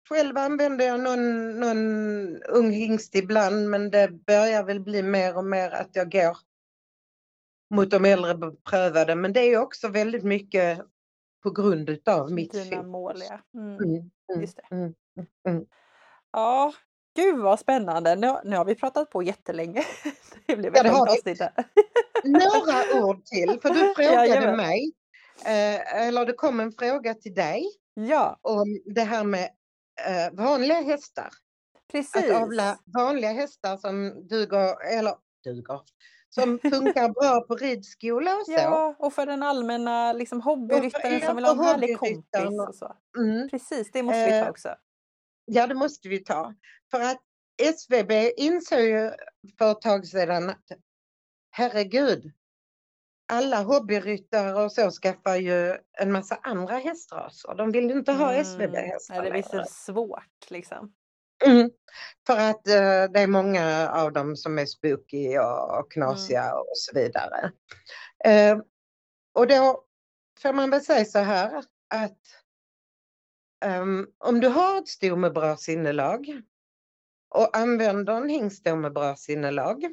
själv 0.08 0.36
använder 0.36 0.86
jag 0.86 1.00
någon, 1.00 1.50
någon 1.60 2.42
ung 2.42 2.70
hingst 2.70 3.14
ibland 3.14 3.68
men 3.68 3.90
det 3.90 4.08
börjar 4.26 4.64
väl 4.64 4.80
bli 4.80 5.02
mer 5.02 5.36
och 5.36 5.44
mer 5.44 5.70
att 5.70 5.90
jag 5.92 6.12
går 6.12 6.36
mot 7.74 7.90
de 7.90 8.04
äldre 8.04 8.34
beprövade. 8.34 9.14
Men 9.14 9.32
det 9.32 9.40
är 9.40 9.58
också 9.58 9.88
väldigt 9.88 10.24
mycket 10.24 10.80
på 11.42 11.50
grund 11.50 11.90
utav 11.90 12.32
mitt 12.32 12.52
Dina 12.52 12.76
fokus. 12.76 12.86
mål, 12.90 13.14
ja. 13.30 13.40
Mm. 13.60 13.76
Mm, 13.76 14.10
mm, 14.34 14.46
det. 14.56 14.62
mm, 14.76 14.94
mm, 15.16 15.26
mm. 15.48 15.66
Ja, 16.32 16.72
gud 17.16 17.38
vad 17.38 17.58
spännande. 17.60 18.16
Nu, 18.16 18.34
nu 18.44 18.56
har 18.56 18.64
vi 18.64 18.74
pratat 18.74 19.10
på 19.10 19.22
jättelänge. 19.22 19.84
Det 20.46 20.56
blev 20.56 20.72
Ja, 20.76 20.84
ett 20.86 21.10
avsnitt 21.12 21.40
här. 21.40 21.52
Några 22.24 23.04
ord 23.04 23.24
till, 23.24 23.58
för 23.62 23.68
du 23.70 23.94
frågade 23.96 24.26
Jajamän. 24.26 24.56
mig, 24.56 24.92
eh, 25.44 26.06
eller 26.06 26.26
det 26.26 26.32
kom 26.32 26.60
en 26.60 26.72
fråga 26.72 27.14
till 27.14 27.34
dig 27.34 27.64
Ja, 27.94 28.38
om 28.42 28.80
det 28.94 29.02
här 29.02 29.24
med 29.24 29.48
eh, 30.08 30.32
vanliga 30.44 30.80
hästar. 30.80 31.28
precis. 31.92 32.16
Att 32.30 32.42
avla 32.42 32.78
vanliga 32.94 33.32
hästar 33.32 33.76
som 33.76 34.26
duger, 34.28 34.84
eller 34.98 35.14
duger, 35.44 35.80
som 36.34 36.58
funkar 36.62 37.08
bra 37.08 37.40
på 37.40 37.54
ridskola 37.54 38.36
och 38.36 38.46
så. 38.46 38.52
Ja, 38.52 38.94
och 38.98 39.12
för 39.12 39.26
den 39.26 39.42
allmänna 39.42 40.12
liksom, 40.12 40.40
hobbyryttaren 40.40 41.20
som 41.20 41.36
vill 41.36 41.44
ha 41.44 41.52
en 41.52 41.58
härlig 41.60 41.98
kompis 41.98 42.58
och- 42.68 42.74
så. 42.74 42.96
Mm. 43.18 43.48
Precis, 43.48 43.90
det 43.92 44.02
måste 44.02 44.24
vi 44.24 44.30
ta 44.30 44.36
Eh, 44.36 44.50
också. 44.50 44.74
Ja, 45.44 45.66
det 45.66 45.74
måste 45.74 46.08
vi 46.08 46.18
ta. 46.24 46.54
För 46.90 47.00
att 47.00 47.22
SVB 47.62 48.32
insåg 48.36 48.80
ju 48.80 49.10
för 49.58 49.70
ett 49.72 49.80
tag 49.80 50.06
sedan 50.06 50.50
att 50.50 50.64
herregud, 51.50 52.32
alla 53.32 53.62
hobbyryttare 53.62 54.64
och 54.64 54.72
så 54.72 54.90
skaffar 54.90 55.36
ju 55.36 55.76
en 56.00 56.12
massa 56.12 56.38
andra 56.42 56.74
hästraser. 56.78 57.54
De 57.54 57.72
vill 57.72 57.90
inte 57.90 58.12
ha 58.12 58.30
Mm. 58.32 58.40
SVB-hästar 58.44 59.22
det 59.24 59.30
blir 59.30 59.42
så 59.42 59.64
svårt 59.68 60.50
liksom. 60.50 60.92
Mm. 61.46 61.70
För 62.26 62.38
att 62.38 62.68
eh, 62.68 63.12
det 63.12 63.20
är 63.20 63.26
många 63.26 63.90
av 63.90 64.12
dem 64.12 64.36
som 64.36 64.58
är 64.58 64.66
spooky 64.66 65.38
och, 65.38 65.78
och 65.78 65.92
knasiga 65.92 66.54
och 66.54 66.72
så 66.74 66.94
vidare. 66.94 67.52
Eh, 68.24 68.58
och 69.34 69.46
då 69.46 69.84
får 70.42 70.52
man 70.52 70.70
väl 70.70 70.80
säga 70.80 71.04
så 71.04 71.18
här 71.18 71.64
att 71.94 72.18
ehm, 73.64 74.06
om 74.18 74.40
du 74.40 74.48
har 74.48 74.78
ett 74.78 74.88
sto 74.88 75.16
med 75.16 75.32
bra 75.32 75.56
sinnelag 75.56 76.42
och 77.34 77.56
använder 77.56 78.12
en 78.12 78.28
hingst 78.28 78.64
med 78.64 78.92
bra 78.92 79.16
sinnelag 79.16 79.84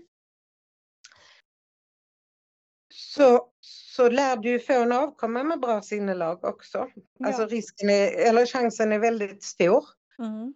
så, 2.94 3.50
så 3.60 4.10
lär 4.10 4.38
du 4.38 4.50
ju 4.50 4.60
få 4.60 4.74
en 4.74 4.92
avkomma 4.92 5.44
med 5.44 5.60
bra 5.60 5.82
sinnelag 5.82 6.44
också. 6.44 6.88
Alltså 7.26 7.42
Ja. 7.42 7.48
risken 7.48 7.90
är, 7.90 8.28
eller 8.28 8.46
chansen 8.46 8.92
är 8.92 9.00
väldigt 9.00 9.44
stor. 9.44 9.86
Mm. 10.20 10.54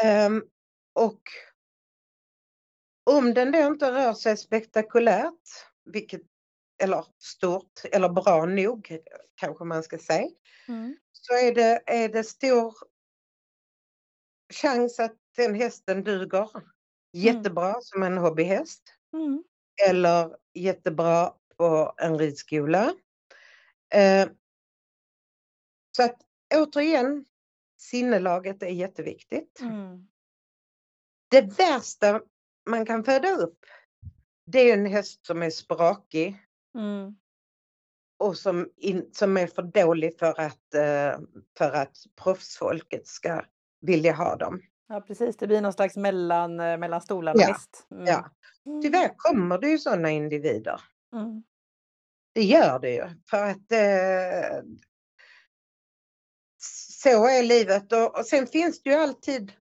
Ehm, 0.00 0.42
och 0.94 1.20
om 3.10 3.34
den 3.34 3.52
då 3.52 3.58
inte 3.58 3.92
rör 3.92 4.14
sig 4.14 4.36
spektakulärt, 4.36 5.40
vilket, 5.84 6.20
eller 6.82 7.04
stort, 7.18 7.80
eller 7.92 8.08
bra 8.08 8.46
nog 8.46 8.98
kanske 9.34 9.64
man 9.64 9.82
ska 9.82 9.98
säga, 9.98 10.28
Mm. 10.68 10.96
så 11.12 11.34
är 11.34 11.54
det, 11.54 11.82
är 11.86 12.08
det 12.08 12.24
stor 12.24 12.74
chans 14.54 15.00
att 15.00 15.16
den 15.36 15.54
hästen 15.54 16.04
duger 16.04 16.48
jättebra 17.12 17.74
som 17.80 18.02
en 18.02 18.18
hobbyhäst 18.18 18.82
Mm. 19.14 19.42
eller 19.88 20.36
jättebra 20.54 21.32
på 21.56 21.94
en 21.98 22.18
ridskola. 22.18 22.94
Eh, 23.94 24.28
så 25.96 26.02
att 26.02 26.16
återigen, 26.54 27.24
sinnelaget 27.82 28.62
är 28.62 28.66
jätteviktigt. 28.68 29.60
Mm. 29.60 30.08
Det 31.30 31.58
värsta 31.58 32.20
man 32.70 32.86
kan 32.86 33.04
föda 33.04 33.30
upp, 33.30 33.58
det 34.46 34.58
är 34.58 34.74
en 34.74 34.86
häst 34.86 35.26
som 35.26 35.42
är 35.42 35.50
sprakig 35.50 36.38
Mm. 36.74 37.16
och 38.18 38.36
som, 38.36 38.68
in, 38.76 39.10
som 39.12 39.36
är 39.36 39.46
för 39.46 39.62
dålig 39.62 40.18
för 40.18 40.40
att, 40.40 40.74
eh, 40.74 41.20
för 41.58 41.72
att 41.72 41.96
proffsfolket 42.22 43.06
ska 43.06 43.44
vilja 43.80 44.12
ha 44.12 44.36
dem. 44.36 44.62
Ja, 44.88 45.00
precis. 45.00 45.36
Det 45.36 45.46
blir 45.46 45.60
någon 45.60 45.72
slags 45.72 45.96
mellan, 45.96 46.60
eh, 46.60 46.78
mellan 46.78 47.00
stolarna 47.00 47.40
Ja. 47.40 47.56
Mm. 47.90 48.06
Ja. 48.06 48.30
Tyvärr 48.82 49.14
kommer 49.16 49.58
det 49.58 49.68
ju 49.68 49.78
sådana 49.78 50.10
individer. 50.10 50.80
Mm. 51.14 51.42
Det 52.32 52.42
gör 52.42 52.78
det 52.78 52.90
ju. 52.90 53.04
För 53.30 53.44
att 53.44 53.72
eh, 53.72 54.62
så 57.02 57.26
är 57.28 57.42
livet. 57.42 57.92
Och, 57.92 58.18
och 58.18 58.26
sen 58.26 58.46
finns 58.46 58.82
det 58.82 58.90
ju 58.90 58.96
alltid 58.96 59.52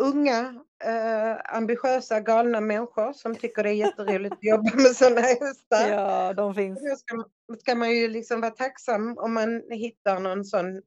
unga, 0.00 0.64
eh, 0.84 1.56
ambitiösa, 1.56 2.20
galna 2.20 2.60
människor 2.60 3.12
som 3.12 3.34
tycker 3.36 3.62
det 3.62 3.70
är 3.70 3.74
jätteroligt 3.74 4.32
att 4.32 4.44
jobba 4.44 4.70
med 4.74 4.96
sådana 4.96 5.20
hästar. 5.20 5.88
Ja, 5.88 6.32
de 6.32 6.54
finns. 6.54 6.80
Då 6.80 6.96
ska, 6.96 7.24
ska 7.60 7.74
man 7.74 7.90
ju 7.90 8.08
liksom 8.08 8.40
vara 8.40 8.50
tacksam 8.50 9.18
om 9.18 9.34
man 9.34 9.62
hittar 9.70 10.20
någon 10.20 10.44
sån, 10.44 10.82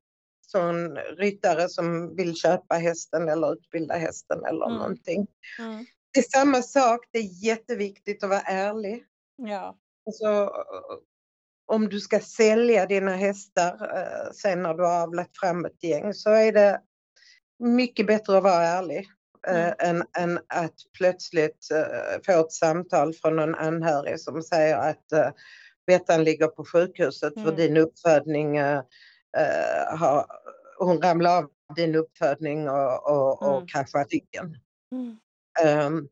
sån 0.48 0.95
ryttare 0.98 1.69
som 1.69 2.15
vill 2.15 2.35
köpa 2.35 2.76
hästen 2.76 3.30
eller 3.30 3.53
utbilda 3.53 3.95
hästen 3.95 4.45
eller 4.45 4.65
Mm. 4.65 4.77
någonting. 4.77 5.27
Mm. 5.60 5.85
Det 6.14 6.19
är 6.19 6.39
samma 6.39 6.61
sak, 6.61 6.99
det 7.11 7.19
är 7.19 7.45
jätteviktigt 7.45 8.23
att 8.23 8.30
vara 8.30 8.41
ärlig. 8.41 9.06
Ja. 9.38 9.77
Alltså, 10.06 10.52
om 11.68 11.89
du 11.89 11.99
ska 11.99 12.19
sälja 12.19 12.85
dina 12.85 13.15
hästar 13.15 13.98
eh, 13.98 14.31
sen 14.31 14.64
när 14.64 14.73
du 14.73 14.84
har 14.84 15.02
avlat 15.03 15.38
fram 15.41 15.65
ett 15.65 15.84
gäng 15.84 16.14
så 16.14 16.30
är 16.30 16.52
det 16.52 16.81
mycket 17.60 18.07
bättre 18.07 18.38
att 18.38 18.44
vara 18.44 18.64
ärlig 18.64 19.07
eh, 19.48 19.73
än, 19.80 20.03
än 20.18 20.38
att 20.48 20.73
plötsligt 20.98 21.68
eh, 21.72 22.22
få 22.26 22.39
ett 22.41 22.52
samtal 22.52 23.14
från 23.14 23.35
någon 23.35 23.56
anhörig 23.56 24.19
som 24.19 24.41
säger 24.44 24.77
att 24.77 25.06
Bettan 25.88 26.23
ligger 26.23 26.48
på 26.48 26.65
sjukhuset 26.65 27.34
för 27.34 27.41
Mm. 27.41 27.56
din 27.56 27.77
uppfödning 27.77 28.60
har, 29.99 30.26
hon 30.80 31.02
ramlade 31.02 31.38
av 31.38 31.49
din 31.76 31.95
uppfödning 31.95 32.69
och, 32.69 33.10
och, 33.10 33.41
och 33.41 33.76
Mm. 33.76 34.06
ryggen. 34.11 34.57
Mm. 34.91 35.18
Um, 35.95 36.07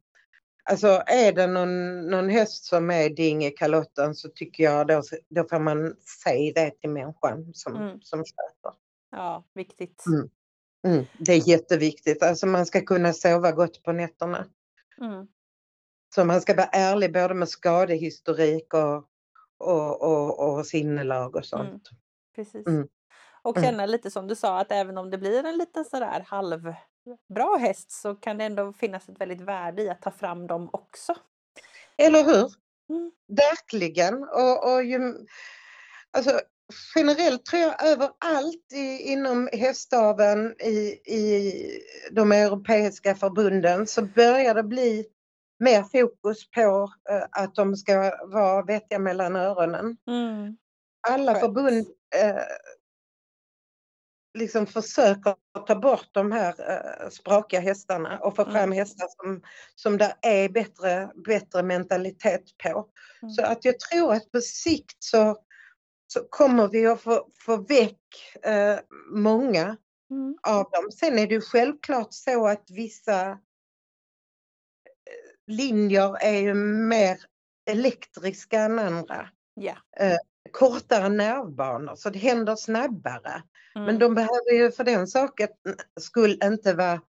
alltså 0.69 0.87
är 1.07 1.31
det 1.31 1.47
någon, 1.47 2.01
någon 2.09 2.29
häst 2.29 2.65
som 2.65 2.91
är 2.91 3.09
ding 3.09 3.45
i 3.45 3.51
kalotten 3.51 4.15
så 4.15 4.29
tycker 4.29 4.63
jag 4.63 4.87
då, 4.87 5.01
då 5.29 5.43
får 5.43 5.59
man 5.59 5.95
säga 6.23 6.53
det 6.55 6.71
till 6.81 6.89
människan 6.89 7.53
som, 7.53 7.75
Mm. 7.75 8.01
som 8.01 8.23
köper. 8.25 8.79
Ja, 9.11 9.43
viktigt. 9.53 10.03
Mm. 10.05 10.29
Mm, 10.87 11.05
det 11.19 11.33
är 11.33 11.49
jätteviktigt, 11.49 12.23
alltså 12.23 12.47
man 12.47 12.65
ska 12.65 12.81
kunna 12.81 13.13
sova 13.13 13.51
gott 13.51 13.83
på 13.83 13.91
nätterna. 13.91 14.45
Mm. 15.01 15.27
Så 16.15 16.25
man 16.25 16.41
ska 16.41 16.55
vara 16.55 16.67
ärlig 16.67 17.13
både 17.13 17.33
med 17.33 17.49
skadehistorik 17.49 18.73
och, 18.73 19.03
och, 19.57 20.01
och, 20.01 20.57
och 20.57 20.65
sinnelag 20.65 21.35
och 21.35 21.45
sånt. 21.45 21.69
Mm. 21.69 22.01
Precis. 22.35 22.67
Mm. 22.67 22.87
Och 23.41 23.55
känna 23.55 23.85
lite 23.85 24.11
som 24.11 24.27
du 24.27 24.35
sa 24.35 24.59
att 24.59 24.71
även 24.71 24.97
om 24.97 25.09
det 25.09 25.17
blir 25.17 25.45
en 25.45 25.57
liten 25.57 25.85
sådär 25.85 26.25
halvbra 27.06 27.57
häst 27.57 27.91
så 27.91 28.15
kan 28.15 28.38
det 28.38 28.44
ändå 28.44 28.73
finnas 28.73 29.10
ett 29.10 29.22
väldigt 29.22 29.41
värde 29.41 29.82
i 29.82 29.90
att 29.90 30.02
ta 30.02 30.11
fram 30.11 30.48
dem 30.48 30.69
också. 30.73 31.15
Eller 31.98 32.23
hur? 32.23 32.52
Mm. 32.90 33.11
Verkligen. 33.27 34.23
Och, 34.23 34.73
och 34.73 34.84
ju, 34.84 35.14
alltså, 36.11 36.40
generellt 36.95 37.45
tror 37.45 37.61
jag 37.61 37.86
överallt 37.86 38.73
i, 38.73 39.11
inom 39.11 39.49
hästaveln 39.53 40.56
i, 40.60 41.02
i 41.06 41.53
de 42.11 42.32
europeiska 42.32 43.15
förbunden 43.15 43.88
så 43.88 44.02
börjar 44.02 44.56
det 44.56 44.64
bli 44.64 45.06
mer 45.60 45.84
fokus 45.84 46.49
på 46.52 46.90
eh, 47.10 47.23
att 47.32 47.56
de 47.56 47.76
ska 47.76 48.14
vara 48.26 48.61
vettiga 48.61 48.99
mellan 48.99 49.36
öronen. 49.36 49.98
Mm. 50.07 50.57
Alla 51.07 51.36
förbund 51.36 51.88
eh, 52.15 52.41
liksom 54.35 54.67
försöker 54.67 55.35
ta 55.67 55.75
bort 55.75 56.07
de 56.11 56.31
här 56.31 56.55
eh, 56.71 57.09
sprakiga 57.09 57.59
hästarna 57.59 58.19
och 58.19 58.35
få 58.35 58.41
Mm. 58.41 58.53
fram 58.53 58.71
hästar 58.71 59.07
som, 59.09 59.41
som 59.75 59.97
det 59.97 60.15
är 60.21 60.49
bättre, 60.49 61.11
bättre 61.27 61.63
mentalitet 61.63 62.43
på. 62.63 62.89
Mm. 63.21 63.31
Så 63.33 63.43
att 63.43 63.65
jag 63.65 63.79
tror 63.79 64.13
att 64.13 64.31
på 64.31 64.41
sikt 64.41 65.03
så, 65.03 65.37
så 66.07 66.27
kommer 66.29 66.67
vi 66.67 66.87
att 66.87 67.01
få, 67.01 67.27
få 67.45 67.57
väck 67.57 67.99
eh, 68.43 68.79
många 69.11 69.77
Mm. 70.11 70.37
av 70.47 70.69
dem. 70.71 70.91
Sen 70.91 71.19
är 71.19 71.27
det 71.27 71.33
ju 71.33 71.41
självklart 71.41 72.07
så 72.13 72.47
att 72.47 72.63
vissa 72.69 73.29
eh, 73.29 73.37
linjer 75.47 76.17
är 76.21 76.39
ju 76.41 76.53
mer 76.53 77.17
elektriska 77.69 78.59
än 78.59 78.79
andra. 78.79 79.29
Ja. 79.53 79.75
Kortare 80.51 81.09
nervbanor 81.09 81.95
så 81.95 82.09
det 82.09 82.19
händer 82.19 82.55
snabbare. 82.55 83.43
Mm. 83.76 83.85
Men 83.85 83.99
de 83.99 84.15
behöver 84.15 84.51
ju 84.53 84.72
för 84.72 84.84
den 84.84 85.07
saken 85.07 85.49
skull 85.99 86.39
inte 86.43 86.73
vara 86.73 87.01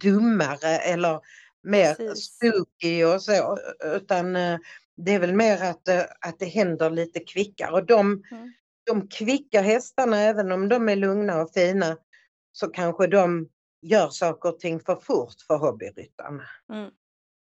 dummare 0.00 0.76
eller 0.78 1.20
mer 1.62 1.94
Precis. 1.94 2.24
spooky 2.24 3.04
och 3.04 3.22
så 3.22 3.58
utan 3.84 4.36
eh, 4.36 4.58
det 4.96 5.14
är 5.14 5.18
väl 5.18 5.34
mer 5.34 5.62
att, 5.62 5.88
eh, 5.88 6.02
att 6.20 6.38
det 6.38 6.46
händer 6.46 6.90
lite 6.90 7.20
kvickare 7.20 7.72
och 7.72 7.86
de, 7.86 8.22
Mm. 8.30 8.52
de 8.86 9.08
kvicka 9.08 9.60
hästarna 9.60 10.16
även 10.20 10.52
om 10.52 10.68
de 10.68 10.88
är 10.88 10.96
lugna 10.96 11.42
och 11.42 11.50
fina 11.54 11.96
så 12.52 12.68
kanske 12.68 13.06
de 13.06 13.48
gör 13.82 14.08
saker 14.08 14.48
och 14.48 14.58
ting 14.60 14.80
för 14.80 14.96
fort 14.96 15.34
för 15.46 15.56
hobbyryttarna. 15.58 16.44
Mm. 16.72 16.90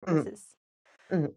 Mm. 0.07 0.25
Precis. 0.25 0.51
Mm. 1.11 1.31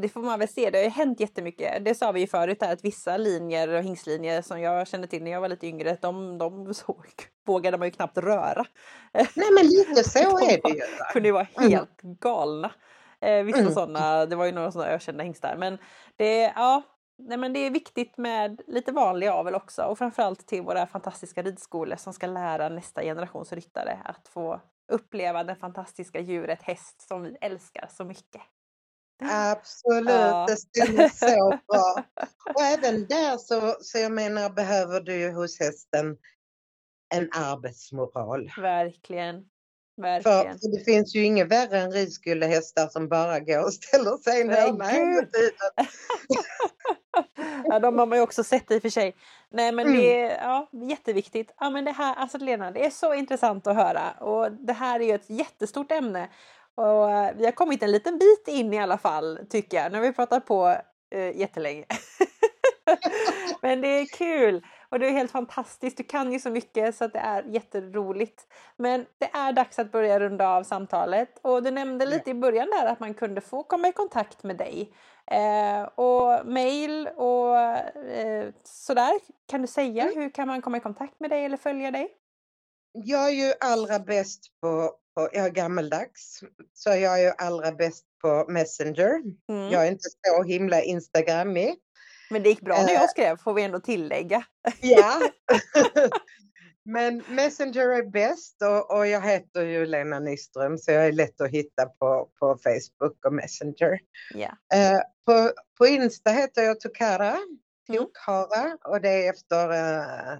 Det 0.00 0.08
får 0.08 0.20
man 0.20 0.38
väl 0.38 0.48
se. 0.48 0.70
Det 0.70 0.78
har 0.78 0.82
ju 0.84 0.90
hänt 0.90 1.20
jättemycket. 1.20 1.84
Det 1.84 1.94
sa 1.94 2.12
vi 2.12 2.20
ju 2.20 2.26
förut 2.26 2.58
här 2.60 2.72
att 2.72 2.84
vissa 2.84 3.16
linjer 3.16 3.68
och 3.68 3.82
hingstlinjer 3.82 4.42
som 4.42 4.60
jag 4.60 4.88
kände 4.88 5.06
till 5.06 5.22
när 5.22 5.30
jag 5.30 5.40
var 5.40 5.48
lite 5.48 5.66
yngre, 5.66 5.96
de, 6.02 6.38
de 6.38 6.74
såg, 6.74 7.06
vågade 7.46 7.78
man 7.78 7.86
ju 7.88 7.92
knappt 7.92 8.18
röra. 8.18 8.64
Nej 9.12 9.28
men 9.54 9.66
lite 9.66 10.04
så 10.04 10.18
De 10.38 10.44
är 10.46 10.60
det 10.62 10.70
ju. 10.70 10.78
va? 10.98 11.04
kunde 11.12 11.28
ju 11.28 11.32
vara 11.32 11.46
Mm. 11.58 11.70
helt 11.72 12.00
galna. 12.00 12.72
Eh, 13.20 13.42
vissa 13.44 13.58
Mm. 13.58 13.72
sådana, 13.72 14.26
det 14.26 14.36
var 14.36 14.44
ju 14.46 14.52
några 14.52 14.72
sådana 14.72 14.90
ökända 14.90 15.24
hingstar. 15.24 15.56
Men 15.56 15.78
det, 16.16 16.40
ja, 16.56 16.82
nej, 17.18 17.38
men 17.38 17.52
det 17.52 17.58
är 17.58 17.70
viktigt 17.70 18.18
med 18.18 18.60
lite 18.66 18.92
vanlig 18.92 19.26
avel 19.28 19.54
också 19.54 19.82
och 19.82 19.98
framförallt 19.98 20.46
till 20.46 20.62
våra 20.62 20.86
fantastiska 20.86 21.42
ridskolor 21.42 21.96
som 21.96 22.12
ska 22.12 22.26
lära 22.26 22.68
nästa 22.68 23.02
generations 23.02 23.52
ryttare 23.52 23.98
att 24.04 24.28
få 24.28 24.60
uppleva 24.92 25.44
det 25.44 25.54
fantastiska 25.54 26.20
djuret 26.20 26.62
häst 26.62 27.08
som 27.08 27.22
vi 27.22 27.36
älskar 27.40 27.86
så 27.90 28.04
mycket. 28.04 28.42
Absolut, 29.22 30.10
Ja. 30.10 30.46
det 30.48 30.56
stämmer 30.56 31.08
så 31.08 31.58
bra. 31.68 32.04
Och 32.54 32.62
även 32.62 33.06
där 33.06 33.36
så, 33.36 33.76
så 33.80 33.98
jag 33.98 34.12
menar 34.12 34.50
behöver 34.50 35.00
du 35.00 35.14
ju 35.16 35.30
hos 35.32 35.60
hästen 35.60 36.16
en 37.14 37.30
arbetsmoral. 37.32 38.50
Verkligen. 38.56 39.44
Verkligen. 39.96 40.58
för 40.58 40.78
det 40.78 40.84
finns 40.84 41.14
ju 41.14 41.24
inget 41.24 41.48
värre 41.48 41.78
än 41.80 41.92
ridskolehästar 41.92 42.88
som 42.88 43.08
bara 43.08 43.40
går 43.40 43.64
och 43.64 43.72
ställer 43.74 44.16
sig 44.16 44.44
Nej, 44.44 44.72
ner 44.72 44.84
hela 44.84 45.20
gud. 45.20 45.32
tiden. 45.32 45.86
Ja, 47.64 47.78
de 47.80 47.98
har 47.98 48.06
man 48.06 48.18
ju 48.18 48.22
också 48.24 48.44
sett 48.44 48.70
i 48.70 48.78
och 48.78 48.82
för 48.82 48.88
sig. 48.90 49.16
Nej 49.50 49.72
men 49.72 49.86
Mm. 49.86 50.00
det 50.00 50.20
är 50.22 50.42
ja, 50.42 50.68
jätteviktigt. 50.88 51.54
Ja 51.60 51.70
men 51.70 51.84
det 51.84 51.90
här, 51.92 52.14
alltså 52.14 52.38
Lena, 52.38 52.70
det 52.70 52.86
är 52.86 52.90
så 52.90 53.14
intressant 53.14 53.66
att 53.66 53.76
höra 53.76 54.10
och 54.12 54.52
det 54.52 54.72
här 54.72 55.00
är 55.00 55.04
ju 55.04 55.14
ett 55.14 55.30
jättestort 55.30 55.92
ämne. 55.92 56.28
Och 56.76 57.10
eh, 57.10 57.34
vi 57.36 57.44
har 57.44 57.52
kommit 57.52 57.82
en 57.82 57.92
liten 57.92 58.18
bit 58.18 58.48
in 58.48 58.74
i 58.74 58.78
alla 58.80 58.98
fall 58.98 59.38
tycker 59.50 59.76
jag. 59.76 59.92
Nu 59.92 59.98
har 59.98 60.02
vi 60.06 60.12
pratat 60.12 60.46
på 60.46 60.76
eh, 61.14 61.36
jättelänge. 61.36 61.84
men 63.62 63.80
det 63.80 63.88
är 63.88 64.06
kul 64.06 64.66
och 64.88 64.98
det 64.98 65.06
är 65.06 65.10
helt 65.12 65.30
fantastiskt. 65.30 65.96
Du 65.96 66.02
kan 66.04 66.32
ju 66.32 66.40
så 66.40 66.50
mycket 66.50 66.96
så 66.96 67.04
att 67.04 67.12
det 67.12 67.18
är 67.18 67.42
jätteroligt. 67.42 68.46
Men 68.76 69.06
det 69.18 69.30
är 69.32 69.52
dags 69.52 69.78
att 69.78 69.92
börja 69.92 70.20
runda 70.20 70.48
av 70.48 70.62
samtalet 70.62 71.38
och 71.42 71.62
du 71.62 71.70
nämnde 71.70 72.06
lite 72.06 72.30
i 72.30 72.34
början 72.34 72.68
där 72.70 72.86
att 72.86 73.00
man 73.00 73.14
kunde 73.14 73.40
få 73.40 73.62
komma 73.62 73.88
i 73.88 73.92
kontakt 73.92 74.42
med 74.42 74.56
dig. 74.56 74.94
Eh, 75.30 75.82
och 75.82 76.46
mail 76.46 77.08
och 77.16 77.58
eh, 77.58 78.52
sådär. 78.64 79.12
Kan 79.48 79.60
du 79.62 79.66
säga 79.66 80.02
Mm. 80.02 80.14
hur 80.22 80.30
kan 80.30 80.48
man 80.48 80.62
komma 80.62 80.76
i 80.76 80.80
kontakt 80.80 81.20
med 81.20 81.30
dig 81.30 81.44
eller 81.44 81.56
följa 81.56 81.90
dig? 81.90 82.08
Jag 82.92 83.26
är 83.28 83.30
ju 83.46 83.52
allra 83.60 83.98
bäst 83.98 84.60
på, 84.60 84.90
på, 85.14 85.28
jag 85.32 85.46
är 85.46 85.50
gammeldags, 85.50 86.40
så 86.72 86.88
jag 86.88 87.20
är 87.20 87.24
ju 87.24 87.32
allra 87.38 87.72
bäst 87.72 88.04
på 88.22 88.46
Messenger. 88.48 89.10
Mm. 89.48 89.70
Jag 89.72 89.86
är 89.86 89.90
inte 89.90 90.08
så 90.26 90.42
himla 90.42 90.82
Instagrammig. 90.82 91.74
Men 92.30 92.42
det 92.42 92.48
gick 92.48 92.60
bra 92.60 92.76
när 92.76 92.88
Eh. 92.88 92.94
jag 92.94 93.10
skrev 93.10 93.36
får 93.36 93.54
vi 93.54 93.62
ändå 93.62 93.80
tillägga. 93.80 94.44
Ja. 94.80 95.20
Men 96.84 97.22
Messenger 97.28 97.88
är 97.88 98.10
bäst 98.10 98.62
och, 98.62 98.96
och 98.96 99.06
jag 99.06 99.20
heter 99.20 99.62
ju 99.64 99.86
Lena 99.86 100.18
Nyström 100.20 100.78
så 100.78 100.90
jag 100.90 101.06
är 101.06 101.12
lätt 101.12 101.40
att 101.40 101.50
hitta 101.50 101.86
på, 101.86 102.28
på 102.40 102.58
Facebook 102.64 103.26
och 103.26 103.32
Messenger. 103.34 103.98
Ja. 104.34 104.56
Eh, 104.74 105.00
på, 105.26 105.52
på 105.78 105.86
Insta 105.86 106.30
heter 106.30 106.62
jag 106.62 106.80
Tokara, 106.80 107.36
Mm. 107.88 107.98
Tokhara 108.00 108.78
och 108.84 109.00
det 109.00 109.26
är 109.26 109.30
efter 109.30 109.70
eh, 109.70 110.38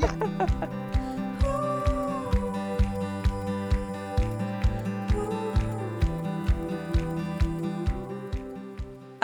Ja. 0.00 0.08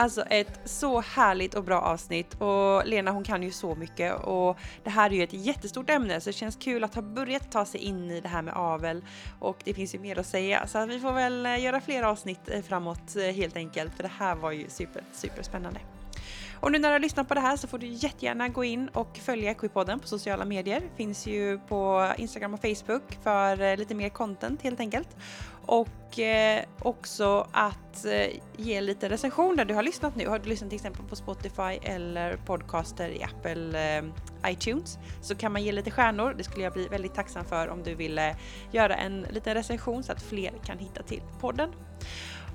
Alltså 0.01 0.21
ett 0.21 0.59
så 0.65 1.01
härligt 1.01 1.53
och 1.53 1.63
bra 1.63 1.81
avsnitt. 1.81 2.41
Och 2.41 2.87
Lena 2.87 3.11
hon 3.11 3.23
kan 3.23 3.43
ju 3.43 3.51
så 3.51 3.75
mycket. 3.75 4.23
Och 4.23 4.57
det 4.83 4.89
här 4.89 5.09
är 5.09 5.13
ju 5.13 5.23
ett 5.23 5.33
jättestort 5.33 5.89
ämne 5.89 6.21
så 6.21 6.29
det 6.29 6.33
känns 6.33 6.55
kul 6.55 6.83
att 6.83 6.95
ha 6.95 7.01
börjat 7.01 7.51
ta 7.51 7.65
sig 7.65 7.79
in 7.79 8.11
i 8.11 8.21
det 8.21 8.27
här 8.27 8.41
med 8.41 8.53
avel. 8.53 9.05
Och 9.39 9.57
det 9.63 9.73
finns 9.73 9.95
ju 9.95 9.99
mer 9.99 10.19
att 10.19 10.25
säga. 10.25 10.67
Så 10.67 10.77
att 10.77 10.89
vi 10.89 10.99
får 10.99 11.13
väl 11.13 11.45
eh, 11.45 11.63
göra 11.63 11.81
fler 11.81 12.03
avsnitt 12.03 12.49
eh, 12.49 12.61
framåt 12.61 13.15
eh, 13.15 13.23
helt 13.23 13.55
enkelt. 13.55 13.95
För 13.95 14.03
det 14.03 14.11
här 14.17 14.35
var 14.35 14.51
ju 14.51 14.69
super, 14.69 15.03
super 15.11 15.43
spännande. 15.43 15.79
Och 16.61 16.71
nu 16.71 16.79
när 16.79 16.89
du 16.89 16.93
har 16.93 16.99
lyssnat 16.99 17.27
på 17.27 17.33
det 17.33 17.39
här 17.39 17.57
så 17.57 17.67
får 17.67 17.77
du 17.77 17.87
jättegärna 17.87 18.47
gå 18.47 18.63
in 18.63 18.87
och 18.87 19.17
följa 19.17 19.51
Equipodden 19.51 19.99
på 19.99 20.07
sociala 20.07 20.45
medier. 20.45 20.83
Finns 20.95 21.27
ju 21.27 21.59
på 21.59 22.11
Instagram 22.17 22.53
och 22.53 22.61
Facebook 22.61 23.17
för 23.23 23.61
eh, 23.61 23.77
lite 23.77 23.95
mer 23.95 24.09
content 24.09 24.61
helt 24.61 24.79
enkelt. 24.79 25.17
Och 25.65 26.19
eh, 26.19 26.63
också 26.79 27.47
att 27.51 28.05
eh, 28.05 28.27
ge 28.57 28.81
lite 28.81 29.09
recension 29.09 29.55
där 29.55 29.65
du 29.65 29.73
har 29.73 29.83
lyssnat 29.83 30.15
nu. 30.15 30.27
Har 30.27 30.39
du 30.39 30.49
lyssnat 30.49 30.69
till 30.69 30.75
exempel 30.75 31.05
på 31.05 31.15
Spotify 31.15 31.79
eller 31.83 32.37
podcaster 32.37 33.09
i 33.09 33.23
Apple 33.23 33.97
eh, 33.97 34.03
iTunes 34.51 34.97
så 35.21 35.35
kan 35.35 35.51
man 35.51 35.63
ge 35.63 35.71
lite 35.71 35.91
stjärnor. 35.91 36.35
Det 36.37 36.43
skulle 36.43 36.63
jag 36.63 36.73
bli 36.73 36.87
väldigt 36.87 37.13
tacksam 37.13 37.45
för 37.45 37.67
om 37.67 37.83
du 37.83 37.95
ville 37.95 38.35
göra 38.71 38.95
en 38.95 39.21
liten 39.21 39.53
recension 39.53 40.03
så 40.03 40.11
att 40.11 40.21
fler 40.21 40.51
kan 40.65 40.77
hitta 40.77 41.03
till 41.03 41.21
podden. 41.39 41.69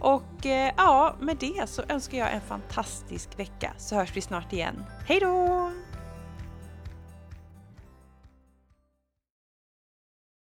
Och 0.01 0.47
eh, 0.47 0.73
ja, 0.77 1.17
med 1.21 1.37
det 1.37 1.69
så 1.69 1.83
önskar 1.89 2.19
jag 2.19 2.33
en 2.33 2.41
fantastisk 2.41 3.39
vecka 3.39 3.73
så 3.79 3.95
hörs 3.95 4.17
vi 4.17 4.21
snart 4.21 4.53
igen. 4.53 4.85
Hej 5.09 5.21
då! 5.21 5.71